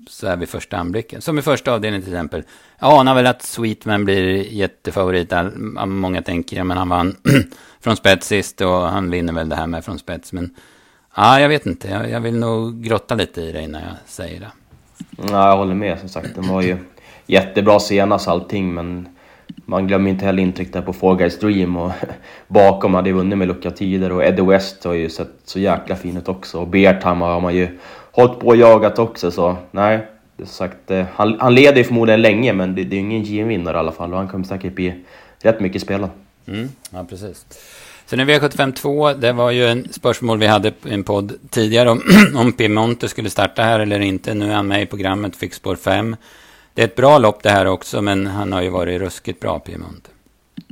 så 0.09 0.27
här 0.27 0.37
vid 0.37 0.49
första 0.49 0.77
anblicken. 0.77 1.23
Som 1.23 1.39
i 1.39 1.43
första 1.43 1.73
avdelningen 1.73 2.05
till 2.05 2.13
exempel. 2.13 2.43
Jag 2.79 2.93
anar 2.93 3.15
väl 3.15 3.27
att 3.27 3.43
Sweetman 3.43 4.05
blir 4.05 4.53
jättefavorit. 4.53 5.33
Många 5.87 6.23
tänker, 6.23 6.57
ja 6.57 6.65
men 6.65 6.77
han 6.77 6.89
vann 6.89 7.17
från 7.81 7.97
spets 7.97 8.27
sist 8.27 8.61
och 8.61 8.81
han 8.83 9.11
vinner 9.11 9.33
väl 9.33 9.49
det 9.49 9.57
här 9.57 9.67
med 9.67 9.85
från 9.85 9.99
spets. 9.99 10.33
Men 10.33 10.55
Ja, 11.21 11.41
jag 11.41 11.49
vet 11.49 11.67
inte. 11.67 11.89
Jag, 11.89 12.11
jag, 12.11 12.21
vill 12.21 12.39
nog 12.39 12.83
grotta 12.83 13.15
lite 13.15 13.41
i 13.41 13.53
det 13.53 13.63
innan 13.63 13.83
jag 13.83 13.95
säger 14.07 14.41
det. 14.41 14.51
Ja, 15.17 15.49
jag 15.51 15.57
håller 15.57 15.75
med. 15.75 15.99
Som 15.99 16.09
sagt, 16.09 16.35
den 16.35 16.49
var 16.49 16.63
ju 16.63 16.77
jättebra 17.27 17.81
senast 17.81 18.29
allting, 18.29 18.75
men 18.75 19.09
man 19.65 19.87
glömmer 19.87 20.11
inte 20.11 20.25
heller 20.25 20.43
intrycket 20.43 20.85
på 20.87 20.93
Four 20.93 21.17
Guys 21.17 21.39
Dream 21.39 21.77
och 21.77 21.93
bakom 22.49 22.95
hade 22.95 23.09
ju 23.09 23.15
vunnit 23.15 23.39
med 23.39 23.49
lucka 23.49 23.71
tider 23.71 24.13
och 24.13 24.25
Eddie 24.25 24.43
West 24.43 24.85
har 24.85 24.93
ju 24.93 25.11
sett 25.11 25.31
så 25.45 25.59
jäkla 25.59 25.97
fin 25.97 26.17
ut 26.17 26.29
också 26.29 26.61
och 26.61 26.69
Beartime 26.69 27.25
har 27.25 27.41
man 27.41 27.55
ju 27.55 27.79
hållit 28.13 28.41
på 28.41 28.47
och 28.47 28.57
jagat 28.57 28.99
också 28.99 29.31
så 29.31 29.57
nej. 29.71 30.07
Sagt, 30.45 30.91
eh, 30.91 31.07
han, 31.15 31.41
han 31.41 31.55
leder 31.55 31.77
ju 31.79 31.85
förmodligen 31.85 32.23
länge 32.23 32.53
men 32.53 32.75
det, 32.75 32.85
det 32.85 32.97
är 32.97 33.01
ingen 33.01 33.25
GM-vinnare 33.25 33.77
i 33.77 33.79
alla 33.79 33.93
fall 33.93 34.13
och 34.13 34.19
han 34.19 34.29
kommer 34.29 34.45
säkert 34.45 34.75
bli 34.75 35.05
rätt 35.39 35.61
mycket 35.61 35.83
spelad. 35.83 36.11
Mm, 36.47 36.69
ja, 36.91 37.05
precis. 37.09 37.47
Sen 38.11 38.21
är 38.21 38.25
V75 38.25 38.73
2, 38.73 39.13
det 39.13 39.33
var 39.33 39.51
ju 39.51 39.67
en 39.67 39.93
spörsmål 39.93 40.39
vi 40.39 40.47
hade 40.47 40.69
i 40.69 40.95
en 40.95 41.05
podd 41.05 41.33
tidigare 41.51 41.91
om, 41.91 42.03
om 42.37 42.53
Piemonte 42.53 43.09
skulle 43.09 43.31
starta 43.31 43.63
här 43.63 43.81
eller 43.81 44.01
inte. 44.01 44.35
Nu 44.35 44.51
är 44.51 44.55
han 44.55 44.69
med 44.69 44.83
i 44.83 44.87
programmet, 44.87 45.37
fick 45.37 45.55
spår 45.55 45.77
5. 45.77 46.17
Det 46.75 46.83
är 46.83 46.87
ett 46.87 46.97
bra 46.97 47.19
lopp 47.19 47.43
det 47.43 47.51
här 47.51 47.67
också, 47.67 48.03
men 48.03 48.27
han 48.27 48.53
har 48.53 48.63
ju 48.63 48.69
varit 48.69 49.01
ruskigt 49.01 49.41
bra, 49.41 49.59
Piemonte. 49.59 50.11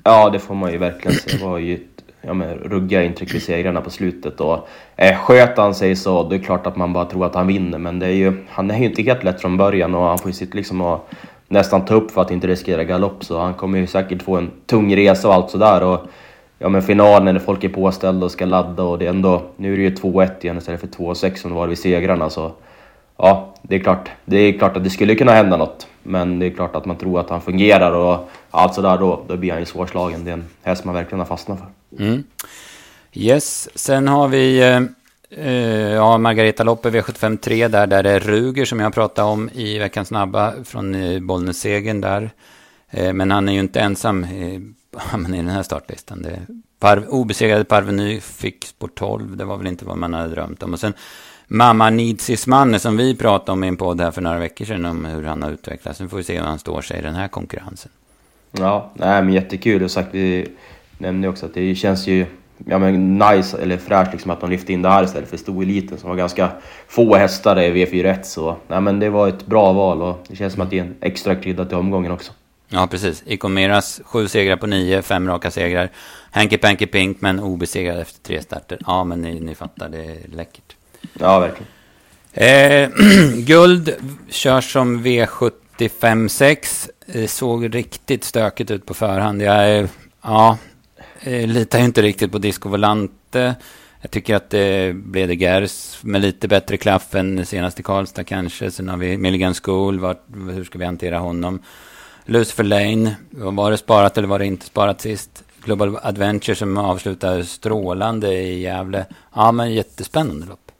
Ja, 0.05 0.31
det 0.31 0.39
får 0.39 0.55
man 0.55 0.73
ju 0.73 0.79
verkligen 0.79 1.17
säga. 1.17 1.39
Det 1.39 1.45
var 1.45 1.59
ju 1.59 1.75
ett 1.75 2.05
ja, 2.23 2.35
men, 2.35 2.55
ruggiga 2.55 3.03
intryck 3.03 3.35
vid 3.35 3.43
segrarna 3.43 3.81
på 3.81 3.91
slutet. 3.91 4.41
Och, 4.41 4.69
eh, 4.97 5.19
sköt 5.19 5.57
han 5.57 5.75
sig 5.75 5.97
så, 5.97 6.29
det 6.29 6.37
är 6.37 6.41
klart 6.41 6.67
att 6.67 6.77
man 6.77 6.93
bara 6.93 7.05
tror 7.05 7.27
att 7.27 7.35
han 7.35 7.47
vinner. 7.47 7.79
Men 7.79 7.99
det 7.99 8.07
är 8.07 8.11
ju, 8.11 8.45
han 8.51 8.71
är 8.71 8.79
ju 8.79 8.85
inte 8.85 9.03
helt 9.03 9.25
lätt 9.25 9.41
från 9.41 9.57
början 9.57 9.95
och 9.95 10.03
han 10.03 10.19
får 10.19 10.29
ju 10.29 10.35
sitta 10.35 10.57
liksom 10.57 10.81
och 10.81 11.09
nästan 11.49 11.85
ta 11.85 11.95
upp 11.95 12.11
för 12.11 12.23
att 12.23 12.31
inte 12.31 12.47
riskera 12.47 12.85
galopp. 12.85 13.25
Så 13.25 13.41
han 13.41 13.55
kommer 13.55 13.79
ju 13.79 13.87
säkert 13.87 14.23
få 14.23 14.37
en 14.37 14.51
tung 14.67 14.97
resa 14.97 15.29
och 15.29 15.35
allt 15.35 15.51
sådär. 15.51 15.83
Och, 15.83 16.07
ja, 16.59 16.69
men 16.69 16.83
finalen 16.83 17.35
när 17.35 17.41
folk 17.41 17.65
är 17.65 17.69
påställda 17.69 18.27
och 18.27 18.33
ska 18.33 18.47
ladda 18.47 18.83
och 18.83 18.99
det 18.99 19.07
är 19.07 19.11
ändå, 19.11 19.43
nu 19.57 19.73
är 19.73 19.77
det 19.77 19.83
ju 19.83 19.95
2-1 19.95 20.31
igen 20.41 20.59
istället 20.59 20.81
för 20.81 20.87
2-6 20.87 21.37
som 21.37 21.51
det 21.51 21.57
var 21.57 21.67
vid 21.67 21.79
segrarna 21.79 22.31
så 22.31 22.53
ja, 23.17 23.55
det 23.63 23.75
är 23.75 23.81
klart. 23.81 24.11
Det 24.25 24.37
är 24.37 24.59
klart 24.59 24.77
att 24.77 24.85
det 24.85 24.91
skulle 24.91 25.15
kunna 25.15 25.33
hända 25.33 25.57
något. 25.57 25.87
Men 26.03 26.39
det 26.39 26.47
är 26.47 26.51
klart 26.51 26.77
att 26.77 26.85
man 26.85 26.97
tror 26.97 27.21
att 27.21 27.31
han 27.31 27.41
fungerar 27.41 27.93
och 27.93 28.31
allt 28.51 28.75
sådär 28.75 28.99
då, 28.99 29.25
då 29.29 29.37
blir 29.37 29.51
han 29.51 29.61
ju 29.61 29.67
svårslagen. 29.67 30.25
Det 30.25 30.31
är 30.31 30.35
en 30.35 30.49
häst 30.63 30.85
man 30.85 30.95
verkligen 30.95 31.19
har 31.19 31.27
fastnat 31.27 31.59
för. 31.59 32.05
Mm. 32.05 32.25
Yes, 33.13 33.79
sen 33.79 34.09
har 34.09 34.29
vi 34.29 34.61
eh, 34.61 34.81
eh 35.45 35.95
ja, 35.95 36.19
Margareta 36.19 36.65
Loppe 36.65 36.91
V75 36.91 37.37
3 37.37 37.69
där, 37.69 37.87
där 37.87 38.03
det 38.03 38.11
är 38.11 38.21
Ruger 38.21 38.65
som 38.65 38.81
jag 38.81 38.95
pratade 38.95 39.29
om 39.29 39.51
i 39.55 39.79
veckans 39.79 40.09
snabba 40.09 40.53
från 40.65 40.95
eh, 40.95 41.21
Bollnäs-segern 41.21 42.01
där. 42.01 42.31
Eh, 42.91 43.13
men 43.13 43.31
han 43.31 43.49
är 43.49 43.53
ju 43.53 43.61
inte 43.61 43.81
ensam 43.81 44.25
eh, 44.25 44.61
hamna 45.11 45.37
i 45.37 45.41
den 45.41 45.49
här 45.49 45.63
startlistan. 45.63 46.23
Det, 46.23 46.41
par, 46.79 47.15
obesegrade 47.15 47.65
Parveny 47.65 48.21
fick 48.21 48.65
spår 48.65 48.91
12. 48.95 49.37
Det 49.37 49.45
var 49.45 49.57
väl 49.57 49.67
inte 49.67 49.85
vad 49.85 49.99
man 49.99 50.15
hade 50.15 50.29
drömt 50.29 50.63
om. 50.63 50.73
Och 50.73 50.81
sen 50.81 50.93
Mamma 51.49 51.91
Nitsis 51.91 52.47
Manne 52.47 52.79
som 52.79 52.97
vi 52.97 53.17
pratade 53.17 53.53
om 53.53 53.65
i 53.65 53.69
en 53.69 53.77
podd 53.77 54.01
här 54.01 54.11
för 54.11 54.23
några 54.23 54.39
veckor 54.39 54.65
sedan 54.65 54.85
om 54.85 55.05
hur 55.05 55.25
han 55.25 55.43
har 55.43 55.51
utvecklats. 55.51 56.01
Nu 56.01 56.09
får 56.09 56.17
vi 56.17 56.25
se 56.25 56.39
hur 56.39 56.45
han 56.45 56.59
står 56.59 56.81
sig 56.81 56.99
i 56.99 57.03
den 57.03 57.15
här 57.15 57.29
konkurrensen. 57.29 57.91
Ja, 58.53 58.91
nej, 58.95 59.23
men 59.23 59.33
jättekul. 59.33 59.83
Och 59.83 59.91
sagt, 59.91 60.09
vi 60.13 60.49
nämnde 60.99 61.29
också 61.29 61.47
att 61.47 61.55
det 61.55 61.75
känns 61.75 62.07
ju 62.07 62.27
ja, 62.65 62.79
men 62.79 63.19
nice 63.19 63.59
eller 63.63 63.77
fräscht 63.77 64.13
liksom 64.13 64.31
att 64.31 64.41
de 64.41 64.51
lyfte 64.51 64.73
in 64.73 64.83
det 64.83 64.89
här 64.89 65.05
istället 65.05 65.31
för 65.31 65.37
stoeliten 65.37 65.99
som 65.99 66.09
var 66.09 66.17
ganska 66.17 66.51
få 66.89 67.17
hästar 67.17 67.61
i 67.61 67.85
V41. 67.85 68.23
Så 68.23 68.57
nej, 68.69 68.81
men 68.81 69.01
det 69.01 69.11
var 69.11 69.29
ett 69.29 69.47
bra 69.47 69.73
val 69.73 70.03
och 70.03 70.25
det 70.29 70.37
känns 70.37 70.53
som 70.53 70.63
att 70.63 70.71
det 70.71 70.79
är 70.79 70.85
en 70.85 70.95
extra 71.01 71.35
krydda 71.35 71.65
till 71.65 71.77
omgången 71.77 72.13
också. 72.13 72.33
Ja, 72.69 72.87
precis. 72.87 73.23
Ikomeras 73.27 74.01
sju 74.05 74.29
segrar 74.29 74.57
på 74.57 74.67
nio, 74.67 75.03
fem 75.03 75.29
raka 75.29 75.51
segrar. 75.51 75.91
Hanky 76.31 76.59
Panky 76.59 76.87
Pink, 76.87 77.21
men 77.21 77.41
obesegrad 77.41 78.01
efter 78.01 78.23
tre 78.23 78.43
starter. 78.43 78.79
Ja, 78.87 79.05
men 79.05 79.23
ni, 79.23 79.41
ni 79.41 79.55
fattar, 79.55 79.89
det 79.89 80.05
är 80.05 80.19
läckert. 80.29 80.77
Ja, 81.19 81.39
verkligen. 81.39 81.67
Eh, 82.33 82.91
guld 83.45 83.95
körs 84.29 84.73
som 84.73 85.05
V75 85.05 86.29
6. 86.29 86.91
Såg 87.27 87.75
riktigt 87.75 88.25
stökigt 88.25 88.71
ut 88.71 88.87
på 88.87 88.95
förhand. 88.95 89.43
Jag 89.43 89.89
ja, 90.23 90.59
litar 91.25 91.79
inte 91.79 92.03
riktigt 92.03 92.33
på 92.33 92.39
Disco 92.39 92.69
Volante. 92.69 93.55
Jag 94.01 94.11
tycker 94.11 94.35
att 94.35 94.51
det 94.51 94.97
blev 94.97 95.29
det 95.29 95.35
Gers 95.35 95.99
med 96.03 96.21
lite 96.21 96.49
bättre 96.49 96.77
klaff 96.77 97.15
än 97.15 97.47
senast 97.47 97.81
i 97.81 97.83
Karlstad 97.83 98.25
kanske. 98.25 98.71
Sen 98.71 98.89
har 98.89 98.97
vi 98.97 99.17
Milligan 99.17 99.55
School. 99.55 99.99
Var, 99.99 100.17
hur 100.53 100.65
ska 100.65 100.79
vi 100.79 100.85
hantera 100.85 101.19
honom? 101.19 101.63
Lucifer 102.29 102.65
Lane, 102.65 103.17
var 103.31 103.71
det 103.71 103.77
sparat 103.77 104.19
eller 104.19 104.29
var 104.29 104.39
det 104.39 104.47
inte 104.47 104.67
sparat 104.67 105.01
sist? 105.01 105.45
Global 105.65 105.99
Adventure 106.03 106.55
som 106.55 106.79
avslutar 106.79 107.43
strålande 107.43 108.33
i 108.33 108.61
Gävle. 108.61 109.07
Ja, 109.35 109.53
men 109.53 109.75
jättespännande 109.75 110.47
lopp. 110.47 110.73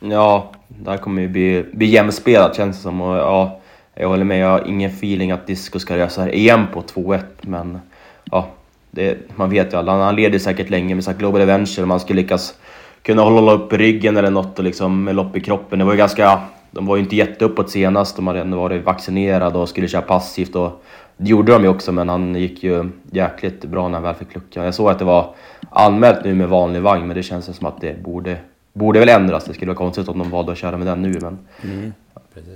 Ja, 0.00 0.52
det 0.68 0.90
här 0.90 0.98
kommer 0.98 1.22
ju 1.22 1.28
bli, 1.28 1.64
bli 1.72 1.86
jämspelat 1.86 2.56
känns 2.56 2.76
det 2.76 2.82
som. 2.82 3.00
Och, 3.00 3.16
ja, 3.16 3.60
jag 3.94 4.08
håller 4.08 4.24
med, 4.24 4.38
jag 4.38 4.48
har 4.48 4.68
ingen 4.68 4.90
feeling 4.90 5.30
att 5.30 5.46
Disco 5.46 5.78
ska 5.78 5.98
resa 5.98 6.22
här 6.22 6.34
igen 6.34 6.66
på 6.72 6.82
2-1. 6.82 7.20
Men 7.40 7.80
ja, 8.24 8.48
det, 8.90 9.18
man 9.36 9.50
vet 9.50 9.72
ju 9.72 9.76
alla. 9.76 9.92
Han 9.92 10.16
leder 10.16 10.38
säkert 10.38 10.70
länge 10.70 10.94
med 10.94 11.18
Global 11.18 11.40
Adventure. 11.40 11.82
Om 11.82 11.90
han 11.90 12.00
skulle 12.00 12.22
lyckas 12.22 12.54
kunna 13.02 13.22
hålla 13.22 13.52
upp 13.52 13.72
ryggen 13.72 14.16
eller 14.16 14.30
något 14.30 14.58
och 14.58 14.64
liksom 14.64 15.04
med 15.04 15.14
lopp 15.14 15.36
i 15.36 15.40
kroppen. 15.40 15.78
Det 15.78 15.84
var 15.84 15.92
ju 15.92 15.98
ganska 15.98 16.40
de 16.78 16.86
var 16.86 16.96
ju 16.96 17.02
inte 17.02 17.16
jätteuppåt 17.16 17.70
senast, 17.70 18.16
de 18.16 18.26
hade 18.26 18.40
ändå 18.40 18.56
varit 18.56 18.84
vaccinerade 18.84 19.58
och 19.58 19.68
skulle 19.68 19.88
köra 19.88 20.02
passivt. 20.02 20.56
Och 20.56 20.84
det 21.16 21.30
gjorde 21.30 21.52
de 21.52 21.62
ju 21.62 21.68
också, 21.68 21.92
men 21.92 22.08
han 22.08 22.34
gick 22.34 22.62
ju 22.62 22.90
jäkligt 23.10 23.64
bra 23.64 23.88
när 23.88 23.94
han 23.94 24.02
väl 24.02 24.14
fick 24.14 24.34
luckan. 24.34 24.64
Jag 24.64 24.74
såg 24.74 24.90
att 24.90 24.98
det 24.98 25.04
var 25.04 25.34
anmält 25.70 26.24
nu 26.24 26.34
med 26.34 26.48
vanlig 26.48 26.82
vagn, 26.82 27.06
men 27.06 27.16
det 27.16 27.22
känns 27.22 27.56
som 27.56 27.66
att 27.66 27.80
det 27.80 28.02
borde, 28.02 28.36
borde 28.72 28.98
väl 28.98 29.08
ändras. 29.08 29.44
Det 29.44 29.54
skulle 29.54 29.68
vara 29.68 29.78
konstigt 29.78 30.08
om 30.08 30.18
de 30.18 30.30
valde 30.30 30.52
att 30.52 30.58
köra 30.58 30.76
med 30.76 30.86
den 30.86 31.02
nu, 31.02 31.18
men... 31.22 31.38
Mm, 31.64 31.92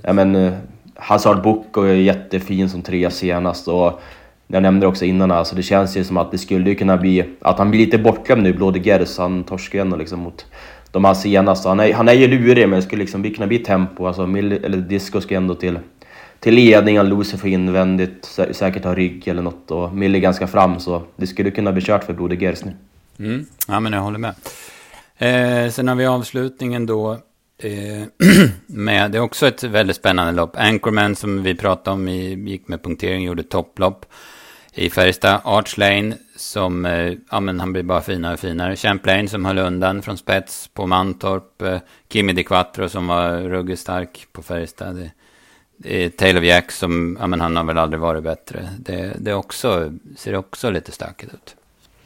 ja, 0.03 0.13
men 0.13 0.37
uh, 0.37 0.53
Hazard 0.95 1.43
Boko 1.43 1.83
är 1.83 1.95
jättefin 1.95 2.69
som 2.69 2.83
tre 2.83 3.11
senast 3.11 3.69
och 3.69 4.01
jag 4.47 4.63
nämnde 4.63 4.87
det 4.87 4.89
också 4.89 5.05
innan, 5.05 5.31
alltså 5.31 5.57
det 5.57 5.63
känns 5.63 5.97
ju 5.97 6.05
som 6.05 6.17
att 6.17 6.31
det 6.31 6.39
skulle 6.39 6.75
kunna 6.75 6.97
bli... 6.97 7.25
Att 7.41 7.59
han 7.59 7.71
blir 7.71 7.81
lite 7.81 7.99
bortglömd 7.99 8.43
nu, 8.43 8.53
Blå 8.53 8.71
de 8.71 8.81
Gers, 8.81 9.19
han 9.19 9.45
torskar 9.45 9.79
ju 9.79 9.81
ändå 9.81 9.97
liksom 9.97 10.19
mot 10.19 10.47
de 10.93 11.05
här 11.05 11.15
senaste. 11.15 11.69
Han 11.69 11.81
är, 11.81 11.93
han 11.93 12.09
är 12.09 12.13
ju 12.13 12.27
lurig 12.27 12.69
men 12.69 12.81
det 12.81 12.87
skulle 12.87 13.03
liksom 13.03 13.31
kunna 13.31 13.47
bli 13.47 13.59
tempo. 13.59 14.07
Alltså, 14.07 14.23
eller 14.23 14.77
Disco 14.77 15.21
ska 15.21 15.35
ändå 15.35 15.55
till, 15.55 15.79
till 16.41 16.55
ledning, 16.55 17.01
och 17.01 17.05
Lucifer 17.05 17.49
invändigt, 17.49 18.25
sä 18.25 18.55
säkert 18.55 18.85
ha 18.85 18.95
rygg 18.95 19.29
eller 19.29 19.43
något 19.43 19.71
och 19.71 19.95
Milligan 19.95 20.35
ska 20.35 20.47
fram 20.47 20.81
så 20.81 21.03
det 21.17 21.27
skulle 21.27 21.51
kunna 21.51 21.73
bli 21.73 21.83
kört 21.83 22.05
för 22.05 22.13
Broder 22.13 22.37
Gers 22.37 22.65
nu. 22.65 22.73
Mm. 23.19 23.47
Ja 23.69 23.81
men 23.81 23.93
jag 23.93 24.01
håller 24.01 24.19
med. 24.19 24.35
Eh, 25.19 25.71
sen 25.71 25.89
har 25.89 25.95
vi 25.95 26.07
avslutningen 26.07 26.87
då. 26.87 27.13
Eh, 27.59 28.03
med, 28.67 29.11
det 29.11 29.19
är 29.19 29.23
också 29.23 29.47
ett 29.47 29.65
väldigt 29.65 29.97
spännande 29.97 30.33
lopp. 30.33 30.57
Anchorman 30.57 31.17
som 31.17 31.43
vi 31.43 31.55
pratade 31.55 31.95
om 31.95 32.09
i, 32.09 32.51
gick 32.51 32.69
med 32.69 32.83
punktering, 32.83 33.25
gjorde 33.25 33.43
topplopp 33.43 34.07
i 34.75 34.91
Färjestad. 34.91 35.41
Arch 35.45 35.79
Lane 35.79 36.17
som, 36.37 36.87
eh, 36.87 37.13
ja 37.31 37.41
men 37.41 37.61
han 37.61 37.73
blir 37.73 37.83
bara 37.83 38.01
finare 38.01 38.35
och 38.35 38.41
finare. 38.41 38.77
Champlain 38.77 39.29
som 39.29 39.45
höll 39.45 39.59
undan 39.59 40.03
från 40.03 40.19
spets 40.19 40.69
på 40.75 40.87
Mantorp. 40.87 41.63
Eh, 41.63 41.79
Kimi 42.09 42.33
Di 42.33 42.45
Quattro 42.45 42.89
som 42.89 43.07
var 43.07 43.33
ruggigt 43.33 43.81
stark 43.81 44.27
på 44.33 44.43
Färjestad. 44.43 44.97
Det, 44.97 45.11
det 45.77 46.17
Taylor 46.17 46.45
Jack 46.45 46.73
som, 46.73 47.17
ja 47.21 47.27
men 47.27 47.41
han 47.41 47.57
har 47.57 47.65
väl 47.65 47.79
aldrig 47.79 48.01
varit 48.01 48.23
bättre. 48.23 48.69
Det, 48.79 49.13
det 49.19 49.35
också, 49.35 49.93
ser 50.17 50.37
också 50.37 50.71
lite 50.71 50.93
stökigt 50.93 51.35
ut. 51.35 51.57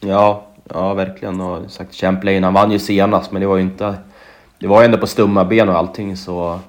Ja, 0.01 0.47
ja 0.71 0.95
verkligen. 0.95 1.41
Och 1.41 1.71
sagt 1.71 1.95
Champlain, 1.95 2.45
han 2.45 2.55
vann 2.55 2.73
ju 2.73 2.79
senast 2.79 3.33
men 3.33 3.41
det 3.41 3.47
var 3.47 3.57
ju 3.57 3.63
inte... 3.63 3.95
Det 4.59 4.67
var 4.67 4.81
ju 4.81 4.85
ändå 4.85 4.99
på 4.99 5.07
stumma 5.07 5.45
ben 5.45 5.69
och 5.69 5.79
allting 5.79 6.17
så... 6.17 6.61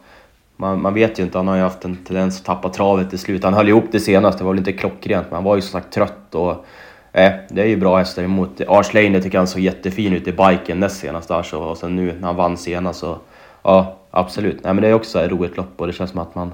Man, 0.58 0.82
man 0.82 0.94
vet 0.94 1.20
ju 1.20 1.24
inte, 1.24 1.38
han 1.38 1.48
har 1.48 1.56
ju 1.56 1.62
haft 1.62 1.86
en 1.86 1.96
tendens 1.96 2.40
att 2.40 2.46
tappa 2.46 2.70
travet 2.70 3.14
i 3.14 3.18
slut. 3.18 3.44
Han 3.44 3.54
höll 3.54 3.70
ihop 3.70 3.86
det 3.92 4.00
senast, 4.00 4.38
det 4.38 4.44
var 4.44 4.52
väl 4.52 4.60
inte 4.60 4.74
klockrent, 4.74 5.28
men 5.30 5.36
han 5.36 5.44
var 5.44 5.56
ju 5.56 5.62
som 5.62 5.82
sagt 5.82 5.94
trött 5.94 6.36
och... 6.36 6.66
Eh, 7.12 7.34
det 7.50 7.62
är 7.62 7.66
ju 7.66 7.78
bra 7.78 7.98
hästar 7.98 8.24
emot. 8.24 8.62
Arslane 8.68 9.22
tycker 9.22 9.38
han 9.38 9.48
såg 9.48 9.62
jättefin 9.62 10.14
ut 10.14 10.28
i 10.28 10.32
biken 10.32 10.80
näst 10.80 11.00
senast 11.00 11.28
där 11.28 11.44
så, 11.44 11.64
och 11.64 11.78
sen 11.78 11.96
nu 11.96 12.14
när 12.14 12.28
han 12.28 12.36
vann 12.36 12.58
senast 12.58 13.00
så... 13.00 13.18
Ja, 13.64 13.98
absolut. 14.12 14.64
Nej 14.64 14.74
men 14.74 14.82
det 14.82 14.88
är 14.88 14.94
också 14.94 15.24
ett 15.24 15.32
roligt 15.32 15.58
lopp 15.58 15.74
och 15.82 15.88
det 15.88 15.94
känns 15.94 16.12
som 16.12 16.20
att 16.20 16.36
man 16.36 16.54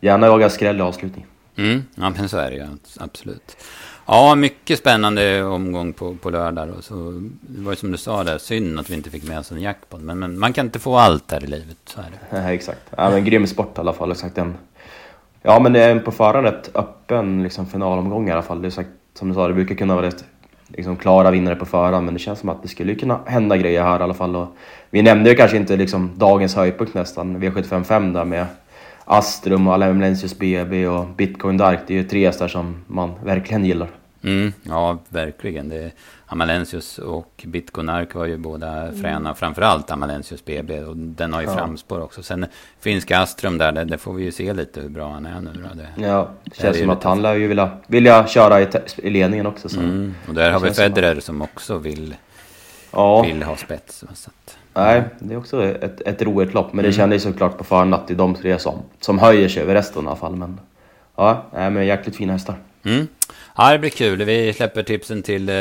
gärna 0.00 0.26
jagar 0.26 0.48
skräll 0.48 0.78
i 0.78 0.82
avslutning. 0.82 1.26
Mm, 1.56 1.82
ja 1.94 2.10
men 2.16 2.28
så 2.28 2.36
är 2.36 2.50
det 2.50 2.56
ju, 2.56 2.66
absolut. 3.00 3.56
Ja, 4.12 4.34
mycket 4.34 4.78
spännande 4.78 5.44
omgång 5.44 5.92
på, 5.92 6.14
på 6.14 6.30
lördag. 6.30 6.68
Då. 6.68 6.82
så, 6.82 6.94
det 7.40 7.62
var 7.62 7.72
ju 7.72 7.76
som 7.76 7.90
du 7.90 7.98
sa 7.98 8.24
där, 8.24 8.38
synd 8.38 8.80
att 8.80 8.90
vi 8.90 8.94
inte 8.94 9.10
fick 9.10 9.28
med 9.28 9.38
oss 9.38 9.52
en 9.52 9.60
jackpot. 9.60 10.00
Men, 10.00 10.18
men 10.18 10.38
man 10.38 10.52
kan 10.52 10.66
inte 10.66 10.78
få 10.78 10.96
allt 10.96 11.32
här 11.32 11.44
i 11.44 11.46
livet, 11.46 11.76
så 11.84 12.00
är 12.00 12.04
det. 12.04 12.18
Nej, 12.42 12.54
exakt. 12.54 12.80
Ja, 12.96 13.10
men 13.10 13.24
grym 13.24 13.46
sport 13.46 13.78
i 13.78 13.80
alla 13.80 13.92
fall. 13.92 14.10
Exakt 14.10 14.38
en, 14.38 14.54
ja, 15.42 15.60
men 15.60 15.72
det 15.72 15.80
är 15.80 15.98
på 15.98 16.12
förhand 16.12 16.46
rätt 16.46 16.70
öppen 16.76 17.42
liksom, 17.42 17.66
finalomgång 17.66 18.28
i 18.28 18.32
alla 18.32 18.42
fall. 18.42 18.62
Det 18.62 18.68
är 18.68 18.70
sagt, 18.70 18.88
som 19.14 19.28
du 19.28 19.34
sa, 19.34 19.48
det 19.48 19.54
brukar 19.54 19.74
kunna 19.74 19.94
vara 19.94 20.06
rätt 20.06 20.24
liksom, 20.68 20.96
klara 20.96 21.30
vinnare 21.30 21.56
på 21.56 21.66
förhand, 21.66 22.04
men 22.04 22.14
det 22.14 22.20
känns 22.20 22.38
som 22.38 22.48
att 22.48 22.62
det 22.62 22.68
skulle 22.68 22.94
kunna 22.94 23.20
hända 23.26 23.56
grejer 23.56 23.82
här 23.82 24.00
i 24.00 24.02
alla 24.02 24.14
fall. 24.14 24.36
Och 24.36 24.56
vi 24.90 25.02
nämnde 25.02 25.30
ju 25.30 25.36
kanske 25.36 25.56
inte 25.56 25.76
liksom, 25.76 26.10
dagens 26.16 26.54
höjdpunkt 26.54 26.94
nästan, 26.94 27.42
V755 27.42 28.12
där 28.12 28.24
med 28.24 28.46
Astrum 29.04 29.68
och 29.68 29.74
Alemlensius 29.74 30.38
BB 30.38 30.86
och 30.86 31.06
Bitcoin 31.06 31.56
Dark. 31.56 31.80
Det 31.86 31.94
är 31.94 31.98
ju 31.98 32.04
tre 32.04 32.26
hästar 32.26 32.48
som 32.48 32.84
man 32.86 33.12
verkligen 33.24 33.64
gillar. 33.64 33.88
Mm, 34.22 34.52
ja, 34.62 34.98
verkligen. 35.08 35.68
Det, 35.68 35.90
Amalensius 36.26 36.98
och 36.98 37.44
Bitconark 37.46 38.14
var 38.14 38.26
ju 38.26 38.36
båda 38.36 38.92
fräna. 38.92 39.16
Mm. 39.16 39.34
Framförallt 39.34 39.90
Amalensius 39.90 40.44
BB. 40.44 40.80
Och 40.80 40.96
den 40.96 41.32
har 41.32 41.40
ju 41.40 41.46
ja. 41.46 41.54
framspår 41.54 42.00
också. 42.00 42.22
Sen 42.22 42.46
finska 42.80 43.18
Astrum 43.18 43.58
där, 43.58 43.72
det, 43.72 43.84
det, 43.84 43.98
får 43.98 44.12
vi 44.12 44.24
ju 44.24 44.32
se 44.32 44.52
lite 44.52 44.80
hur 44.80 44.88
bra 44.88 45.12
han 45.12 45.26
är 45.26 45.40
nu. 45.40 45.50
Då. 45.52 45.68
Det, 45.74 46.06
ja, 46.06 46.30
det 46.44 46.56
känns 46.56 46.78
som 46.78 46.90
att 46.90 47.04
han 47.04 47.22
lär 47.22 47.34
ju 47.34 47.48
vilja, 47.48 47.70
vilja 47.86 48.26
köra 48.26 48.60
i, 48.60 48.68
i 48.96 49.10
ledningen 49.10 49.46
också. 49.46 49.68
Så. 49.68 49.80
Mm, 49.80 50.14
och 50.28 50.34
där 50.34 50.50
har 50.50 50.60
vi 50.60 50.70
Federer 50.70 51.14
som, 51.14 51.22
som 51.22 51.42
också 51.42 51.78
vill, 51.78 52.14
ja. 52.90 53.22
vill 53.22 53.42
ha 53.42 53.56
spets. 53.56 54.04
Så 54.14 54.30
att, 54.30 54.56
Nej, 54.74 55.04
det 55.18 55.34
är 55.34 55.38
också 55.38 55.64
ett, 55.64 56.00
ett 56.00 56.22
roligt 56.22 56.54
lopp. 56.54 56.72
Men 56.72 56.84
mm. 56.84 56.90
det 56.90 56.96
kändes 56.96 57.22
såklart 57.22 57.58
på 57.58 57.64
förhand 57.64 57.94
att 57.94 58.08
det 58.08 58.14
är 58.14 58.18
de 58.18 58.34
tre 58.34 58.58
som, 58.58 58.82
som 59.00 59.18
höjer 59.18 59.48
sig 59.48 59.62
över 59.62 59.74
resten 59.74 60.04
i 60.04 60.06
alla 60.06 60.16
fall. 60.16 60.36
Men 60.36 60.60
ja, 61.16 61.44
nej, 61.52 61.70
men 61.70 61.86
jäkligt 61.86 62.16
fina 62.16 62.32
hästar. 62.32 62.54
Mm. 62.82 63.08
Ja, 63.60 63.72
det 63.72 63.78
blir 63.78 63.90
kul. 63.90 64.24
Vi 64.24 64.52
släpper 64.52 64.82
tipsen 64.82 65.22
till 65.22 65.48
eh, 65.48 65.54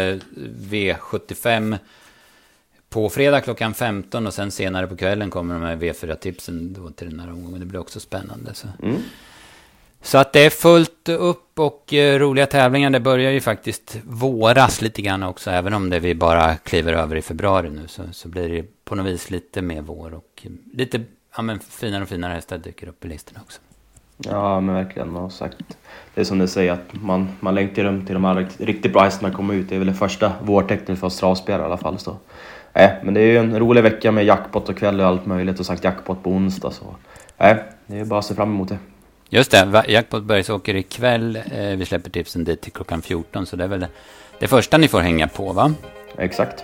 V75 0.70 1.78
på 2.90 3.10
fredag 3.10 3.42
klockan 3.42 3.74
15 3.74 4.28
och 4.28 4.34
sen 4.34 4.52
senare 4.52 4.88
på 4.88 4.98
kvällen 4.98 5.30
kommer 5.30 5.54
de 5.54 5.64
här 5.64 5.76
V4-tipsen 5.76 6.74
då 6.74 6.90
till 6.90 7.10
den 7.10 7.20
här 7.20 7.32
omgången. 7.32 7.60
Det 7.60 7.66
blir 7.66 7.80
också 7.80 8.00
spännande. 8.00 8.54
Så. 8.54 8.68
Mm. 8.84 8.96
så 10.02 10.18
att 10.18 10.34
det 10.34 10.46
är 10.46 10.50
fullt 10.50 11.10
upp 11.10 11.60
och 11.60 11.94
eh, 11.94 12.20
roliga 12.20 12.46
tävlingar. 12.46 12.90
Det 12.90 13.00
börjar 13.00 13.32
ju 13.32 13.42
faktiskt 13.42 13.98
våras 14.04 14.82
lite 14.82 15.02
grann 15.02 15.24
också. 15.24 15.52
Även 15.52 15.74
om 15.74 15.90
det 15.90 16.00
vi 16.00 16.16
bara 16.16 16.56
kliver 16.56 16.94
över 16.94 17.16
i 17.16 17.22
februari 17.22 17.70
nu 17.70 17.88
så, 17.88 18.04
så 18.12 18.28
blir 18.28 18.50
det 18.50 18.86
på 18.86 18.96
något 18.96 19.06
vis 19.06 19.30
lite 19.30 19.62
mer 19.62 19.82
vår. 19.82 20.14
Och 20.14 20.48
lite 20.74 21.04
ja, 21.36 21.42
men 21.42 21.60
finare 21.60 22.04
och 22.04 22.10
finare 22.10 22.34
hästar 22.34 22.58
dyker 22.58 22.88
upp 22.88 23.06
i 23.06 23.08
listorna 23.08 23.40
också. 23.46 23.62
Ja, 24.26 24.60
men 24.60 24.76
verkligen. 24.76 25.16
Och 25.16 25.32
sagt, 25.32 25.58
det 26.14 26.22
är 26.22 26.26
som 26.26 26.40
du 26.40 26.48
säger, 26.48 26.72
att 26.72 26.94
man, 27.02 27.30
man 27.40 27.56
längtar 27.56 27.84
dem 27.84 28.06
till 28.06 28.14
de 28.14 28.26
här 28.26 28.48
riktigt 28.58 28.94
bra 28.94 29.02
hästarna 29.02 29.34
kommer 29.34 29.54
ut. 29.54 29.70
Det 29.70 29.76
är 29.76 29.80
väl 29.80 29.88
det 29.88 29.94
första 29.94 30.32
vårtecknet 30.42 31.00
för 31.00 31.08
oss 31.08 31.18
travspelare 31.18 31.62
i 31.62 31.66
alla 31.66 31.78
fall. 31.78 32.00
Så. 32.00 32.18
Äh, 32.74 32.90
men 33.04 33.14
det 33.14 33.22
är 33.22 33.26
ju 33.26 33.38
en 33.38 33.60
rolig 33.60 33.84
vecka 33.84 34.12
med 34.12 34.26
jackpot 34.26 34.70
och 34.70 34.78
kväll 34.78 35.00
och 35.00 35.08
allt 35.08 35.26
möjligt 35.26 35.60
och 35.60 35.66
sagt 35.66 35.84
jackpot 35.84 36.24
på 36.24 36.30
onsdag. 36.30 36.72
Så. 36.72 36.96
Äh, 37.38 37.58
det 37.88 38.00
är 38.00 38.06
bara 38.06 38.20
att 38.20 38.26
se 38.26 38.36
fram 38.36 38.50
emot 38.50 38.70
det. 38.70 38.78
Just 39.30 39.52
det, 39.52 39.84
Jackpot 39.88 40.24
Bergsåker 40.24 40.76
ikväll. 40.76 41.36
Eh, 41.36 41.62
vi 41.62 41.86
släpper 41.86 42.10
tipsen 42.10 42.44
dit 42.44 42.62
till 42.62 42.72
klockan 42.72 43.02
14, 43.02 43.46
så 43.46 43.56
det 43.56 43.64
är 43.64 43.68
väl 43.68 43.86
det 44.40 44.48
första 44.48 44.78
ni 44.78 44.88
får 44.88 45.00
hänga 45.00 45.28
på, 45.28 45.54
va? 45.54 45.74
Exakt. 46.18 46.64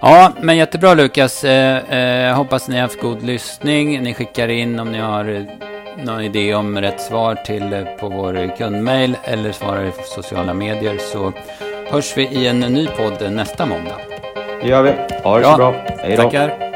Ja, 0.00 0.32
men 0.40 0.56
jättebra 0.56 0.94
Lukas. 0.94 1.44
Eh, 1.44 1.94
eh, 1.94 2.36
hoppas 2.36 2.68
ni 2.68 2.74
har 2.74 2.82
haft 2.82 3.00
god 3.00 3.22
lyssning. 3.22 4.02
Ni 4.02 4.14
skickar 4.14 4.48
in 4.48 4.80
om 4.80 4.92
ni 4.92 4.98
har 4.98 5.46
någon 5.96 6.20
idé 6.20 6.54
om 6.54 6.80
rätt 6.80 7.00
svar 7.00 7.34
till 7.34 7.72
eh, 7.72 7.84
på 7.84 8.08
vår 8.08 8.56
kundmail 8.56 9.16
eller 9.24 9.52
svarar 9.52 9.84
i 9.84 9.92
sociala 10.04 10.54
medier 10.54 10.98
så 10.98 11.32
hörs 11.90 12.16
vi 12.16 12.22
i 12.22 12.46
en 12.46 12.60
ny 12.60 12.86
podd 12.86 13.32
nästa 13.32 13.66
måndag. 13.66 13.96
Det 14.62 14.68
gör 14.68 14.82
vi. 14.82 14.92
Ha 15.24 15.38
det 15.38 15.44
så 15.44 15.56
bra. 15.56 15.74
Hej 15.98 16.16
då. 16.16 16.22
Tackar. 16.22 16.71